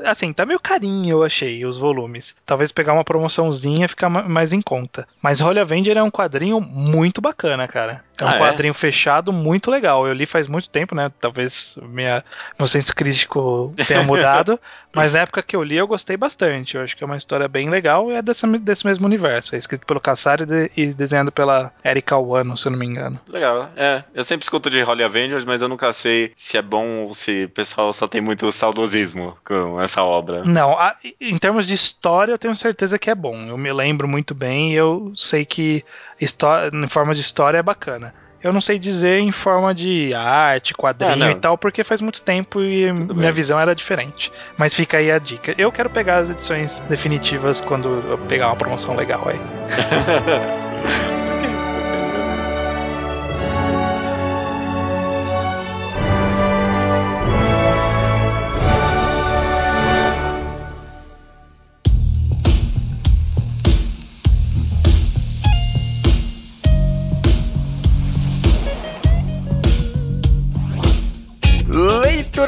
assim, 0.03 0.33
tá 0.33 0.45
meio 0.45 0.59
carinho, 0.59 1.17
eu 1.17 1.23
achei, 1.23 1.65
os 1.65 1.77
volumes. 1.77 2.35
Talvez 2.45 2.71
pegar 2.71 2.93
uma 2.93 3.03
promoçãozinha 3.03 3.87
ficar 3.87 4.09
mais 4.09 4.51
em 4.51 4.61
conta. 4.61 5.07
Mas 5.21 5.41
Holy 5.41 5.59
Avenger 5.59 5.97
é 5.97 6.03
um 6.03 6.11
quadrinho 6.11 6.59
muito 6.59 7.21
bacana, 7.21 7.67
cara. 7.67 8.03
É 8.19 8.25
um 8.25 8.27
ah, 8.27 8.35
é? 8.35 8.39
quadrinho 8.39 8.71
é? 8.71 8.73
fechado 8.73 9.33
muito 9.33 9.71
legal. 9.71 10.07
Eu 10.07 10.13
li 10.13 10.25
faz 10.25 10.47
muito 10.47 10.69
tempo, 10.69 10.93
né? 10.93 11.11
Talvez 11.19 11.77
minha, 11.81 12.23
meu 12.57 12.67
senso 12.67 12.95
crítico 12.95 13.73
tenha 13.87 14.03
mudado. 14.03 14.59
mas 14.93 15.13
na 15.13 15.19
época 15.19 15.41
que 15.41 15.55
eu 15.55 15.63
li, 15.63 15.77
eu 15.77 15.87
gostei 15.87 16.15
bastante. 16.15 16.75
Eu 16.75 16.83
acho 16.83 16.95
que 16.95 17.03
é 17.03 17.05
uma 17.05 17.17
história 17.17 17.47
bem 17.47 17.69
legal 17.69 18.11
e 18.11 18.15
é 18.15 18.21
desse, 18.21 18.45
desse 18.59 18.85
mesmo 18.85 19.05
universo. 19.05 19.55
É 19.55 19.57
escrito 19.57 19.85
pelo 19.85 19.99
Cassari 19.99 20.45
de, 20.45 20.71
e 20.77 20.87
desenhado 20.87 21.31
pela 21.31 21.71
Erika 21.83 22.17
Wano, 22.17 22.55
se 22.55 22.67
eu 22.67 22.71
não 22.71 22.79
me 22.79 22.85
engano. 22.85 23.19
Legal, 23.27 23.69
é. 23.75 24.03
Eu 24.13 24.23
sempre 24.23 24.43
escuto 24.45 24.69
de 24.69 24.81
Holly 24.81 25.03
Avengers, 25.03 25.45
mas 25.45 25.61
eu 25.61 25.69
nunca 25.69 25.91
sei 25.91 26.31
se 26.35 26.57
é 26.57 26.61
bom 26.61 27.03
ou 27.03 27.13
se 27.13 27.45
o 27.45 27.49
pessoal 27.49 27.91
só 27.93 28.07
tem 28.07 28.21
muito 28.21 28.51
saudosismo 28.51 29.35
com 29.43 29.81
essa 29.81 30.03
obra. 30.03 30.43
Não, 30.43 30.77
a, 30.77 30.95
em 31.19 31.37
termos 31.37 31.67
de 31.67 31.73
história, 31.73 32.31
eu 32.31 32.37
tenho 32.37 32.55
certeza 32.55 32.99
que 32.99 33.09
é 33.09 33.15
bom. 33.15 33.47
Eu 33.47 33.57
me 33.57 33.71
lembro 33.73 34.07
muito 34.07 34.35
bem 34.35 34.73
e 34.73 34.75
eu 34.75 35.11
sei 35.15 35.45
que 35.45 35.83
em 36.19 36.87
forma 36.87 37.13
de 37.13 37.21
história 37.21 37.57
é 37.57 37.63
bacana. 37.63 38.13
Eu 38.43 38.51
não 38.51 38.59
sei 38.59 38.77
dizer 38.77 39.19
em 39.19 39.31
forma 39.31 39.73
de 39.73 40.13
arte, 40.13 40.73
quadrinho 40.73 41.27
ah, 41.27 41.31
e 41.31 41.35
tal, 41.35 41.57
porque 41.57 41.81
faz 41.81 42.01
muito 42.01 42.21
tempo 42.21 42.61
e 42.61 42.93
Tudo 42.93 43.15
minha 43.15 43.27
bem. 43.27 43.35
visão 43.35 43.57
era 43.57 43.73
diferente. 43.73 44.33
Mas 44.57 44.73
fica 44.73 44.97
aí 44.97 45.09
a 45.09 45.17
dica. 45.17 45.55
Eu 45.57 45.71
quero 45.71 45.89
pegar 45.89 46.17
as 46.17 46.29
edições 46.29 46.79
definitivas 46.89 47.61
quando 47.61 48.03
eu 48.09 48.17
pegar 48.27 48.47
uma 48.47 48.57
promoção 48.57 48.97
legal 48.97 49.25
aí. 49.29 49.39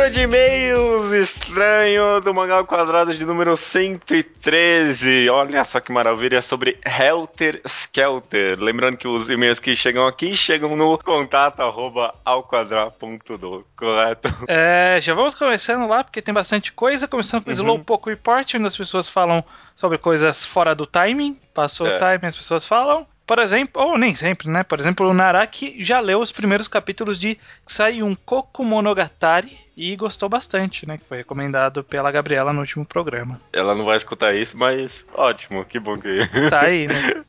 Leitura 0.05 0.09
de 0.09 0.21
e-mails 0.21 1.11
estranho 1.13 2.21
do 2.21 2.33
Mangá 2.33 2.57
ao 2.57 2.65
Quadrado 2.65 3.11
de 3.11 3.25
número 3.25 3.57
113. 3.57 5.29
Olha 5.29 5.63
só 5.63 5.79
que 5.79 5.91
maravilha 5.91 6.43
sobre 6.43 6.77
Helter 6.85 7.59
Skelter. 7.65 8.59
Lembrando 8.59 8.97
que 8.97 9.07
os 9.07 9.27
e-mails 9.29 9.57
que 9.57 9.75
chegam 9.75 10.05
aqui 10.05 10.35
chegam 10.35 10.75
no 10.75 10.97
contato 10.99 11.61
arroba 11.61 12.13
alquadra.do, 12.23 13.65
correto? 13.75 14.29
É, 14.47 14.99
já 15.01 15.15
vamos 15.15 15.33
começando 15.33 15.87
lá, 15.87 16.03
porque 16.03 16.21
tem 16.21 16.33
bastante 16.33 16.71
coisa. 16.71 17.07
Começando 17.07 17.43
com 17.43 17.49
o 17.49 17.53
uhum. 17.53 17.59
Slowpoke 17.59 18.09
Report, 18.09 18.53
onde 18.55 18.67
as 18.67 18.77
pessoas 18.77 19.09
falam 19.09 19.43
sobre 19.75 19.97
coisas 19.97 20.45
fora 20.45 20.75
do 20.75 20.85
timing. 20.85 21.39
Passou 21.51 21.87
é. 21.87 21.95
o 21.95 21.97
timing, 21.97 22.27
as 22.27 22.35
pessoas 22.35 22.67
falam. 22.67 23.07
Por 23.25 23.39
exemplo, 23.39 23.81
ou 23.81 23.97
nem 23.97 24.13
sempre, 24.13 24.49
né? 24.49 24.63
Por 24.63 24.79
exemplo, 24.79 25.09
o 25.09 25.13
Naraki 25.13 25.83
já 25.83 25.99
leu 25.99 26.19
os 26.19 26.31
primeiros 26.31 26.67
capítulos 26.67 27.19
de 27.19 27.39
Sayun 27.65 28.15
Koku 28.15 28.63
Monogatari 28.63 29.57
e 29.75 29.95
gostou 29.95 30.29
bastante, 30.29 30.87
né? 30.87 30.97
Que 30.97 31.05
foi 31.05 31.17
recomendado 31.17 31.83
pela 31.83 32.11
Gabriela 32.11 32.53
no 32.53 32.59
último 32.59 32.85
programa. 32.85 33.41
Ela 33.51 33.73
não 33.73 33.83
vai 33.83 33.97
escutar 33.97 34.35
isso, 34.35 34.55
mas 34.55 35.05
ótimo, 35.13 35.65
que 35.65 35.79
bom 35.79 35.97
que. 35.97 36.19
Tá 36.49 36.61
aí, 36.65 36.87
né? 36.87 37.23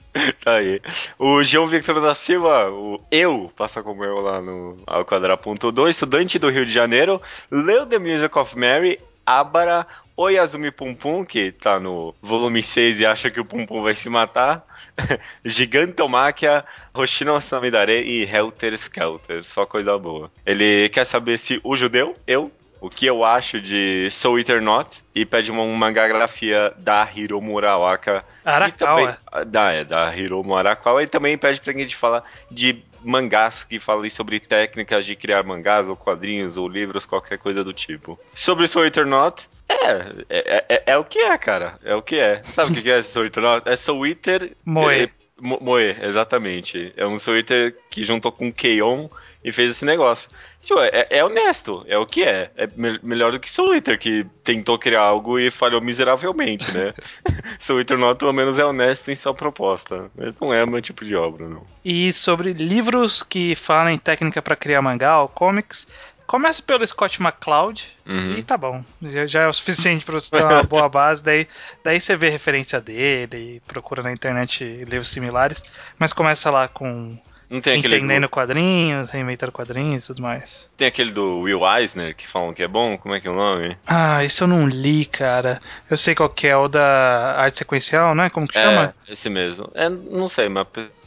tá 0.45 0.57
aí. 0.57 0.81
O 1.19 1.43
João 1.43 1.67
Victor 1.67 2.01
da 2.01 2.15
Silva, 2.15 2.71
o 2.71 3.01
eu, 3.11 3.51
passa 3.57 3.83
como 3.83 4.05
eu 4.05 4.21
lá 4.21 4.43
no 4.43 4.77
ao 4.87 5.05
quadra.2, 5.05 5.89
estudante 5.89 6.39
do 6.39 6.51
Rio 6.51 6.67
de 6.67 6.73
Janeiro, 6.73 7.21
leu 7.51 7.87
The 7.87 7.99
Music 7.99 8.39
of 8.39 8.57
Mary 8.59 9.01
Abara 9.27 9.87
Oyazumi 10.17 10.71
Pum 10.71 10.95
Pum, 10.95 11.25
que 11.25 11.53
tá 11.53 11.81
no 11.81 12.15
volume 12.23 12.63
6 12.63 13.01
e 13.01 13.07
acha 13.07 13.31
que 13.31 13.41
o 13.41 13.45
Pum 13.45 13.67
Pum 13.67 13.83
vai 13.83 13.95
se 13.95 14.09
matar. 14.09 14.65
Gigantomáquia, 15.45 16.65
Hoshino 16.95 17.39
Samidare 17.41 18.03
e 18.03 18.25
Helter 18.25 18.73
Skelter. 18.75 19.45
Só 19.45 19.67
coisa 19.67 19.99
boa. 19.99 20.31
Ele 20.47 20.89
quer 20.89 21.05
saber 21.05 21.37
se 21.39 21.61
o 21.63 21.77
judeu, 21.77 22.17
eu, 22.27 22.51
o 22.81 22.89
que 22.89 23.07
eu 23.07 23.25
acho 23.25 23.61
de 23.61 24.09
Soul 24.11 24.39
Eater 24.39 24.63
Not 24.63 25.03
e 25.15 25.27
pede 25.27 25.51
uma, 25.51 25.63
uma 25.63 25.77
mangagrafia 25.77 26.73
da 26.79 27.07
Hiromu 27.15 27.59
Arawaka. 27.59 28.25
Arakawa. 28.45 29.19
Também, 29.31 29.51
da, 29.51 29.73
é, 29.73 29.85
da 29.85 30.17
Hiromu 30.17 30.55
Arakawa. 30.55 31.03
E 31.03 31.07
também 31.07 31.37
pede 31.37 31.61
pra 31.61 31.73
gente 31.73 31.97
falar 31.97 32.25
de 32.51 32.83
mangás 33.07 33.65
que 33.65 33.79
falem 33.79 34.11
sobre 34.11 34.41
técnicas 34.41 35.07
de 35.07 35.15
criar 35.15 35.45
mangás 35.45 35.89
ou 35.89 35.97
quadrinhos 35.97 36.57
ou 36.57 36.69
livros, 36.69 37.07
qualquer 37.07 37.39
coisa 37.39 37.63
do 37.63 37.73
tipo. 37.73 38.19
Sobre 38.35 38.67
Soul 38.67 38.87
Eater 38.87 39.07
Not, 39.07 39.49
é, 39.69 40.25
é, 40.29 40.65
é, 40.69 40.83
é, 40.87 40.99
o 40.99 41.05
que 41.05 41.21
é, 41.21 41.39
cara. 41.39 41.79
É 41.85 41.95
o 41.95 42.03
que 42.03 42.19
é. 42.19 42.43
Sabe 42.53 42.73
o 42.73 42.83
que 42.83 42.91
é 42.91 43.01
Soul 43.03 43.27
Eater 43.27 43.43
Not? 43.43 43.69
É 43.69 43.77
Soul 43.77 44.07
Eater... 44.07 44.57
Moe. 44.65 45.11
Moe, 45.39 45.97
exatamente. 46.01 46.95
É 46.97 47.07
um 47.07 47.19
Soul 47.19 47.37
Eater 47.37 47.77
que 47.91 48.05
juntou 48.05 48.33
com 48.33 48.51
Keion 48.51 49.09
e 49.45 49.53
fez 49.53 49.73
esse 49.73 49.85
negócio. 49.85 50.31
Tipo, 50.63 50.81
é, 50.81 51.07
é, 51.11 51.25
honesto, 51.25 51.85
é 51.87 51.99
o 51.99 52.07
que 52.07 52.25
é. 52.25 52.51
É 52.57 52.67
me 52.75 52.99
melhor 53.03 53.33
do 53.33 53.39
que 53.39 53.51
Soul 53.51 53.75
Eater, 53.75 53.99
que 53.99 54.27
tentou 54.43 54.79
criar 54.79 55.03
algo 55.03 55.39
e 55.39 55.51
falhou 55.51 55.81
miseravelmente, 55.81 56.73
né? 56.73 56.95
Eater 57.79 57.99
Not, 57.99 58.19
pelo 58.19 58.33
menos, 58.33 58.59
é 58.59 58.65
honesto 58.65 59.11
em 59.11 59.15
sua 59.15 59.35
proposta. 59.35 60.11
Mas 60.17 60.35
não 60.41 60.55
é 60.55 60.65
o 60.65 60.71
meu 60.71 60.81
tipo 60.81 61.05
de 61.05 61.15
obra, 61.15 61.47
não. 61.47 61.63
E 61.85 62.13
sobre 62.15 62.55
livros 62.55 63.23
que 63.23 63.55
falam 63.55 63.91
em 63.91 63.99
técnica 63.99 64.41
para 64.41 64.57
criar 64.57 64.81
mangá 64.81 65.21
ou 65.21 65.29
comics, 65.29 65.87
Começa 66.27 66.63
pelo 66.63 66.87
Scott 66.87 67.23
McCloud 67.23 67.89
uhum. 68.07 68.35
e 68.39 68.43
tá 68.43 68.57
bom. 68.57 68.85
Já, 69.03 69.27
já, 69.27 69.43
é 69.43 69.47
o 69.47 69.53
suficiente 69.53 70.05
para 70.05 70.15
você 70.15 70.31
ter 70.31 70.43
uma 70.43 70.63
boa 70.65 70.89
base. 70.89 71.23
Daí, 71.23 71.47
daí 71.85 72.01
você 72.01 72.17
vê 72.17 72.29
referência 72.29 72.81
dele, 72.81 73.63
procura 73.67 74.03
na 74.03 74.13
internet 74.13 74.65
livros 74.65 75.09
similares. 75.09 75.63
Mas 75.99 76.13
começa 76.13 76.51
lá 76.51 76.67
com 76.67 77.17
não 77.49 77.61
tem 77.61 77.79
aquele 77.79 77.97
Entendendo 77.97 78.23
do... 78.23 78.29
quadrinhos, 78.29 79.11
reinventar 79.11 79.53
quadrinhos 79.53 80.05
e 80.05 80.07
tudo 80.09 80.23
mais. 80.23 80.69
Tem 80.77 80.89
aquele 80.89 81.13
do 81.13 81.41
Will 81.41 81.61
Eisner 81.65 82.15
que 82.15 82.27
falam 82.27 82.53
que 82.53 82.63
é 82.63 82.69
bom? 82.69 82.99
Como 82.99 83.15
é 83.15 83.21
que 83.21 83.29
é 83.29 83.31
o 83.31 83.37
nome? 83.37 83.77
Ah, 83.87 84.25
isso 84.25 84.45
eu 84.45 84.49
não 84.49 84.67
li, 84.67 85.07
cara. 85.07 85.61
Eu 85.89 85.97
sei 85.97 86.15
qual 86.15 86.29
que 86.29 86.49
é, 86.49 86.57
o 86.57 86.67
da 86.67 87.37
arte 87.39 87.59
sequencial, 87.59 88.15
né? 88.15 88.29
Como 88.31 88.49
que 88.49 88.55
chama? 88.55 88.95
É, 89.07 89.13
esse 89.13 89.31
mesmo. 89.31 89.71
É, 89.75 89.89
não 89.89 90.29
sei, 90.29 90.49
mas 90.49 90.67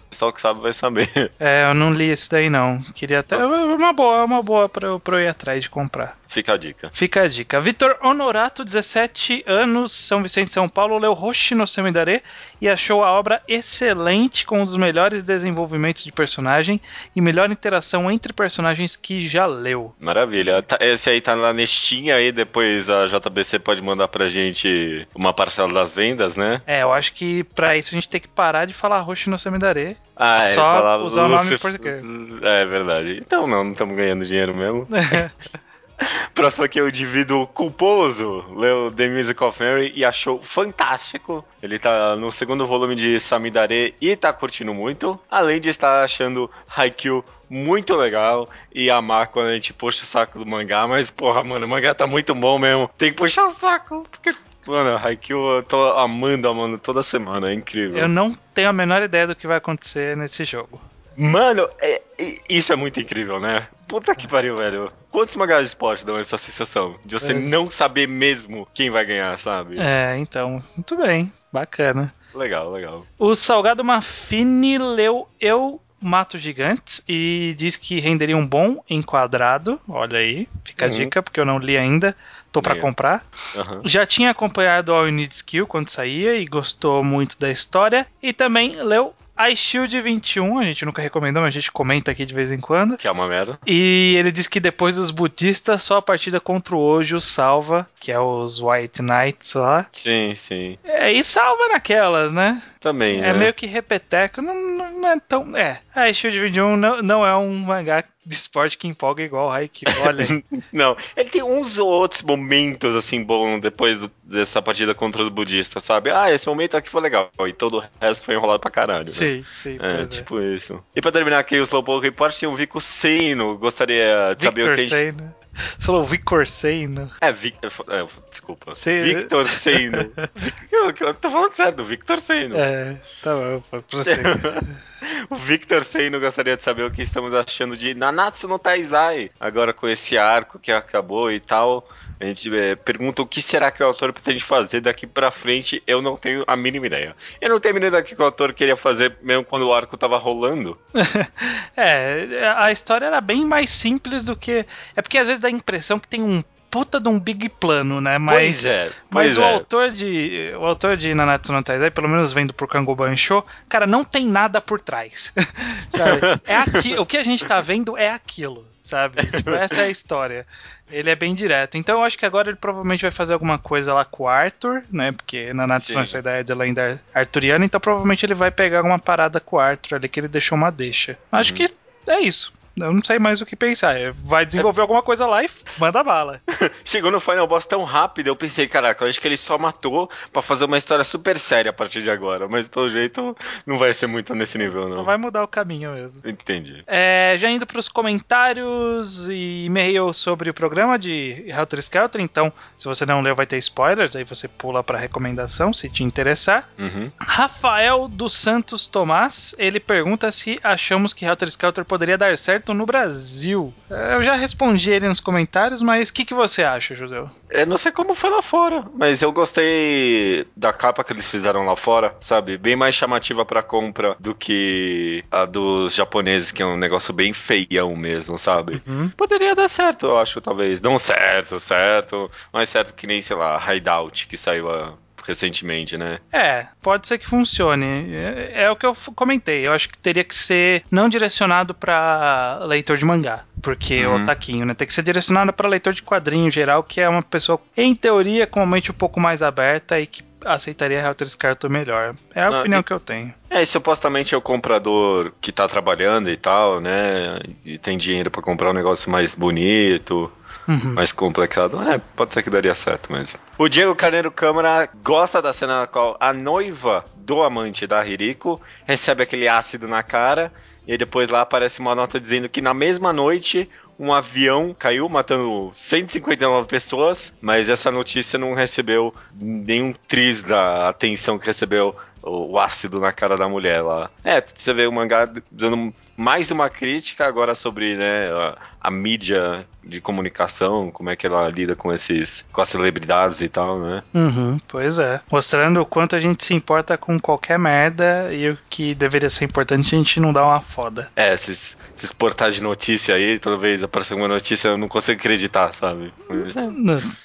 pessoal 0.10 0.34
que 0.34 0.42
sabe 0.42 0.62
vai 0.62 0.74
saber. 0.74 1.10
É, 1.40 1.64
eu 1.66 1.74
não 1.74 1.94
li 1.94 2.10
esse 2.10 2.30
daí 2.30 2.50
não. 2.50 2.82
Queria 2.94 3.20
até. 3.20 3.38
Uma 3.38 3.94
boa, 3.94 4.26
uma 4.26 4.44
boa 4.44 4.68
pra 4.68 4.88
eu, 4.88 5.00
pra 5.00 5.18
eu 5.18 5.22
ir 5.22 5.28
atrás 5.28 5.64
de 5.64 5.70
comprar. 5.70 6.18
Fica 6.30 6.54
a 6.54 6.58
dica. 6.58 6.92
Fica 6.94 7.24
a 7.24 7.28
dica. 7.28 7.60
Vitor 7.60 7.98
Honorato, 8.04 8.64
17 8.64 9.44
anos, 9.48 9.92
São 9.92 10.22
Vicente, 10.22 10.54
São 10.54 10.70
Paulo, 10.70 11.00
leu 11.00 11.14
Hoshi 11.14 11.56
no 11.56 11.66
Semidare 11.66 12.22
e 12.62 12.70
achou 12.70 13.04
a 13.04 13.12
obra 13.12 13.42
excelente, 13.48 14.46
com 14.46 14.62
um 14.62 14.66
dos 14.66 14.78
melhores 14.78 15.24
desenvolvimentos 15.24 16.04
de 16.04 16.12
personagem 16.12 16.80
e 17.16 17.22
melhor 17.22 17.50
interação 17.52 18.12
entre 18.12 18.32
personagens 18.32 18.96
que 18.96 19.28
já 19.28 19.48
leu. 19.48 19.96
Maravilha. 20.00 20.62
Tá, 20.62 20.78
esse 20.80 21.10
aí 21.10 21.20
tá 21.20 21.36
na 21.36 21.52
nestinha 21.52 22.16
aí, 22.16 22.32
depois 22.32 22.90
a 22.92 23.08
JBC 23.08 23.58
pode 23.58 23.82
mandar 23.82 24.08
pra 24.08 24.30
gente 24.30 25.08
uma 25.16 25.34
parcela 25.34 25.74
das 25.74 25.96
vendas, 25.96 26.36
né? 26.36 26.62
É, 26.68 26.84
eu 26.84 26.94
acho 26.94 27.14
que 27.14 27.44
pra 27.44 27.76
isso 27.76 27.90
a 27.90 27.96
gente 27.96 28.08
tem 28.08 28.22
que 28.22 28.28
parar 28.28 28.66
de 28.66 28.74
falar 28.74 29.02
Hoshi 29.02 29.32
no 29.32 29.40
Semidare 29.40 29.98
ah, 30.16 30.44
é, 30.44 30.54
Só 30.54 30.98
usar 31.04 31.26
o 31.26 31.30
nome 31.30 31.54
em 31.54 31.58
português. 31.58 32.04
É 32.42 32.66
verdade. 32.66 33.22
Então 33.26 33.48
não, 33.48 33.64
não 33.64 33.72
estamos 33.72 33.96
ganhando 33.96 34.26
dinheiro 34.26 34.54
mesmo. 34.54 34.86
Próximo 36.34 36.66
aqui 36.66 36.80
é 36.80 36.82
o 36.82 36.88
indivíduo 36.88 37.48
culposo, 37.48 38.46
leu 38.56 38.92
The 38.92 39.10
Music 39.10 39.42
of 39.44 39.62
Mary 39.62 39.92
e 39.96 40.04
achou 40.04 40.42
fantástico. 40.42 41.44
Ele 41.62 41.78
tá 41.78 42.16
no 42.16 42.32
segundo 42.32 42.66
volume 42.66 42.96
de 42.96 43.20
Samidare 43.20 43.96
e 44.00 44.16
tá 44.16 44.32
curtindo 44.32 44.74
muito, 44.74 45.20
além 45.30 45.60
de 45.60 45.70
estar 45.70 46.04
achando 46.04 46.50
Haikyuu 46.76 47.24
muito 47.50 47.96
legal 47.96 48.48
e 48.74 48.90
amar 48.90 49.28
quando 49.28 49.48
a 49.48 49.54
gente 49.54 49.74
puxa 49.74 50.04
o 50.04 50.08
saco 50.08 50.40
do 50.40 50.46
mangá, 50.46 50.88
mas 50.88 51.10
porra, 51.10 51.44
mano, 51.44 51.66
o 51.66 51.70
mangá 51.70 51.94
tá 51.94 52.06
muito 52.06 52.36
bom 52.36 52.60
mesmo. 52.60 52.90
Tem 52.98 53.10
que 53.10 53.18
puxar 53.18 53.48
o 53.48 53.52
saco, 53.52 54.06
porque 54.12 54.34
Mano, 54.68 54.98
Haikyuu 54.98 55.58
eu 55.58 55.64
tô 55.64 55.82
amando, 55.94 56.54
mano, 56.54 56.78
toda 56.78 57.02
semana, 57.02 57.50
é 57.50 57.54
incrível. 57.54 57.98
Eu 57.98 58.08
não 58.08 58.38
tenho 58.54 58.70
a 58.70 58.74
menor 58.74 59.02
ideia 59.02 59.28
do 59.28 59.36
que 59.36 59.48
vai 59.48 59.58
acontecer 59.58 60.16
nesse 60.16 60.44
jogo. 60.46 60.80
Mano, 61.16 61.68
é, 61.82 62.02
é, 62.18 62.36
isso 62.50 62.72
é 62.72 62.76
muito 62.76 63.00
incrível, 63.00 63.40
né? 63.40 63.68
Puta 63.88 64.16
que 64.16 64.28
pariu, 64.28 64.56
velho. 64.56 64.92
Quantos 65.12 65.36
mangás 65.36 65.64
de 65.64 65.68
esporte 65.70 66.06
dão 66.06 66.18
essa 66.18 66.38
sensação? 66.38 66.96
De 67.04 67.20
você 67.20 67.34
é. 67.34 67.40
não 67.40 67.70
saber 67.70 68.08
mesmo 68.08 68.68
quem 68.74 68.90
vai 68.90 69.06
ganhar, 69.06 69.38
sabe? 69.38 69.78
É, 69.80 70.16
então, 70.18 70.64
muito 70.76 70.96
bem. 70.96 71.34
Bacana. 71.52 72.14
Legal, 72.34 72.72
legal. 72.72 73.06
O 73.18 73.36
Salgado 73.36 73.84
Mafini 73.84 74.78
leu 74.78 75.28
Eu 75.42 75.82
Mato 76.00 76.38
Gigantes 76.38 77.04
e 77.08 77.54
diz 77.58 77.76
que 77.76 78.00
renderia 78.00 78.38
um 78.38 78.48
bom 78.48 78.82
enquadrado. 78.90 79.80
Olha 79.88 80.20
aí, 80.20 80.48
fica 80.64 80.86
uhum. 80.86 80.92
a 80.92 80.96
dica, 80.96 81.24
porque 81.24 81.40
eu 81.40 81.46
não 81.46 81.58
li 81.58 81.78
ainda. 81.78 82.16
Tô 82.52 82.62
para 82.62 82.76
comprar. 82.76 83.24
Uhum. 83.56 83.82
Já 83.86 84.06
tinha 84.06 84.32
acompanhado 84.32 84.94
All 84.94 85.06
You 85.06 85.12
Need 85.12 85.34
Skill 85.34 85.68
quando 85.68 85.90
saía 85.90 86.36
e 86.36 86.46
gostou 86.46 87.04
muito 87.04 87.40
da 87.40 87.50
história. 87.50 88.08
E 88.22 88.34
também 88.34 88.82
leu 88.82 89.14
a 89.40 89.56
Shield 89.56 90.02
21, 90.02 90.60
a 90.60 90.66
gente 90.66 90.84
nunca 90.84 91.02
recomendou, 91.02 91.42
mas 91.42 91.56
a 91.56 91.58
gente 91.58 91.72
comenta 91.72 92.12
aqui 92.12 92.26
de 92.26 92.34
vez 92.34 92.52
em 92.52 92.60
quando. 92.60 92.98
Que 92.98 93.08
é 93.08 93.12
uma 93.12 93.26
merda. 93.26 93.58
E 93.66 94.14
ele 94.18 94.34
diz 94.34 94.48
que 94.48 94.60
depois 94.60 94.98
dos 94.98 95.12
budistas, 95.12 95.82
só 95.82 95.96
a 95.96 96.02
partida 96.02 96.42
contra 96.42 96.76
o 96.76 96.80
Ojo 96.80 97.22
salva, 97.22 97.88
que 98.02 98.12
é 98.12 98.20
os 98.20 98.60
White 98.60 99.02
Knights 99.02 99.54
lá. 99.54 99.86
Sim, 99.94 100.34
sim. 100.36 100.78
É, 100.84 101.14
e 101.14 101.24
salva 101.24 101.70
naquelas, 101.70 102.34
né? 102.34 102.62
Também, 102.80 103.20
É 103.20 103.34
né? 103.34 103.34
meio 103.34 103.54
que 103.54 103.66
repeteco, 103.66 104.42
não, 104.42 104.56
não, 104.56 105.00
não, 105.00 105.10
é 105.10 105.20
tão... 105.20 105.58
É, 105.58 105.82
a 105.94 106.12
Shield 106.14 106.40
21 106.40 106.78
não, 106.78 107.02
não 107.02 107.26
é 107.26 107.36
um 107.36 107.58
mangá 107.58 108.06
de 108.26 108.36
esporte 108.36 108.78
que 108.78 108.88
empolga 108.88 109.24
igual 109.24 109.48
o 109.48 109.52
Haikyuu, 109.52 109.92
olha. 110.06 110.26
Não, 110.72 110.96
ele 111.18 111.30
tem 111.30 111.42
uns 111.42 111.80
ou 111.80 111.90
outros 111.90 112.22
momentos, 112.22 112.96
assim, 112.96 113.24
bom, 113.24 113.60
depois 113.60 114.08
dessa 114.24 114.62
partida 114.62 114.94
contra 114.94 115.24
os 115.24 115.30
budistas, 115.30 115.84
sabe? 115.84 116.12
Ah, 116.12 116.32
esse 116.32 116.48
momento 116.48 116.78
aqui 116.78 116.92
foi 116.92 117.02
legal, 117.02 117.32
e 117.48 117.54
todo 117.54 117.80
o 117.80 117.84
resto 118.00 118.24
foi 118.24 118.36
enrolado 118.36 118.60
pra 118.60 118.70
caralho. 118.70 119.10
Sim, 119.10 119.40
né? 119.40 119.46
sim. 119.56 119.78
É, 119.82 120.06
tipo 120.06 120.40
é. 120.40 120.54
isso. 120.54 120.84
E 120.96 121.02
pra 121.02 121.12
terminar 121.12 121.40
aqui 121.40 121.60
o 121.60 121.64
Slowpoke 121.64 122.06
Report, 122.06 122.36
tinha 122.36 122.52
o 122.52 122.56
Vico 122.56 122.80
Seino, 122.80 123.58
gostaria 123.58 124.36
de 124.38 124.46
Victor 124.46 124.48
saber 124.48 124.62
o 124.62 124.66
que 124.66 124.80
a 124.80 124.84
gente... 124.84 124.96
Seino. 124.96 125.36
Você 125.78 125.86
falou 125.86 126.06
Victor 126.06 126.48
Seino. 126.48 127.12
É, 127.22 127.32
Vic... 127.32 127.58
é, 127.64 128.08
desculpa. 128.30 128.74
Victor 128.74 129.48
Seino. 129.48 129.98
eu, 130.72 130.94
eu 131.08 131.14
tô 131.14 131.30
falando 131.30 131.54
certo, 131.54 131.84
Victor 131.84 132.20
Seino. 132.20 132.56
É, 132.58 133.00
tá 133.22 133.36
bom, 133.36 133.82
prossegue. 133.82 134.24
o 135.30 135.36
Victor 135.36 135.84
Seino 135.84 136.20
gostaria 136.20 136.58
de 136.58 136.64
saber 136.64 136.84
o 136.84 136.92
que 136.92 137.02
estamos 137.02 137.34
achando 137.34 137.76
de 137.76 137.94
Nanatsu 137.94 138.48
no 138.48 138.60
Taizai. 138.60 139.32
Agora 139.40 139.74
com 139.74 139.88
esse 139.88 140.18
arco 140.18 140.60
que 140.60 140.72
acabou 140.72 141.32
e 141.32 141.40
tal, 141.40 141.88
a 142.20 142.26
gente 142.26 142.54
é, 142.56 142.76
pergunta 142.76 143.22
o 143.22 143.28
que 143.28 143.42
será 143.42 143.72
que 143.72 143.82
o 143.82 143.86
autor 143.86 144.12
pretende 144.12 144.44
fazer 144.44 144.82
daqui 144.82 145.08
pra 145.08 145.32
frente. 145.32 145.82
Eu 145.88 146.02
não 146.02 146.18
tenho 146.18 146.44
a 146.46 146.56
mínima 146.56 146.88
ideia. 146.88 147.16
Eu 147.40 147.50
não 147.50 147.60
tenho 147.60 147.74
a 147.74 147.76
mínima 147.76 147.90
ideia 147.90 148.04
do 148.04 148.06
que 148.06 148.22
o 148.22 148.26
autor 148.26 148.54
queria 148.54 148.76
fazer 148.76 149.18
mesmo 149.22 149.46
quando 149.46 149.68
o 149.68 149.74
arco 149.74 149.98
tava 149.98 150.18
rolando. 150.18 150.78
é, 151.76 152.54
a 152.58 152.72
história 152.72 153.06
era 153.06 153.22
bem 153.22 153.46
mais 153.46 153.70
simples 153.70 154.24
do 154.24 154.36
que. 154.36 154.66
É 154.96 155.02
porque 155.02 155.18
às 155.18 155.28
vezes 155.28 155.42
dá 155.42 155.48
a 155.48 155.52
impressão 155.52 156.00
que 156.00 156.08
tem 156.08 156.22
um 156.22 156.44
puta 156.70 157.00
de 157.00 157.10
um 157.10 157.20
big 157.20 157.50
plano, 157.50 158.00
né? 158.00 158.18
Mas, 158.18 158.36
pois 158.36 158.66
é. 158.66 158.92
Pois 159.10 159.28
mas 159.28 159.38
o 159.38 159.42
é. 159.42 159.54
autor 159.54 159.92
de. 159.92 160.54
O 160.58 160.66
autor 160.66 160.98
de 160.98 161.14
Nanatsu 161.14 161.52
no 161.52 161.64
Taizai, 161.64 161.92
pelo 161.92 162.08
menos 162.08 162.32
vendo 162.32 162.54
por 162.54 162.68
Kangoban 162.68 163.16
Show, 163.16 163.46
cara, 163.68 163.86
não 163.86 164.04
tem 164.04 164.26
nada 164.26 164.62
por 164.62 164.80
trás. 164.80 165.34
sabe? 165.90 166.22
É 166.46 166.56
aqui, 166.56 166.98
o 166.98 167.06
que 167.06 167.18
a 167.18 167.24
gente 167.24 167.46
tá 167.46 167.60
vendo 167.62 167.98
é 167.98 168.10
aquilo, 168.10 168.66
sabe? 168.84 169.26
Tipo, 169.26 169.52
essa 169.52 169.82
é 169.82 169.86
a 169.86 169.90
história. 169.90 170.46
Ele 170.92 171.10
é 171.10 171.16
bem 171.16 171.36
direto. 171.36 171.78
Então 171.78 172.00
eu 172.00 172.04
acho 172.04 172.18
que 172.18 172.26
agora 172.26 172.50
ele 172.50 172.58
provavelmente 172.58 173.02
vai 173.02 173.12
fazer 173.12 173.34
alguma 173.34 173.58
coisa 173.58 173.94
lá 173.94 174.06
com 174.06 174.24
o 174.24 174.28
Arthur, 174.28 174.84
né? 174.92 175.12
Porque 175.12 175.54
Nanatsu 175.54 175.94
no. 175.98 176.06
Taizai 176.06 176.40
é 176.40 176.44
de 176.44 176.54
lenda 176.54 177.02
arturiana, 177.14 177.66
então 177.66 177.80
provavelmente 177.80 178.26
ele 178.26 178.34
vai 178.34 178.52
pegar 178.52 178.80
alguma 178.80 179.00
parada 179.00 179.40
com 179.40 179.58
o 179.58 179.60
Arthur 179.60 179.96
ali 179.96 180.10
que 180.10 180.20
ele 180.20 180.28
deixou 180.28 180.58
uma 180.58 180.72
deixa. 180.72 181.18
Acho 181.32 181.54
que 181.54 181.72
é 182.08 182.20
isso. 182.22 182.59
Eu 182.86 182.94
não 182.94 183.04
sei 183.04 183.20
mais 183.20 183.42
o 183.42 183.46
que 183.46 183.56
pensar. 183.56 183.98
É, 183.98 184.12
Vai 184.12 184.46
desenvolver 184.46 184.82
alguma 184.82 185.02
coisa 185.02 185.26
lá 185.26 185.44
e 185.44 185.50
manda 185.78 186.04
bala. 186.04 186.42
Chegou 186.84 187.12
no 187.12 187.20
Final 187.20 187.48
Boss 187.48 187.66
tão 187.66 187.84
rápido, 187.84 188.28
eu 188.28 188.36
pensei, 188.36 188.68
caraca, 188.68 189.04
eu 189.04 189.10
acho 189.10 189.20
que 189.20 189.28
ele 189.28 189.38
só 189.38 189.58
matou 189.58 190.10
pra 190.32 190.42
fazer 190.42 190.66
uma 190.66 190.78
história 190.78 191.04
super 191.04 191.38
séria 191.38 191.70
a 191.70 191.74
partir 191.74 192.02
de 192.02 192.10
agora. 192.10 192.48
Mas 192.48 192.68
pelo 192.68 192.90
jeito 192.90 193.36
não 193.66 193.78
vai 193.78 193.94
ser 193.94 194.08
muito 194.08 194.34
nesse 194.36 194.58
nível, 194.58 194.88
Só 194.88 194.96
não. 194.98 195.04
vai 195.04 195.18
mudar 195.18 195.44
o 195.44 195.48
caminho 195.48 195.92
mesmo. 195.94 196.22
Entendi. 196.28 196.84
É, 196.88 197.36
já 197.38 197.50
indo 197.50 197.66
para 197.66 197.80
os 197.80 197.90
comentários 197.90 199.28
e 199.30 199.66
e-mail 199.66 200.14
sobre 200.14 200.50
o 200.50 200.54
programa 200.54 200.98
de 200.98 201.44
Helter 201.48 201.80
Skelter, 201.80 202.22
então 202.22 202.52
se 202.78 202.88
você 202.88 203.06
não 203.06 203.22
leu 203.22 203.36
vai 203.36 203.46
ter 203.46 203.58
spoilers, 203.58 204.16
aí 204.16 204.24
você 204.24 204.48
pula 204.48 204.84
para 204.84 204.98
recomendação 204.98 205.74
se 205.74 205.90
te 205.90 206.04
interessar. 206.04 206.70
Uhum. 206.78 207.12
Rafael 207.20 208.08
dos 208.08 208.34
Santos 208.34 208.88
Tomás, 208.88 209.54
ele 209.58 209.80
pergunta 209.80 210.32
se 210.32 210.60
achamos 210.64 211.14
que 211.14 211.26
Helter 211.26 211.50
Skelter 211.50 211.86
poderia 211.86 212.18
dar 212.18 212.38
certo 212.38 212.69
no 212.74 212.86
Brasil. 212.86 213.74
É, 213.90 214.16
Eu 214.16 214.24
já 214.24 214.36
respondi 214.36 214.92
ele 214.92 215.08
nos 215.08 215.20
comentários, 215.20 215.82
mas 215.82 216.10
o 216.10 216.14
que, 216.14 216.26
que 216.26 216.34
você 216.34 216.64
acha, 216.64 216.96
Judeu? 216.96 217.30
Eu 217.50 217.66
não 217.66 217.78
sei 217.78 217.92
como 217.92 218.14
foi 218.14 218.30
lá 218.30 218.42
fora, 218.42 218.84
mas 218.96 219.22
eu 219.22 219.32
gostei 219.32 220.46
da 220.56 220.72
capa 220.72 221.04
que 221.04 221.14
eles 221.14 221.30
fizeram 221.30 221.66
lá 221.66 221.76
fora, 221.76 222.16
sabe? 222.20 222.58
Bem 222.58 222.76
mais 222.76 222.96
chamativa 222.96 223.46
pra 223.46 223.64
compra 223.64 224.16
do 224.20 224.36
que 224.36 225.24
a 225.32 225.46
dos 225.46 225.96
japoneses, 225.96 226.52
que 226.52 226.62
é 226.62 226.66
um 226.66 226.78
negócio 226.78 227.14
bem 227.14 227.34
feião 227.34 227.96
mesmo, 227.96 228.38
sabe? 228.38 228.82
Uhum. 228.88 229.10
Poderia 229.10 229.56
dar 229.56 229.68
certo, 229.68 230.06
eu 230.08 230.18
acho, 230.18 230.40
talvez. 230.42 230.80
Não 230.82 231.00
certo, 231.00 231.60
certo, 231.60 232.30
mas 232.54 232.70
certo 232.70 232.94
que 232.94 233.08
nem, 233.08 233.22
sei 233.22 233.36
lá, 233.36 233.60
Hideout, 233.74 234.28
que 234.28 234.38
saiu 234.38 234.70
ah, 234.70 234.94
recentemente, 235.26 235.98
né? 235.98 236.20
É, 236.32 236.68
pode 236.82 237.08
ser 237.08 237.18
que 237.18 237.28
funcione. 237.28 238.14
É, 238.14 238.64
é 238.64 238.72
o 238.72 238.76
que 238.76 238.86
eu 238.86 238.96
comentei. 239.16 239.66
Eu 239.68 239.74
acho 239.74 239.90
que 239.90 239.98
teria 239.98 240.24
que 240.24 240.36
ser 240.36 240.84
não 240.92 241.10
direcionado 241.10 241.74
pra 241.74 242.60
leitor 242.66 242.98
de 242.98 243.06
mangá. 243.06 243.42
Porque 243.62 244.06
Uhum. 244.06 244.16
o 244.16 244.26
taquinho, 244.26 244.66
né? 244.66 244.74
Tem 244.74 244.88
que 244.88 244.94
ser 244.94 245.04
direcionado 245.04 245.52
pra 245.52 245.68
leitor 245.68 245.94
de 245.94 246.02
quadrinho 246.02 246.50
geral, 246.50 246.82
que 246.82 247.02
é 247.02 247.10
uma 247.10 247.22
pessoa, 247.22 247.60
em 247.76 247.94
teoria, 247.94 248.48
com 248.48 248.62
uma 248.62 248.66
mente 248.76 248.90
um 248.90 248.94
pouco 248.94 249.20
mais 249.20 249.44
aberta 249.44 250.00
e 250.00 250.08
que 250.08 250.24
aceitaria 250.46 251.02
Helter 251.02 251.28
Skelter 251.28 251.70
melhor. 251.70 252.16
É 252.34 252.42
a 252.44 252.48
Ah, 252.48 252.60
opinião 252.62 252.80
e- 252.80 252.84
que 252.84 252.94
eu 252.94 253.00
tenho. 253.02 253.34
É, 253.50 253.62
e 253.62 253.66
supostamente 253.66 254.34
é 254.34 254.38
o 254.38 254.42
comprador 254.42 255.34
que 255.42 255.52
tá 255.52 255.68
trabalhando 255.68 256.30
e 256.30 256.38
tal, 256.38 256.80
né? 256.80 257.38
E 257.66 257.78
tem 257.78 257.98
dinheiro 257.98 258.32
pra 258.32 258.42
comprar 258.42 258.70
um 258.70 258.74
negócio 258.74 259.12
mais 259.12 259.36
bonito, 259.36 260.32
Uhum. 260.70 260.94
mais 260.94 261.12
complexado. 261.12 261.82
É, 261.82 262.00
pode 262.16 262.32
ser 262.32 262.44
que 262.44 262.50
daria 262.50 262.76
certo 262.76 263.12
mesmo. 263.12 263.40
O 263.58 263.68
Diego 263.68 263.96
Carneiro 263.96 264.32
Câmara 264.32 264.88
gosta 265.04 265.42
da 265.42 265.52
cena 265.52 265.82
na 265.82 265.88
qual 265.88 266.16
a 266.20 266.32
noiva 266.32 267.04
do 267.18 267.42
amante 267.42 267.88
da 267.88 268.06
Hiriko 268.06 268.62
recebe 268.86 269.24
aquele 269.24 269.48
ácido 269.48 269.88
na 269.88 270.04
cara 270.04 270.54
e 270.88 270.96
depois 270.96 271.32
lá 271.32 271.42
aparece 271.42 271.80
uma 271.80 271.96
nota 271.96 272.20
dizendo 272.20 272.48
que 272.48 272.62
na 272.62 272.74
mesma 272.74 273.12
noite 273.12 273.68
um 274.00 274.14
avião 274.14 274.76
caiu 274.78 275.10
matando 275.10 275.70
159 275.74 276.68
pessoas, 276.68 277.34
mas 277.42 277.68
essa 277.68 277.92
notícia 277.92 278.40
não 278.40 278.54
recebeu 278.54 279.14
nenhum 279.36 279.94
triz 280.08 280.42
da 280.42 280.88
atenção 280.88 281.38
que 281.38 281.46
recebeu 281.46 281.96
o 282.24 282.50
o 282.50 282.60
ácido 282.60 283.00
na 283.00 283.14
cara 283.14 283.38
da 283.38 283.48
mulher 283.48 283.82
lá. 283.82 284.10
É, 284.24 284.42
você 284.42 284.74
vê 284.74 284.88
o 284.88 284.92
mangá 284.92 285.30
dando 285.52 285.94
mais 286.18 286.52
uma 286.52 286.70
crítica 286.70 287.26
agora 287.26 287.54
sobre 287.56 287.96
né, 287.96 288.28
a, 288.32 288.58
a 288.82 288.92
mídia 288.92 289.66
de 289.84 290.02
comunicação, 290.02 290.92
como 290.92 291.10
é 291.10 291.16
que 291.16 291.26
ela 291.26 291.48
lida 291.48 291.76
com 291.76 291.94
esses 291.94 292.44
com 292.52 292.60
as 292.60 292.70
celebridades 292.70 293.40
e 293.40 293.48
tal, 293.48 293.80
né? 293.80 294.04
Uhum, 294.14 294.60
pois 294.68 295.00
é. 295.00 295.22
Mostrando 295.32 295.80
o 295.80 295.86
quanto 295.86 296.16
a 296.16 296.20
gente 296.20 296.44
se 296.44 296.54
importa 296.54 296.98
com 296.98 297.20
qualquer 297.20 297.58
merda 297.58 298.34
e 298.34 298.50
o 298.50 298.58
que 298.70 298.94
deveria 298.94 299.30
ser 299.30 299.46
importante 299.46 299.96
a 299.96 299.98
gente 299.98 300.20
não 300.20 300.34
dá 300.34 300.44
uma 300.44 300.62
foda. 300.62 301.10
É, 301.16 301.34
esses, 301.34 301.78
esses 301.98 302.12
portais 302.12 302.56
de 302.56 302.64
notícia 302.64 303.16
aí, 303.16 303.40
toda 303.40 303.56
vez 303.56 303.82
aparece 303.82 304.14
uma 304.14 304.28
notícia, 304.28 304.70
eu 304.70 304.78
não 304.78 304.88
consigo 304.88 305.20
acreditar, 305.20 305.72
sabe? 305.74 306.14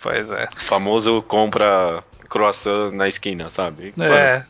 Pois 0.01 0.31
é. 0.31 0.49
O 0.57 0.61
famoso 0.61 1.23
compra 1.23 2.05
croissant 2.29 2.93
na 2.93 3.09
esquina, 3.09 3.49
sabe? 3.49 3.93
É. 3.99 4.45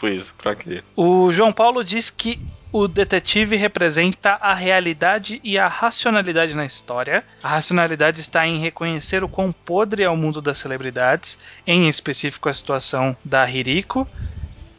Tipo 0.00 0.08
isso, 0.08 0.34
pra 0.38 0.56
quê? 0.56 0.82
O 0.96 1.30
João 1.30 1.52
Paulo 1.52 1.84
diz 1.84 2.08
que 2.08 2.40
o 2.72 2.88
detetive 2.88 3.54
representa 3.54 4.38
a 4.40 4.54
realidade 4.54 5.38
e 5.44 5.58
a 5.58 5.68
racionalidade 5.68 6.54
na 6.54 6.64
história. 6.64 7.22
A 7.42 7.48
racionalidade 7.48 8.22
está 8.22 8.46
em 8.46 8.58
reconhecer 8.58 9.22
o 9.22 9.28
quão 9.28 9.52
podre 9.52 10.02
é 10.02 10.08
o 10.08 10.16
mundo 10.16 10.40
das 10.40 10.56
celebridades, 10.56 11.38
em 11.66 11.86
específico 11.86 12.48
a 12.48 12.54
situação 12.54 13.14
da 13.22 13.46
Hiriko. 13.46 14.08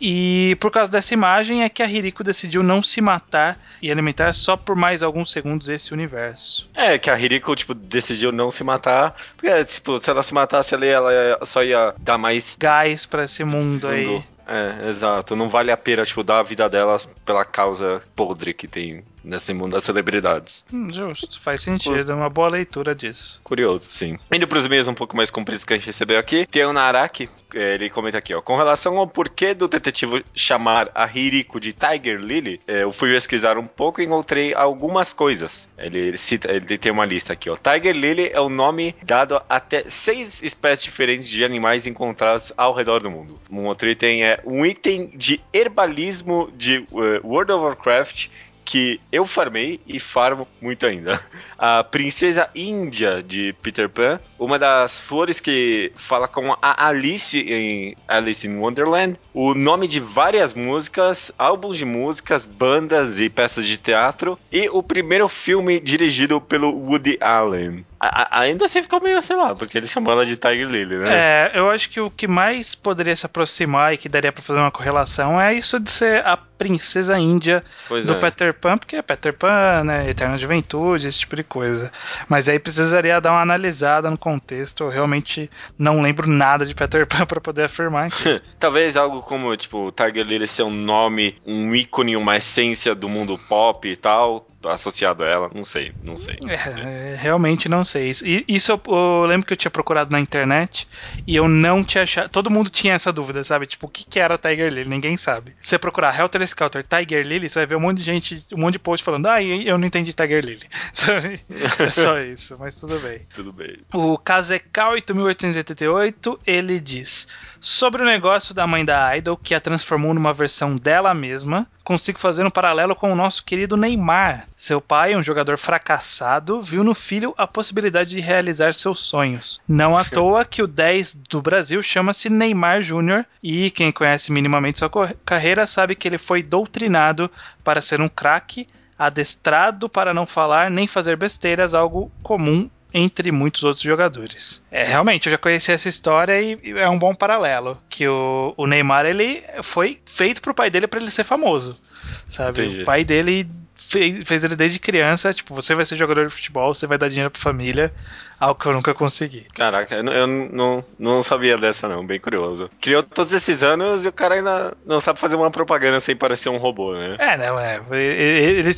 E 0.03 0.57
por 0.59 0.71
causa 0.71 0.91
dessa 0.91 1.13
imagem 1.13 1.61
é 1.61 1.69
que 1.69 1.83
a 1.83 1.87
Hiriko 1.87 2.23
decidiu 2.23 2.63
não 2.63 2.81
se 2.81 2.99
matar 2.99 3.59
e 3.79 3.91
alimentar 3.91 4.33
só 4.33 4.57
por 4.57 4.75
mais 4.75 5.03
alguns 5.03 5.31
segundos 5.31 5.69
esse 5.69 5.93
universo. 5.93 6.67
É, 6.73 6.97
que 6.97 7.11
a 7.11 7.19
Hiriko, 7.19 7.55
tipo, 7.55 7.75
decidiu 7.75 8.31
não 8.31 8.49
se 8.49 8.63
matar. 8.63 9.15
Porque, 9.37 9.63
tipo, 9.65 9.99
se 9.99 10.09
ela 10.09 10.23
se 10.23 10.33
matasse 10.33 10.73
ali, 10.73 10.87
ela 10.87 11.45
só 11.45 11.63
ia 11.63 11.93
dar 11.99 12.17
mais. 12.17 12.57
Gás 12.59 13.05
pra 13.05 13.25
esse 13.25 13.43
mundo 13.43 13.87
aí. 13.87 14.23
É, 14.51 14.89
exato. 14.89 15.33
Não 15.33 15.47
vale 15.47 15.71
a 15.71 15.77
pena, 15.77 16.03
tipo, 16.03 16.23
dar 16.23 16.39
a 16.39 16.43
vida 16.43 16.69
delas 16.69 17.05
pela 17.25 17.45
causa 17.45 18.01
podre 18.13 18.53
que 18.53 18.67
tem 18.67 19.01
nesse 19.23 19.53
mundo 19.53 19.73
das 19.73 19.83
celebridades. 19.83 20.65
Hum, 20.71 20.91
Justo, 20.91 21.39
faz 21.39 21.61
sentido, 21.61 22.11
é 22.11 22.15
uma 22.15 22.29
boa 22.29 22.49
leitura 22.49 22.93
disso. 22.93 23.39
Curioso, 23.43 23.87
sim. 23.89 24.17
Indo 24.31 24.47
pros 24.47 24.65
e-mails 24.65 24.87
um 24.87 24.93
pouco 24.93 25.15
mais 25.15 25.29
compridos 25.29 25.63
que 25.63 25.73
a 25.73 25.77
gente 25.77 25.85
recebeu 25.85 26.19
aqui, 26.19 26.45
tem 26.45 26.65
o 26.65 26.73
Naraki, 26.73 27.29
eh, 27.53 27.75
ele 27.75 27.89
comenta 27.89 28.17
aqui, 28.17 28.33
ó. 28.33 28.41
Com 28.41 28.57
relação 28.57 28.97
ao 28.97 29.07
porquê 29.07 29.53
do 29.53 29.67
detetive 29.67 30.25
chamar 30.33 30.89
a 30.93 31.05
Hiriko 31.05 31.59
de 31.59 31.73
Tiger 31.73 32.19
Lily, 32.19 32.59
eh, 32.67 32.83
eu 32.83 32.91
fui 32.91 33.11
pesquisar 33.13 33.57
um 33.57 33.67
pouco 33.67 34.01
e 34.01 34.05
encontrei 34.05 34.53
algumas 34.53 35.13
coisas. 35.13 35.67
Ele, 35.77 36.17
cita, 36.17 36.51
ele 36.51 36.77
tem 36.77 36.91
uma 36.91 37.05
lista 37.05 37.33
aqui, 37.33 37.49
ó. 37.49 37.55
Tiger 37.55 37.95
Lily 37.95 38.29
é 38.33 38.39
o 38.39 38.49
nome 38.49 38.95
dado 39.03 39.37
a 39.37 39.61
até 39.61 39.83
seis 39.87 40.41
espécies 40.41 40.83
diferentes 40.83 41.29
de 41.29 41.45
animais 41.45 41.85
encontrados 41.85 42.51
ao 42.57 42.73
redor 42.73 43.01
do 43.01 43.11
mundo. 43.11 43.39
Um 43.49 43.65
outro 43.65 43.87
item 43.87 44.23
é 44.23 44.39
um 44.43 44.65
item 44.65 45.11
de 45.15 45.39
herbalismo 45.53 46.51
de 46.57 46.77
eh, 46.77 47.21
World 47.23 47.51
of 47.51 47.63
Warcraft 47.63 48.27
que 48.71 49.01
eu 49.11 49.25
farmei 49.25 49.81
e 49.85 49.99
farmo 49.99 50.47
muito 50.61 50.85
ainda. 50.85 51.19
A 51.59 51.83
princesa 51.83 52.49
índia 52.55 53.21
de 53.21 53.53
Peter 53.61 53.89
Pan, 53.89 54.17
uma 54.39 54.57
das 54.57 54.97
flores 55.01 55.41
que 55.41 55.91
fala 55.97 56.25
com 56.25 56.53
a 56.53 56.87
Alice 56.87 57.37
em 57.37 57.97
Alice 58.07 58.47
in 58.47 58.59
Wonderland, 58.59 59.19
o 59.33 59.53
nome 59.53 59.89
de 59.89 59.99
várias 59.99 60.53
músicas, 60.53 61.33
álbuns 61.37 61.75
de 61.75 61.83
músicas, 61.83 62.45
bandas 62.45 63.19
e 63.19 63.29
peças 63.29 63.65
de 63.65 63.77
teatro 63.77 64.39
e 64.49 64.69
o 64.69 64.81
primeiro 64.81 65.27
filme 65.27 65.77
dirigido 65.77 66.39
pelo 66.39 66.71
Woody 66.71 67.17
Allen. 67.19 67.85
A- 68.03 68.23
a- 68.23 68.39
ainda 68.41 68.65
assim 68.65 68.81
ficou 68.81 68.99
meio, 68.99 69.21
sei 69.21 69.35
lá, 69.35 69.53
porque 69.53 69.77
ele 69.77 69.85
chamou 69.87 70.11
ela 70.11 70.25
de 70.25 70.35
Tiger 70.35 70.67
Lily, 70.67 70.97
né? 70.97 71.09
É, 71.13 71.51
eu 71.53 71.69
acho 71.69 71.87
que 71.91 71.99
o 72.01 72.09
que 72.09 72.27
mais 72.27 72.73
poderia 72.73 73.15
se 73.15 73.27
aproximar 73.27 73.93
e 73.93 73.97
que 73.97 74.09
daria 74.09 74.31
pra 74.31 74.41
fazer 74.41 74.59
uma 74.59 74.71
correlação 74.71 75.39
é 75.39 75.53
isso 75.53 75.79
de 75.79 75.91
ser 75.91 76.25
a 76.25 76.35
princesa 76.35 77.17
índia 77.19 77.63
pois 77.87 78.05
do 78.05 78.13
é. 78.13 78.19
Peter 78.19 78.53
Pan, 78.53 78.77
porque 78.77 78.95
é 78.95 79.01
Peter 79.03 79.33
Pan, 79.33 79.83
né, 79.83 80.09
Eterna 80.09 80.37
Juventude, 80.37 81.07
esse 81.07 81.19
tipo 81.19 81.35
de 81.35 81.43
coisa. 81.43 81.91
Mas 82.27 82.49
aí 82.49 82.57
precisaria 82.59 83.21
dar 83.21 83.31
uma 83.31 83.41
analisada 83.41 84.09
no 84.09 84.17
contexto. 84.17 84.83
Eu 84.83 84.89
realmente 84.89 85.49
não 85.77 86.01
lembro 86.01 86.27
nada 86.27 86.65
de 86.65 86.73
Peter 86.73 87.05
Pan 87.05 87.25
pra 87.27 87.39
poder 87.41 87.65
afirmar. 87.65 88.09
Talvez 88.59 88.97
algo 88.97 89.21
como, 89.21 89.55
tipo, 89.57 89.91
Tiger 89.91 90.25
Lily 90.25 90.47
ser 90.47 90.63
um 90.63 90.71
nome, 90.71 91.35
um 91.45 91.73
ícone, 91.75 92.15
uma 92.15 92.35
essência 92.37 92.95
do 92.95 93.07
mundo 93.09 93.37
pop 93.49 93.87
e 93.87 93.95
tal, 93.95 94.47
associado 94.65 95.23
a 95.23 95.27
ela. 95.27 95.51
Não 95.53 95.63
sei, 95.65 95.91
não 96.03 96.17
sei. 96.17 96.37
não 96.41 96.49
sei. 96.49 96.83
É, 96.83 97.15
realmente 97.19 97.67
não 97.69 97.83
sei. 97.85 98.09
Isso- 98.09 98.25
e- 98.27 98.43
Isso 98.47 98.71
eu, 98.71 98.81
eu 98.87 99.25
lembro 99.25 99.45
que 99.47 99.53
eu 99.53 99.57
tinha 99.57 99.71
procurado 99.71 100.11
na 100.11 100.19
internet 100.19 100.87
e 101.25 101.35
eu 101.35 101.47
não 101.47 101.83
tinha 101.83 102.03
achado. 102.03 102.29
Todo 102.29 102.49
mundo 102.49 102.69
tinha 102.69 102.93
essa 102.93 103.11
dúvida, 103.11 103.43
sabe? 103.43 103.65
Tipo, 103.67 103.87
o 103.87 103.89
que, 103.89 104.03
que 104.05 104.19
era 104.19 104.37
Tiger 104.37 104.71
Lily? 104.71 104.89
Ninguém 104.89 105.17
sabe. 105.17 105.55
Se 105.61 105.69
você 105.69 105.79
procurar 105.79 106.17
Helter 106.19 106.41
Skelter 106.43 106.85
Tiger 106.85 107.25
Lily, 107.25 107.49
você 107.49 107.59
vai 107.59 107.65
ver 107.65 107.75
um 107.75 107.79
monte 107.79 107.97
de 107.99 108.03
gente, 108.03 108.45
um 108.53 108.57
monte 108.59 108.73
de 108.73 108.79
post 108.79 109.03
falando, 109.03 109.27
ah, 109.27 109.41
eu 109.41 109.77
não 109.77 109.87
entendi 109.87 110.13
Tiger 110.13 110.43
Lily. 110.43 110.67
Sabe? 110.93 111.39
É 111.79 111.89
só 111.89 112.19
isso, 112.21 112.55
mas 112.59 112.75
tudo 112.75 112.99
bem. 112.99 113.21
Tudo 113.33 113.51
bem. 113.53 113.77
O 113.93 114.17
Kazekal 114.17 114.91
8888, 114.93 116.39
ele 116.45 116.79
diz: 116.79 117.27
Sobre 117.63 118.01
o 118.01 118.05
negócio 118.05 118.55
da 118.55 118.65
mãe 118.65 118.83
da 118.83 119.15
Idol, 119.15 119.37
que 119.37 119.53
a 119.53 119.61
transformou 119.61 120.15
numa 120.15 120.33
versão 120.33 120.75
dela 120.75 121.13
mesma, 121.13 121.67
consigo 121.83 122.17
fazer 122.17 122.43
um 122.43 122.49
paralelo 122.49 122.95
com 122.95 123.13
o 123.13 123.15
nosso 123.15 123.45
querido 123.45 123.77
Neymar. 123.77 124.47
Seu 124.57 124.81
pai, 124.81 125.15
um 125.15 125.21
jogador 125.21 125.59
fracassado, 125.59 126.59
viu 126.63 126.83
no 126.83 126.95
filho 126.95 127.35
a 127.37 127.45
possibilidade 127.45 128.09
de 128.09 128.19
realizar 128.19 128.73
seus 128.73 129.01
sonhos. 129.01 129.61
Não 129.67 129.95
à 129.95 130.03
toa 130.03 130.43
que 130.43 130.63
o 130.63 130.67
10 130.67 131.13
do 131.29 131.39
Brasil 131.39 131.83
chama-se 131.83 132.31
Neymar 132.31 132.81
Júnior 132.81 133.27
e 133.43 133.69
quem 133.69 133.91
conhece 133.91 134.31
minimamente 134.31 134.79
sua 134.79 134.89
carreira 135.23 135.67
sabe 135.67 135.93
que 135.93 136.07
ele 136.07 136.17
foi 136.17 136.41
doutrinado 136.41 137.29
para 137.63 137.79
ser 137.79 138.01
um 138.01 138.09
craque, 138.09 138.67
adestrado 138.97 139.87
para 139.87 140.15
não 140.15 140.25
falar 140.25 140.71
nem 140.71 140.87
fazer 140.87 141.15
besteiras, 141.15 141.75
algo 141.75 142.11
comum 142.23 142.67
entre 142.93 143.31
muitos 143.31 143.63
outros 143.63 143.83
jogadores. 143.83 144.61
É, 144.71 144.83
realmente, 144.83 145.27
eu 145.27 145.31
já 145.31 145.37
conheci 145.37 145.71
essa 145.71 145.87
história 145.87 146.41
e 146.41 146.59
é 146.77 146.89
um 146.89 146.99
bom 146.99 147.13
paralelo. 147.15 147.77
Que 147.89 148.07
o, 148.07 148.53
o 148.57 148.67
Neymar, 148.67 149.05
ele 149.05 149.43
foi 149.63 149.99
feito 150.05 150.41
pro 150.41 150.53
pai 150.53 150.69
dele 150.69 150.87
para 150.87 150.99
ele 150.99 151.11
ser 151.11 151.23
famoso, 151.23 151.79
sabe? 152.27 152.65
Entendi. 152.65 152.81
O 152.81 152.85
pai 152.85 153.03
dele 153.03 153.47
fez, 153.75 154.27
fez 154.27 154.43
ele 154.43 154.55
desde 154.55 154.79
criança, 154.79 155.33
tipo, 155.33 155.53
você 155.53 155.75
vai 155.75 155.85
ser 155.85 155.97
jogador 155.97 156.27
de 156.27 156.33
futebol, 156.33 156.73
você 156.73 156.87
vai 156.87 156.97
dar 156.97 157.09
dinheiro 157.09 157.31
pra 157.31 157.41
família, 157.41 157.93
algo 158.41 158.59
que 158.59 158.65
eu 158.65 158.73
nunca 158.73 158.93
consegui. 158.95 159.45
Caraca, 159.53 159.93
eu, 159.93 160.03
eu 160.07 160.25
não, 160.25 160.83
não 160.97 161.21
sabia 161.21 161.55
dessa 161.55 161.87
não, 161.87 162.03
bem 162.03 162.19
curioso. 162.19 162.71
Criou 162.81 163.03
todos 163.03 163.31
esses 163.31 163.61
anos 163.61 164.03
e 164.03 164.07
o 164.07 164.11
cara 164.11 164.35
ainda 164.35 164.75
não 164.83 164.99
sabe 164.99 165.19
fazer 165.19 165.35
uma 165.35 165.51
propaganda 165.51 165.99
sem 165.99 166.15
parecer 166.15 166.49
um 166.49 166.57
robô, 166.57 166.95
né? 166.95 167.15
É, 167.19 167.37
não, 167.37 167.59
é. 167.59 167.79
Ele, 167.91 168.59
ele, 168.59 168.71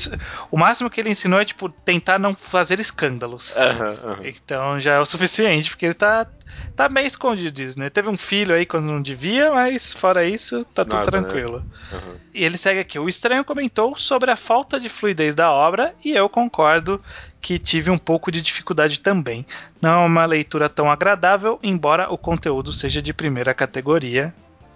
o 0.51 0.57
máximo 0.57 0.89
que 0.89 0.99
ele 0.99 1.09
ensinou 1.09 1.39
é, 1.39 1.45
tipo, 1.45 1.69
tentar 1.69 2.19
não 2.19 2.35
fazer 2.35 2.77
escândalos. 2.81 3.55
Uhum, 3.55 4.09
uhum. 4.11 4.25
Então 4.25 4.79
já 4.81 4.95
é 4.95 4.99
o 4.99 5.05
suficiente, 5.05 5.69
porque 5.69 5.85
ele 5.85 5.93
tá 5.93 6.27
tá 6.75 6.89
meio 6.89 7.07
escondido 7.07 7.61
isso, 7.61 7.79
né? 7.79 7.89
Teve 7.89 8.09
um 8.09 8.17
filho 8.17 8.53
aí 8.53 8.65
quando 8.65 8.85
não 8.85 9.01
devia, 9.01 9.51
mas 9.51 9.93
fora 9.93 10.25
isso, 10.25 10.65
tá 10.65 10.83
tudo 10.83 10.97
Nada, 10.97 11.05
né? 11.05 11.21
tranquilo. 11.23 11.63
Né? 11.91 11.97
Uhum. 11.97 12.15
E 12.33 12.43
ele 12.43 12.57
segue 12.57 12.79
aqui. 12.79 12.99
O 12.99 13.09
estranho 13.09 13.43
comentou 13.43 13.97
sobre 13.97 14.29
a 14.29 14.35
falta 14.35 14.79
de 14.79 14.89
fluidez 14.89 15.33
da 15.35 15.51
obra 15.51 15.95
e 16.03 16.11
eu 16.11 16.27
concordo 16.27 17.01
que 17.43 17.59
tive 17.59 17.91
um 17.91 17.97
pouco 17.97 18.31
de 18.31 18.41
dificuldade 18.41 19.01
também. 19.01 19.45
Não 19.81 20.01
é 20.01 20.05
uma 20.05 20.25
leitura 20.25 20.69
tão 20.69 20.89
agradável, 20.89 21.59
embora 21.61 22.09
o 22.09 22.17
conteúdo 22.17 22.71
seja 22.71 23.01
de 23.01 23.13
primeira 23.13 23.53
categoria. 23.53 24.33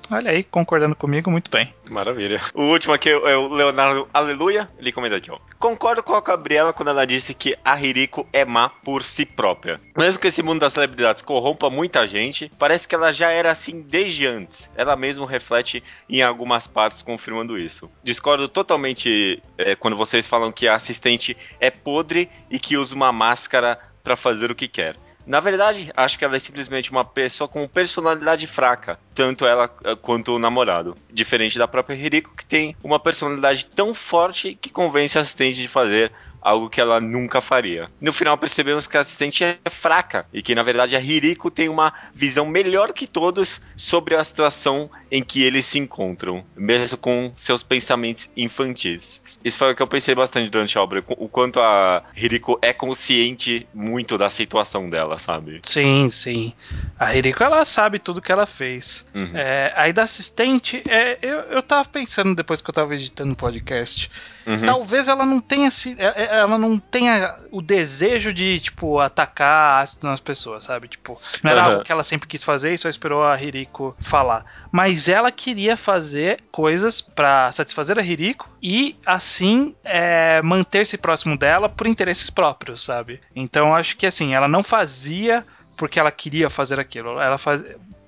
Olha 0.10 0.32
aí, 0.32 0.44
concordando 0.44 0.96
comigo, 0.96 1.30
muito 1.30 1.52
bem. 1.52 1.74
Maravilha. 1.90 2.40
O 2.54 2.64
último 2.64 2.94
aqui 2.94 3.10
é 3.10 3.36
o 3.36 3.50
Leonardo 3.50 4.08
Aleluia. 4.14 4.70
Ele 4.80 4.92
comenta 4.92 5.18
aqui, 5.18 5.30
ó. 5.30 5.38
Concordo 5.60 6.02
com 6.02 6.14
a 6.14 6.22
Gabriela 6.22 6.72
quando 6.72 6.90
ela 6.90 7.06
disse 7.06 7.34
que 7.34 7.58
a 7.64 7.80
Hiriko 7.80 8.28
é 8.32 8.46
má 8.46 8.70
por 8.70 9.04
si 9.04 9.26
própria. 9.26 9.82
Mesmo 9.98 10.20
que 10.20 10.28
esse 10.28 10.42
mundo 10.42 10.60
das 10.60 10.74
celebridades 10.74 11.22
corrompa 11.22 11.70
muita 11.70 12.08
gente, 12.08 12.52
parece 12.58 12.88
que 12.88 12.96
ela 12.96 13.12
já 13.12 13.30
era 13.32 13.52
assim 13.52 13.82
desde 13.82 14.26
antes. 14.26 14.70
Ela 14.76 14.96
mesma 14.96 15.28
reflete 15.28 15.84
em 16.10 16.22
algumas 16.22 16.68
partes 16.68 17.02
confirmando 17.02 17.58
isso. 17.58 17.90
Discordo 18.04 18.48
totalmente 18.48 19.42
é, 19.58 19.76
quando 19.76 19.98
vocês 19.98 20.26
falam 20.26 20.52
que 20.52 20.68
a 20.68 20.76
assistente 20.76 21.36
é 21.60 21.70
podre 21.70 22.30
e 22.50 22.60
que 22.60 22.78
usa 22.78 22.96
uma 22.96 23.12
máscara 23.12 23.78
para 24.04 24.16
fazer 24.16 24.50
o 24.50 24.56
que 24.56 24.68
quer. 24.70 24.96
Na 25.28 25.42
verdade, 25.42 25.92
acho 25.96 26.18
que 26.18 26.24
ela 26.24 26.38
é 26.38 26.40
simplesmente 26.40 26.90
uma 26.90 27.04
pessoa 27.04 27.50
com 27.50 27.68
personalidade 27.68 28.48
fraca, 28.48 28.98
tanto 29.14 29.46
ela 29.46 29.70
eh, 29.84 29.94
quanto 29.94 30.34
o 30.34 30.40
namorado. 30.40 30.96
Diferente 31.12 31.60
da 31.60 31.68
própria 31.68 31.96
Hiriko, 31.96 32.34
que 32.34 32.46
tem 32.46 32.78
uma 32.82 32.98
personalidade 32.98 33.66
tão 33.66 33.94
forte 33.94 34.58
que 34.60 34.70
convence 34.70 35.18
a 35.18 35.22
assistente 35.22 35.62
de 35.62 35.68
fazer 35.68 36.14
algo 36.42 36.70
que 36.70 36.80
ela 36.80 37.02
nunca 37.02 37.42
faria. 37.42 37.92
No 38.00 38.14
final 38.14 38.38
percebemos 38.38 38.88
que 38.88 38.96
a 38.96 39.02
assistente 39.02 39.44
é 39.44 39.70
fraca 39.70 40.26
e 40.32 40.42
que 40.42 40.56
na 40.56 40.64
verdade 40.64 40.96
a 40.96 41.02
Hiriko 41.02 41.52
tem 41.52 41.68
uma 41.68 41.94
visão 42.14 42.46
melhor 42.46 42.94
que 42.94 43.06
todos 43.06 43.60
sobre 43.76 44.16
a 44.16 44.24
situação 44.24 44.90
em 45.12 45.22
que 45.22 45.44
eles 45.44 45.66
se 45.66 45.78
encontram, 45.78 46.46
mesmo 46.56 46.98
com 46.98 47.34
seus 47.36 47.64
pensamentos 47.64 48.30
infantis. 48.38 49.22
Isso 49.44 49.58
foi 49.58 49.72
o 49.72 49.76
que 49.76 49.82
eu 49.82 49.88
pensei 49.88 50.14
bastante 50.16 50.50
durante 50.50 50.78
a 50.78 50.82
obra, 50.82 51.04
o 51.08 51.30
quanto 51.30 51.60
a 51.60 52.04
Hiriko 52.16 52.58
é 52.62 52.74
consciente 52.74 53.68
muito 53.74 54.18
da 54.18 54.30
situação 54.30 54.90
dela, 54.90 55.18
sabe? 55.20 55.62
Sim, 55.64 56.10
sim. 56.10 56.54
A 57.00 57.16
Hiriko, 57.16 57.44
ela 57.44 57.64
sabe 57.64 58.00
tudo 58.00 58.22
que 58.22 58.32
ela 58.32 58.46
fez. 58.46 59.06
Uhum. 59.14 59.32
É, 59.34 59.72
aí 59.76 59.94
da 59.94 60.04
assistente, 60.04 60.84
é, 60.88 61.18
eu, 61.22 61.40
eu 61.42 61.62
tava 61.62 61.88
pensando 61.88 62.36
depois 62.36 62.62
que 62.62 62.70
eu 62.70 62.74
tava 62.74 62.96
editando 62.96 63.34
o 63.34 63.38
podcast, 63.38 64.10
Uhum. 64.48 64.66
Talvez 64.66 65.10
ela 65.10 65.26
não 65.26 65.42
tenha 65.42 65.70
se, 65.70 65.94
é, 66.00 66.24
é, 66.24 66.38
ela 66.38 66.58
não 66.58 66.78
tenha 66.78 67.36
o 67.52 67.62
desejo 67.62 68.34
de 68.34 68.58
tipo 68.62 68.98
atacar 68.98 69.84
ácido 69.84 70.08
nas 70.08 70.22
pessoas, 70.22 70.64
sabe? 70.64 70.88
Tipo, 70.88 71.20
não 71.44 71.52
era 71.52 71.62
uhum. 71.62 71.72
algo 71.72 71.84
que 71.84 71.92
ela 71.92 72.04
sempre 72.04 72.30
quis 72.30 72.42
fazer 72.42 72.74
e 72.74 72.78
só 72.78 72.88
esperou 72.88 73.26
a 73.26 73.40
Hiriko 73.42 73.94
falar. 74.00 74.46
Mas 74.72 75.10
ela 75.10 75.34
queria 75.34 75.76
fazer 75.76 76.42
coisas 76.50 77.02
para 77.02 77.52
satisfazer 77.52 78.00
a 78.00 78.02
Hiriko 78.02 78.50
e 78.64 78.96
assim 79.06 79.76
é, 79.84 80.42
manter-se 80.42 80.98
próximo 80.98 81.38
dela 81.38 81.68
por 81.68 81.86
interesses 81.86 82.30
próprios, 82.30 82.82
sabe? 82.82 83.20
Então 83.36 83.76
acho 83.76 83.98
que 83.98 84.06
assim, 84.06 84.34
ela 84.34 84.48
não 84.48 84.64
fazia 84.64 85.46
porque 85.76 86.00
ela 86.00 86.12
queria 86.12 86.50
fazer 86.50 86.80
aquilo. 86.80 87.20
Ela 87.20 87.38
faz, 87.38 87.62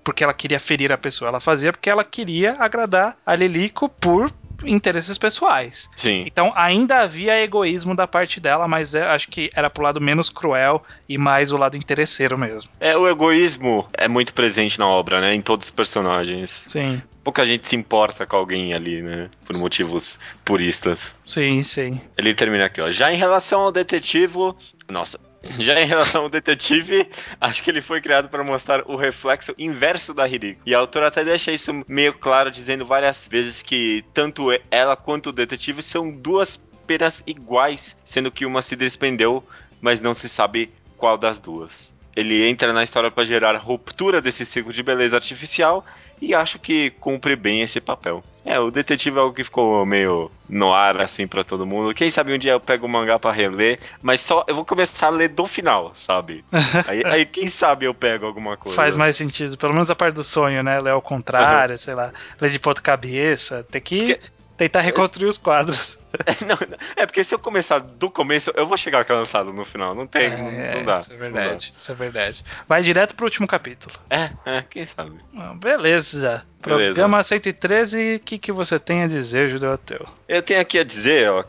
porque 0.04 0.24
ela 0.24 0.34
queria 0.34 0.60
ferir 0.60 0.92
a 0.92 0.98
pessoa. 0.98 1.30
Ela 1.30 1.40
fazia 1.40 1.72
porque 1.72 1.90
ela 1.90 2.04
queria 2.04 2.56
agradar 2.60 3.16
a 3.26 3.36
Lilico 3.36 3.88
por 3.88 4.32
interesses 4.64 5.18
pessoais. 5.18 5.90
Sim. 5.96 6.24
Então 6.26 6.52
ainda 6.56 7.00
havia 7.00 7.42
egoísmo 7.44 7.96
da 7.96 8.08
parte 8.08 8.40
dela, 8.40 8.68
mas 8.68 8.96
acho 8.96 9.30
que 9.30 9.52
era 9.54 9.70
pro 9.70 9.84
lado 9.84 10.02
menos 10.02 10.30
cruel 10.30 10.84
e 11.08 11.18
mais 11.18 11.52
o 11.52 11.58
lado 11.58 11.78
interesseiro 11.78 12.38
mesmo. 12.38 12.70
É, 12.80 12.98
o 12.98 13.08
egoísmo 13.08 13.88
é 13.94 14.08
muito 14.08 14.34
presente 14.34 14.80
na 14.80 14.88
obra, 14.88 15.22
né? 15.22 15.34
Em 15.34 15.42
todos 15.42 15.68
os 15.68 15.72
personagens. 15.72 16.66
Sim. 16.68 17.02
Pouca 17.24 17.46
gente 17.46 17.68
se 17.68 17.76
importa 17.76 18.26
com 18.26 18.38
alguém 18.38 18.74
ali, 18.74 19.02
né? 19.02 19.30
Por 19.46 19.58
motivos 19.58 20.18
puristas. 20.44 21.16
Sim, 21.26 21.62
sim. 21.62 22.02
Ele 22.18 22.34
termina 22.34 22.66
aqui, 22.66 22.82
ó. 22.82 22.90
Já 22.90 23.14
em 23.14 23.18
relação 23.18 23.62
ao 23.62 23.72
detetivo. 23.72 24.58
Nossa, 24.88 25.20
já 25.60 25.80
em 25.82 25.86
relação 25.86 26.24
ao 26.24 26.30
detetive, 26.30 27.10
acho 27.40 27.64
que 27.64 27.70
ele 27.70 27.82
foi 27.82 28.02
criado 28.02 28.30
para 28.30 28.44
mostrar 28.44 28.84
o 28.90 28.96
reflexo 28.96 29.54
inverso 29.58 30.14
da 30.14 30.28
Hiriko. 30.28 30.62
E 30.66 30.76
a 30.76 30.80
autora 30.80 31.08
até 31.08 31.24
deixa 31.24 31.52
isso 31.52 31.84
meio 31.88 32.14
claro, 32.14 32.52
dizendo 32.52 32.86
várias 32.86 33.28
vezes 33.28 33.62
que 33.62 34.04
tanto 34.14 34.48
ela 34.70 34.96
quanto 34.96 35.30
o 35.30 35.34
detetive 35.34 35.82
são 35.82 36.12
duas 36.12 36.58
penas 36.86 37.24
iguais, 37.26 37.96
sendo 38.04 38.32
que 38.32 38.46
uma 38.46 38.62
se 38.62 38.76
desprendeu, 38.76 39.44
mas 39.80 40.02
não 40.02 40.14
se 40.14 40.28
sabe 40.28 40.72
qual 40.98 41.18
das 41.18 41.40
duas. 41.40 41.94
Ele 42.20 42.48
entra 42.48 42.74
na 42.74 42.84
história 42.84 43.10
para 43.10 43.24
gerar 43.24 43.56
ruptura 43.58 44.22
desse 44.22 44.46
ciclo 44.46 44.74
de 44.74 44.84
beleza 44.84 45.16
artificial 45.16 45.86
e 46.22 46.34
acho 46.36 46.60
que 46.60 46.90
cumpre 46.92 47.36
bem 47.36 47.62
esse 47.62 47.80
papel. 47.80 48.24
É, 48.46 48.60
o 48.60 48.72
detetive 48.72 49.18
é 49.18 49.20
algo 49.20 49.36
que 49.36 49.44
ficou 49.44 49.86
meio 49.86 50.32
no 50.48 50.74
ar, 50.74 51.00
assim, 51.00 51.28
para 51.28 51.44
todo 51.44 51.68
mundo. 51.68 51.94
Quem 51.94 52.10
sabe 52.10 52.34
um 52.34 52.38
dia 52.38 52.54
eu 52.54 52.60
pego 52.60 52.86
o 52.86 52.90
mangá 52.90 53.20
pra 53.20 53.32
reler, 53.32 53.80
mas 54.02 54.22
só 54.22 54.44
eu 54.48 54.56
vou 54.56 54.66
começar 54.66 55.08
a 55.08 55.12
ler 55.12 55.28
do 55.28 55.46
final, 55.46 55.92
sabe? 55.94 56.44
aí, 56.88 57.04
aí, 57.06 57.26
quem 57.26 57.48
sabe 57.48 57.86
eu 57.86 57.94
pego 57.94 58.26
alguma 58.26 58.58
coisa. 58.58 58.76
Faz 58.76 58.96
mais 58.96 59.16
sentido, 59.16 59.56
pelo 59.58 59.74
menos 59.74 59.92
a 59.92 59.96
parte 59.96 60.16
do 60.16 60.24
sonho, 60.24 60.64
né? 60.64 60.80
Ler 60.80 60.92
ao 60.92 61.02
contrário, 61.02 61.74
uhum. 61.74 61.78
sei 61.78 61.94
lá, 61.94 62.12
ler 62.42 62.50
de 62.50 62.60
ponta 62.60 62.82
cabeça. 62.82 63.64
Tem 63.70 63.82
que. 63.82 64.00
Porque 64.00 64.20
tentar 64.58 64.82
reconstruir 64.82 65.28
os 65.28 65.38
quadros. 65.38 65.99
não, 66.48 66.58
é 66.96 67.06
porque 67.06 67.24
se 67.24 67.34
eu 67.34 67.40
começar 67.40 67.80
do 67.80 68.10
começo, 68.10 68.52
eu 68.56 68.66
vou 68.66 68.78
chegar 68.78 69.06
cansado 69.06 69.54
no 69.54 69.66
final. 69.66 69.94
Não 69.94 70.08
tem, 70.08 70.26
é, 70.26 70.38
não, 70.38 70.80
não, 70.80 70.86
dá. 70.86 70.98
Isso 70.98 71.14
é 71.14 71.18
verdade, 71.18 71.74
isso 71.76 71.92
é 71.92 71.96
verdade. 71.96 72.46
Vai 72.68 72.82
direto 72.82 73.16
pro 73.16 73.26
último 73.26 73.48
capítulo. 73.48 73.96
É, 74.10 74.32
é, 74.46 74.62
quem 74.70 74.86
sabe. 74.86 75.18
Ah, 75.38 75.54
beleza. 75.62 76.46
Beleza. 76.62 76.94
Programa 76.94 77.24
113, 77.24 78.16
o 78.16 78.20
que, 78.20 78.38
que 78.38 78.52
você 78.52 78.78
tem 78.78 79.04
a 79.04 79.08
dizer, 79.08 79.50
Judeu 79.50 79.74
Ateu? 79.74 80.06
Eu 80.28 80.42
tenho 80.42 80.60
aqui 80.60 80.78
a 80.78 80.84
dizer, 80.84 81.30
ó, 81.32 81.42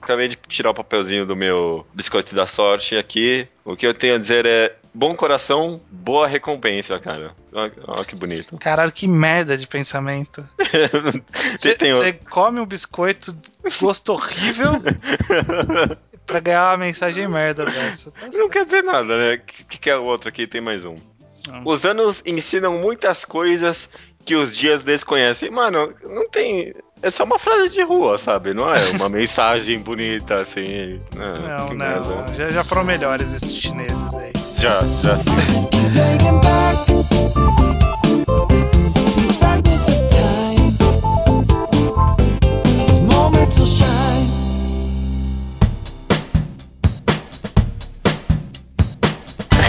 acabei 0.00 0.28
de 0.28 0.36
tirar 0.48 0.70
o 0.70 0.74
papelzinho 0.74 1.26
do 1.26 1.36
meu 1.36 1.86
biscoito 1.92 2.34
da 2.34 2.46
sorte 2.46 2.96
aqui. 2.96 3.48
O 3.64 3.76
que 3.76 3.86
eu 3.86 3.94
tenho 3.94 4.14
a 4.14 4.18
dizer 4.18 4.46
é 4.46 4.74
bom 4.94 5.14
coração, 5.14 5.80
boa 5.90 6.26
recompensa, 6.26 6.98
cara. 6.98 7.34
Olha 7.52 8.04
que 8.04 8.14
bonito. 8.14 8.56
Caralho, 8.58 8.92
que 8.92 9.06
merda 9.06 9.56
de 9.56 9.66
pensamento. 9.66 10.46
Você 11.56 11.74
tem... 11.74 11.92
come 12.30 12.60
um 12.60 12.66
biscoito 12.66 13.36
gosto 13.80 14.12
horrível 14.12 14.82
pra 16.26 16.40
ganhar 16.40 16.70
uma 16.70 16.78
mensagem 16.78 17.28
merda 17.28 17.64
dessa. 17.64 18.10
Tá 18.10 18.28
Não 18.32 18.48
quer 18.48 18.64
dizer 18.64 18.82
nada, 18.82 19.16
né? 19.16 19.34
O 19.34 19.40
que, 19.40 19.78
que 19.78 19.90
é 19.90 19.96
o 19.96 20.04
outro 20.04 20.28
aqui? 20.28 20.46
Tem 20.46 20.60
mais 20.60 20.84
um. 20.84 20.96
Não. 21.46 21.62
Os 21.64 21.84
anos 21.84 22.22
ensinam 22.26 22.78
muitas 22.78 23.24
coisas 23.24 23.88
que 24.24 24.34
os 24.34 24.54
dias 24.54 24.82
desconhecem. 24.82 25.50
Mano, 25.50 25.94
não 26.02 26.28
tem. 26.28 26.74
É 27.02 27.10
só 27.10 27.24
uma 27.24 27.38
frase 27.38 27.70
de 27.70 27.82
rua, 27.82 28.18
sabe? 28.18 28.52
Não 28.52 28.68
é 28.68 28.80
uma 28.90 29.08
mensagem 29.10 29.78
bonita, 29.78 30.40
assim. 30.40 31.00
Não, 31.14 31.68
não. 31.68 31.74
não. 31.74 32.34
Já, 32.34 32.44
já 32.44 32.64
foram 32.64 32.84
melhores 32.84 33.32
esses 33.32 33.54
chineses 33.54 34.14
aí. 34.14 34.32
Já, 34.60 34.80
já 35.02 35.18
sim. 35.18 35.30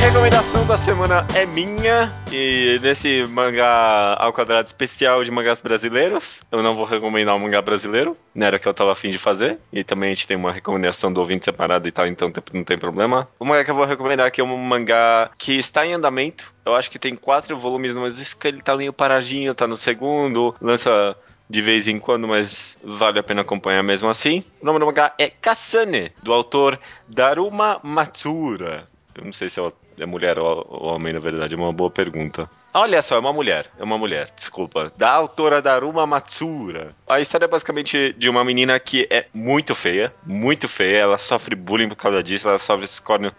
Recomendação 0.09 0.65
da 0.65 0.75
semana 0.75 1.23
é 1.35 1.45
minha 1.45 2.11
e 2.31 2.79
nesse 2.81 3.27
mangá 3.27 4.15
ao 4.17 4.33
quadrado 4.33 4.65
especial 4.65 5.23
de 5.23 5.29
mangás 5.29 5.61
brasileiros, 5.61 6.41
eu 6.51 6.63
não 6.63 6.73
vou 6.73 6.83
recomendar 6.83 7.35
um 7.35 7.39
mangá 7.39 7.61
brasileiro, 7.61 8.17
não 8.33 8.47
era 8.47 8.57
o 8.57 8.59
que 8.59 8.67
eu 8.67 8.73
tava 8.73 8.91
afim 8.91 9.11
de 9.11 9.19
fazer, 9.19 9.59
e 9.71 9.83
também 9.83 10.09
a 10.09 10.13
gente 10.15 10.27
tem 10.27 10.35
uma 10.35 10.51
recomendação 10.51 11.13
do 11.13 11.19
ouvinte 11.19 11.45
separado 11.45 11.87
e 11.87 11.91
tal, 11.91 12.07
então 12.07 12.33
não 12.51 12.63
tem 12.63 12.75
problema. 12.75 13.29
O 13.39 13.45
mangá 13.45 13.63
que 13.63 13.69
eu 13.69 13.75
vou 13.75 13.85
recomendar 13.85 14.25
aqui 14.25 14.41
é 14.41 14.43
um 14.43 14.57
mangá 14.57 15.29
que 15.37 15.53
está 15.59 15.85
em 15.85 15.93
andamento, 15.93 16.51
eu 16.65 16.73
acho 16.73 16.89
que 16.89 16.97
tem 16.97 17.15
quatro 17.15 17.55
volumes, 17.59 17.93
mas 17.93 18.17
isso 18.17 18.35
que 18.35 18.47
ele 18.47 18.63
tá 18.63 18.75
meio 18.75 18.91
paradinho, 18.91 19.53
tá 19.53 19.67
no 19.67 19.77
segundo, 19.77 20.55
lança 20.59 21.15
de 21.47 21.61
vez 21.61 21.87
em 21.87 21.99
quando, 21.99 22.27
mas 22.27 22.75
vale 22.83 23.19
a 23.19 23.23
pena 23.23 23.41
acompanhar 23.41 23.83
mesmo 23.83 24.09
assim. 24.09 24.43
O 24.59 24.65
nome 24.65 24.79
do 24.79 24.87
mangá 24.87 25.13
é 25.19 25.29
Kasane, 25.29 26.11
do 26.23 26.33
autor 26.33 26.79
Daruma 27.07 27.79
Matsura. 27.83 28.87
Eu 29.19 29.25
não 29.25 29.33
sei 29.33 29.49
se 29.49 29.59
é, 29.59 30.05
mulher 30.05 30.39
ou 30.39 30.65
homem, 30.69 31.13
na 31.13 31.19
verdade, 31.19 31.53
é 31.53 31.57
uma 31.57 31.73
boa 31.73 31.91
pergunta. 31.91 32.49
Olha 32.73 33.01
só, 33.01 33.15
é 33.15 33.19
uma 33.19 33.33
mulher, 33.33 33.65
é 33.77 33.83
uma 33.83 33.97
mulher, 33.97 34.29
desculpa. 34.33 34.93
Da 34.95 35.11
autora 35.11 35.61
Daruma 35.61 36.05
Matsura. 36.05 36.95
A 37.07 37.19
história 37.19 37.45
é 37.45 37.47
basicamente 37.47 38.13
de 38.17 38.29
uma 38.29 38.45
menina 38.45 38.79
que 38.79 39.07
é 39.09 39.25
muito 39.33 39.73
feia, 39.75 40.13
muito 40.23 40.69
feia. 40.69 40.99
Ela 40.99 41.17
sofre 41.17 41.55
bullying 41.55 41.89
por 41.89 41.95
causa 41.95 42.23
disso, 42.23 42.47
ela 42.47 42.59
sofre 42.59 42.85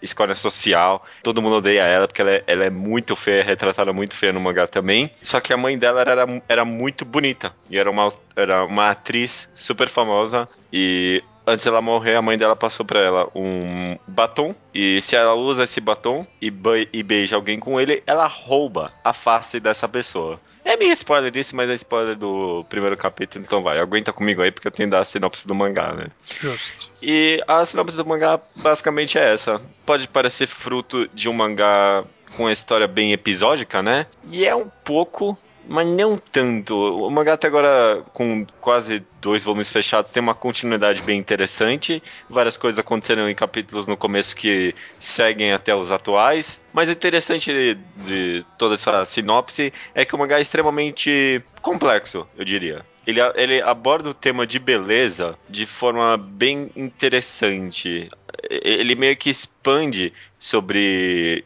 escórnia 0.03 0.35
social. 0.35 1.05
Todo 1.22 1.41
mundo 1.41 1.57
odeia 1.57 1.85
ela 1.85 2.09
porque 2.09 2.20
ela 2.20 2.33
é, 2.33 2.45
ela 2.47 2.64
é 2.64 2.70
muito 2.70 3.14
feia, 3.16 3.41
é 3.41 3.43
retratada 3.43 3.93
muito 3.93 4.16
feia 4.16 4.33
no 4.33 4.41
mangá 4.41 4.66
também. 4.66 5.11
Só 5.22 5.41
que 5.41 5.53
a 5.53 5.57
mãe 5.57 5.78
dela 5.78 6.01
era, 6.01 6.43
era 6.49 6.64
muito 6.64 7.05
bonita 7.05 7.55
e 7.70 7.78
era 7.78 7.91
uma, 7.91 8.12
era 8.35 8.64
uma 8.64 8.91
atriz 8.91 9.49
super 9.55 9.89
famosa. 9.89 10.49
E 10.72 11.22
antes 11.51 11.65
dela 11.65 11.81
morrer, 11.81 12.17
a 12.17 12.23
mãe 12.23 12.39
dela 12.39 12.57
passou 12.57 12.85
para 12.87 13.01
ela 13.01 13.29
um 13.35 13.99
batom. 14.07 14.55
E 14.73 15.01
se 15.03 15.17
ela 15.17 15.35
usa 15.35 15.65
esse 15.65 15.81
batom 15.81 16.27
e, 16.41 16.53
e 16.93 17.03
beija 17.03 17.37
alguém 17.37 17.59
com 17.59 17.81
ele, 17.81 18.03
ela 18.07 18.27
rouba 18.27 18.93
a 19.05 19.13
face 19.13 19.61
dessa 19.61 19.89
pessoa. 19.89 20.41
É 20.65 20.77
meio 20.77 20.93
spoiler 20.93 21.31
disso, 21.31 21.57
mas 21.57 21.71
é 21.71 21.75
spoiler 21.75 22.17
do 22.17 22.65
primeiro 22.69 22.97
capítulo, 22.97 23.43
então 23.45 23.63
vai, 23.63 23.79
aguenta 23.79 24.13
comigo 24.13 24.43
aí, 24.43 24.53
porque 24.53 24.69
eu 24.69 24.73
tenho 24.73 24.89
que 24.89 24.91
dar 24.91 25.01
a 25.01 25.05
sinopse 25.05 25.47
do 25.47 25.55
mangá, 25.55 25.95
né? 25.95 26.09
Justo. 26.29 26.91
E 27.03 27.43
a 27.49 27.65
sinopse 27.65 27.97
do 27.97 28.05
mangá 28.05 28.39
basicamente 28.55 29.19
é 29.19 29.33
essa. 29.33 29.61
Pode 29.87 30.07
parecer 30.07 30.47
fruto 30.47 31.09
de 31.15 31.29
um 31.29 31.33
mangá 31.33 32.05
com 32.37 32.45
uma 32.45 32.53
história 32.53 32.87
bem 32.87 33.13
episódica, 33.13 33.83
né? 33.83 34.07
E 34.31 34.47
é 34.47 34.55
um 34.55 34.69
pouco, 34.85 35.37
mas 35.69 35.87
não 35.87 36.17
tanto. 36.17 36.75
O 36.75 37.11
mangá 37.11 37.35
até 37.35 37.47
agora, 37.47 38.03
com 38.13 38.47
quase 38.61 39.05
dois 39.21 39.43
volumes 39.43 39.71
fechados, 39.71 40.13
tem 40.13 40.23
uma 40.23 40.35
continuidade 40.35 41.03
bem 41.03 41.19
interessante. 41.19 42.03
Várias 42.29 42.57
coisas 42.57 42.79
aconteceram 42.79 43.29
em 43.29 43.35
capítulos 43.35 43.87
no 43.87 43.97
começo 43.97 44.35
que 44.35 44.75
seguem 44.99 45.53
até 45.53 45.75
os 45.75 45.93
atuais. 45.93 46.65
Mas 46.73 46.89
o 46.89 46.93
interessante 46.93 47.53
de, 47.53 47.75
de 48.05 48.47
toda 48.59 48.75
essa 48.75 49.05
sinopse 49.05 49.73
é 49.95 50.05
que 50.05 50.15
o 50.15 50.19
mangá 50.19 50.39
é 50.39 50.43
extremamente 50.43 51.43
complexo, 51.63 52.27
eu 52.37 52.45
diria. 52.45 52.85
Ele, 53.07 53.21
ele 53.35 53.63
aborda 53.63 54.11
o 54.11 54.15
tema 54.15 54.47
de 54.47 54.59
beleza 54.59 55.37
de 55.49 55.67
forma 55.67 56.17
bem 56.17 56.71
interessante. 56.77 58.09
Ele 58.49 58.95
meio 58.95 59.17
que 59.17 59.31
expande 59.31 60.13
sobre 60.41 61.45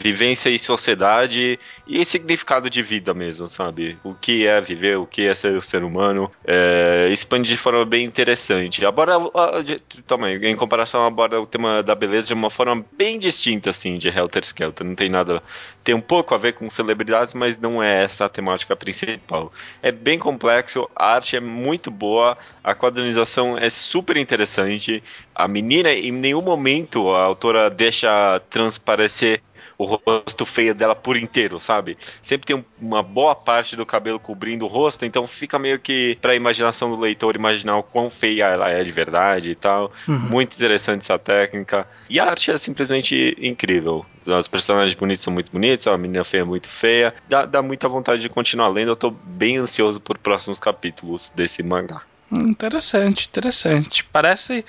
vivência 0.00 0.50
e 0.50 0.58
sociedade 0.58 1.60
e 1.86 2.04
significado 2.04 2.68
de 2.68 2.82
vida 2.82 3.14
mesmo, 3.14 3.46
sabe? 3.46 3.96
O 4.02 4.14
que 4.14 4.44
é 4.44 4.60
viver, 4.60 4.98
o 4.98 5.06
que 5.06 5.28
é 5.28 5.34
ser 5.34 5.56
o 5.56 5.62
ser 5.62 5.84
humano. 5.84 6.28
É, 6.44 7.08
expande 7.10 7.48
de 7.48 7.56
forma 7.56 7.84
bem 7.84 8.04
interessante. 8.04 8.84
Aborda, 8.84 9.14
também, 10.08 10.44
em 10.44 10.56
comparação, 10.56 11.06
aborda 11.06 11.40
o 11.40 11.46
tema 11.46 11.84
da 11.84 11.94
beleza 11.94 12.26
de 12.26 12.34
uma 12.34 12.50
forma 12.50 12.84
bem 12.98 13.16
distinta, 13.16 13.70
assim, 13.70 13.96
de 13.96 14.08
Helter 14.08 14.42
Skelter. 14.42 14.84
Não 14.84 14.96
tem 14.96 15.08
nada. 15.08 15.40
Tem 15.84 15.94
um 15.94 16.00
pouco 16.00 16.34
a 16.34 16.38
ver 16.38 16.54
com 16.54 16.68
celebridades, 16.68 17.34
mas 17.34 17.56
não 17.56 17.80
é 17.80 18.02
essa 18.02 18.24
a 18.24 18.28
temática 18.28 18.74
principal. 18.74 19.52
É 19.80 19.92
bem 19.92 20.18
complexo, 20.18 20.90
a 20.96 21.14
arte 21.14 21.36
é 21.36 21.40
muito 21.40 21.92
boa, 21.92 22.36
a 22.64 22.74
quadrinização 22.74 23.56
é 23.56 23.70
super 23.70 24.16
interessante. 24.16 25.02
A 25.34 25.46
menina, 25.46 25.92
em 25.92 26.10
nenhum 26.10 26.42
momento, 26.42 27.10
a 27.10 27.22
autora 27.22 27.70
deixa 27.70 28.31
transparecer 28.40 29.42
o 29.78 29.84
rosto 29.84 30.44
feio 30.46 30.74
dela 30.74 30.94
por 30.94 31.16
inteiro, 31.16 31.60
sabe? 31.60 31.96
Sempre 32.22 32.46
tem 32.46 32.64
uma 32.80 33.02
boa 33.02 33.34
parte 33.34 33.74
do 33.76 33.84
cabelo 33.84 34.18
cobrindo 34.18 34.64
o 34.64 34.68
rosto, 34.68 35.04
então 35.04 35.26
fica 35.26 35.58
meio 35.58 35.78
que 35.78 36.18
pra 36.20 36.34
imaginação 36.34 36.90
do 36.90 37.00
leitor 37.00 37.34
imaginar 37.36 37.78
o 37.78 37.82
quão 37.82 38.10
feia 38.10 38.48
ela 38.48 38.68
é 38.68 38.82
de 38.82 38.92
verdade 38.92 39.50
e 39.50 39.54
tal. 39.54 39.92
Uhum. 40.06 40.18
Muito 40.18 40.54
interessante 40.54 41.00
essa 41.02 41.18
técnica. 41.18 41.86
E 42.08 42.20
a 42.20 42.26
arte 42.26 42.50
é 42.50 42.56
simplesmente 42.56 43.36
incrível. 43.40 44.04
Os 44.26 44.48
personagens 44.48 44.94
bonitos 44.94 45.22
são 45.22 45.32
muito 45.32 45.50
bonitos, 45.50 45.86
a 45.86 45.96
menina 45.96 46.24
feia 46.24 46.42
é 46.42 46.44
muito 46.44 46.68
feia. 46.68 47.14
Dá, 47.28 47.44
dá 47.44 47.62
muita 47.62 47.88
vontade 47.88 48.22
de 48.22 48.28
continuar 48.28 48.68
lendo. 48.68 48.92
Eu 48.92 48.96
tô 48.96 49.10
bem 49.10 49.56
ansioso 49.56 50.00
por 50.00 50.18
próximos 50.18 50.60
capítulos 50.60 51.32
desse 51.34 51.62
mangá. 51.62 52.02
Interessante, 52.32 53.28
interessante. 53.28 54.04
Parece. 54.04 54.64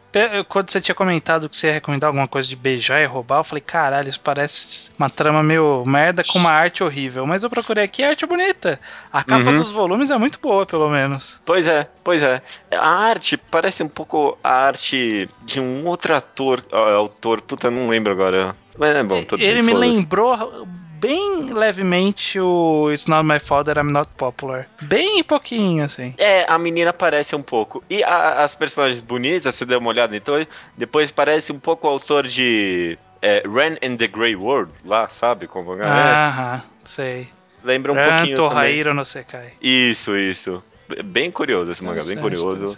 Quando 0.49 0.69
você 0.69 0.81
tinha 0.81 0.93
comentado 0.93 1.47
que 1.47 1.55
você 1.55 1.67
ia 1.67 1.73
recomendar 1.73 2.09
alguma 2.09 2.27
coisa 2.27 2.47
de 2.47 2.55
beijar 2.55 3.01
e 3.01 3.05
roubar, 3.05 3.39
eu 3.39 3.43
falei, 3.43 3.61
caralho, 3.61 4.09
isso 4.09 4.19
parece 4.19 4.91
uma 4.97 5.09
trama 5.09 5.41
meio 5.41 5.83
merda 5.85 6.23
com 6.23 6.39
uma 6.39 6.51
arte 6.51 6.83
horrível. 6.83 7.25
Mas 7.25 7.43
eu 7.43 7.49
procurei 7.49 7.85
aqui 7.85 8.03
arte 8.03 8.25
bonita. 8.25 8.79
A 9.11 9.23
capa 9.23 9.49
uhum. 9.49 9.55
dos 9.55 9.71
volumes 9.71 10.11
é 10.11 10.17
muito 10.17 10.39
boa, 10.41 10.65
pelo 10.65 10.89
menos. 10.89 11.41
Pois 11.45 11.65
é, 11.67 11.87
pois 12.03 12.21
é. 12.21 12.41
A 12.71 12.89
arte 12.89 13.37
parece 13.37 13.81
um 13.81 13.89
pouco 13.89 14.37
a 14.43 14.65
arte 14.65 15.29
de 15.43 15.59
um 15.59 15.85
outro 15.87 16.15
ator, 16.15 16.63
autor, 16.71 17.39
puta, 17.41 17.71
não 17.71 17.87
lembro 17.87 18.11
agora. 18.11 18.55
Mas 18.77 18.95
é 18.95 19.03
bom, 19.03 19.23
Ele 19.37 19.61
me 19.61 19.73
lembrou 19.73 20.67
bem 21.03 21.53
levemente 21.53 22.39
o 22.39 22.89
It's 22.89 23.07
Not 23.07 23.27
My 23.27 23.37
Fault 23.37 23.65
That 23.65 23.77
I'm 23.77 23.91
Not 23.91 24.09
Popular. 24.17 24.67
Bem 24.83 25.21
pouquinho, 25.21 25.83
assim. 25.83 26.13
É, 26.17 26.45
a 26.49 26.57
menina 26.57 26.93
parece 26.93 27.35
um 27.35 27.43
pouco. 27.43 27.83
E 27.89 28.01
a, 28.03 28.41
as 28.41 28.55
personagens 28.55 29.01
bonitas, 29.01 29.53
você 29.53 29.65
deu 29.65 29.79
uma 29.79 29.89
olhada 29.89 30.15
então, 30.15 30.35
depois 30.77 31.11
parece 31.11 31.51
um 31.51 31.59
pouco 31.59 31.87
o 31.87 31.89
autor 31.89 32.25
de 32.25 32.97
é, 33.21 33.43
Ren 33.45 33.75
and 33.83 33.97
the 33.97 34.07
Grey 34.07 34.33
World, 34.33 34.71
lá, 34.85 35.09
sabe? 35.09 35.45
Como 35.45 35.75
é? 35.75 35.85
Aham, 35.85 36.63
sei. 36.85 37.27
Lembra 37.61 37.91
um 37.91 37.95
Ran, 37.95 38.17
pouquinho 38.17 38.37
Tohairo 38.37 38.93
no 38.93 39.03
Sekai. 39.03 39.53
Isso, 39.61 40.15
isso 40.15 40.63
bem 41.03 41.31
curioso 41.31 41.71
esse 41.71 41.83
mangá, 41.83 42.01
bem 42.05 42.17
curioso. 42.17 42.77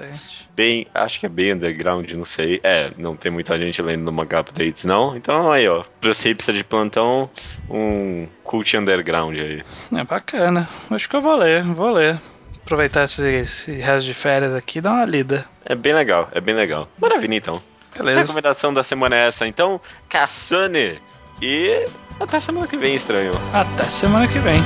Bem, 0.55 0.87
acho 0.93 1.19
que 1.19 1.25
é 1.25 1.29
bem 1.29 1.53
underground, 1.53 2.09
não 2.11 2.25
sei. 2.25 2.59
É, 2.63 2.91
não 2.97 3.15
tem 3.15 3.31
muita 3.31 3.57
gente 3.57 3.81
lendo 3.81 4.03
no 4.03 4.11
mangá 4.11 4.39
updates, 4.39 4.85
não. 4.85 5.15
Então 5.15 5.51
aí, 5.51 5.67
ó, 5.67 5.83
pros 5.99 6.21
hipsters 6.21 6.57
de 6.57 6.63
plantão, 6.63 7.29
um 7.69 8.27
cult 8.43 8.77
underground 8.77 9.37
aí. 9.37 9.63
É 9.93 10.03
bacana. 10.03 10.69
Acho 10.89 11.09
que 11.09 11.15
eu 11.15 11.21
vou 11.21 11.35
ler, 11.35 11.63
vou 11.63 11.91
ler. 11.91 12.19
Aproveitar 12.63 13.03
esse, 13.03 13.23
esse 13.27 13.71
resto 13.73 14.05
de 14.07 14.13
férias 14.13 14.53
aqui 14.53 14.79
e 14.79 14.81
dar 14.81 14.93
uma 14.93 15.05
lida. 15.05 15.45
É 15.63 15.75
bem 15.75 15.93
legal, 15.93 16.29
é 16.31 16.41
bem 16.41 16.55
legal. 16.55 16.89
Maravilha, 16.99 17.35
então. 17.35 17.61
Beleza. 17.95 18.19
A 18.19 18.21
recomendação 18.23 18.73
da 18.73 18.83
semana 18.83 19.15
é 19.15 19.27
essa, 19.27 19.47
então. 19.47 19.79
Kassane. 20.09 20.99
E 21.41 21.87
até 22.19 22.39
semana 22.39 22.67
que 22.67 22.77
vem, 22.77 22.95
estranho. 22.95 23.33
Até 23.53 23.83
semana 23.85 24.27
que 24.27 24.39
vem. 24.39 24.61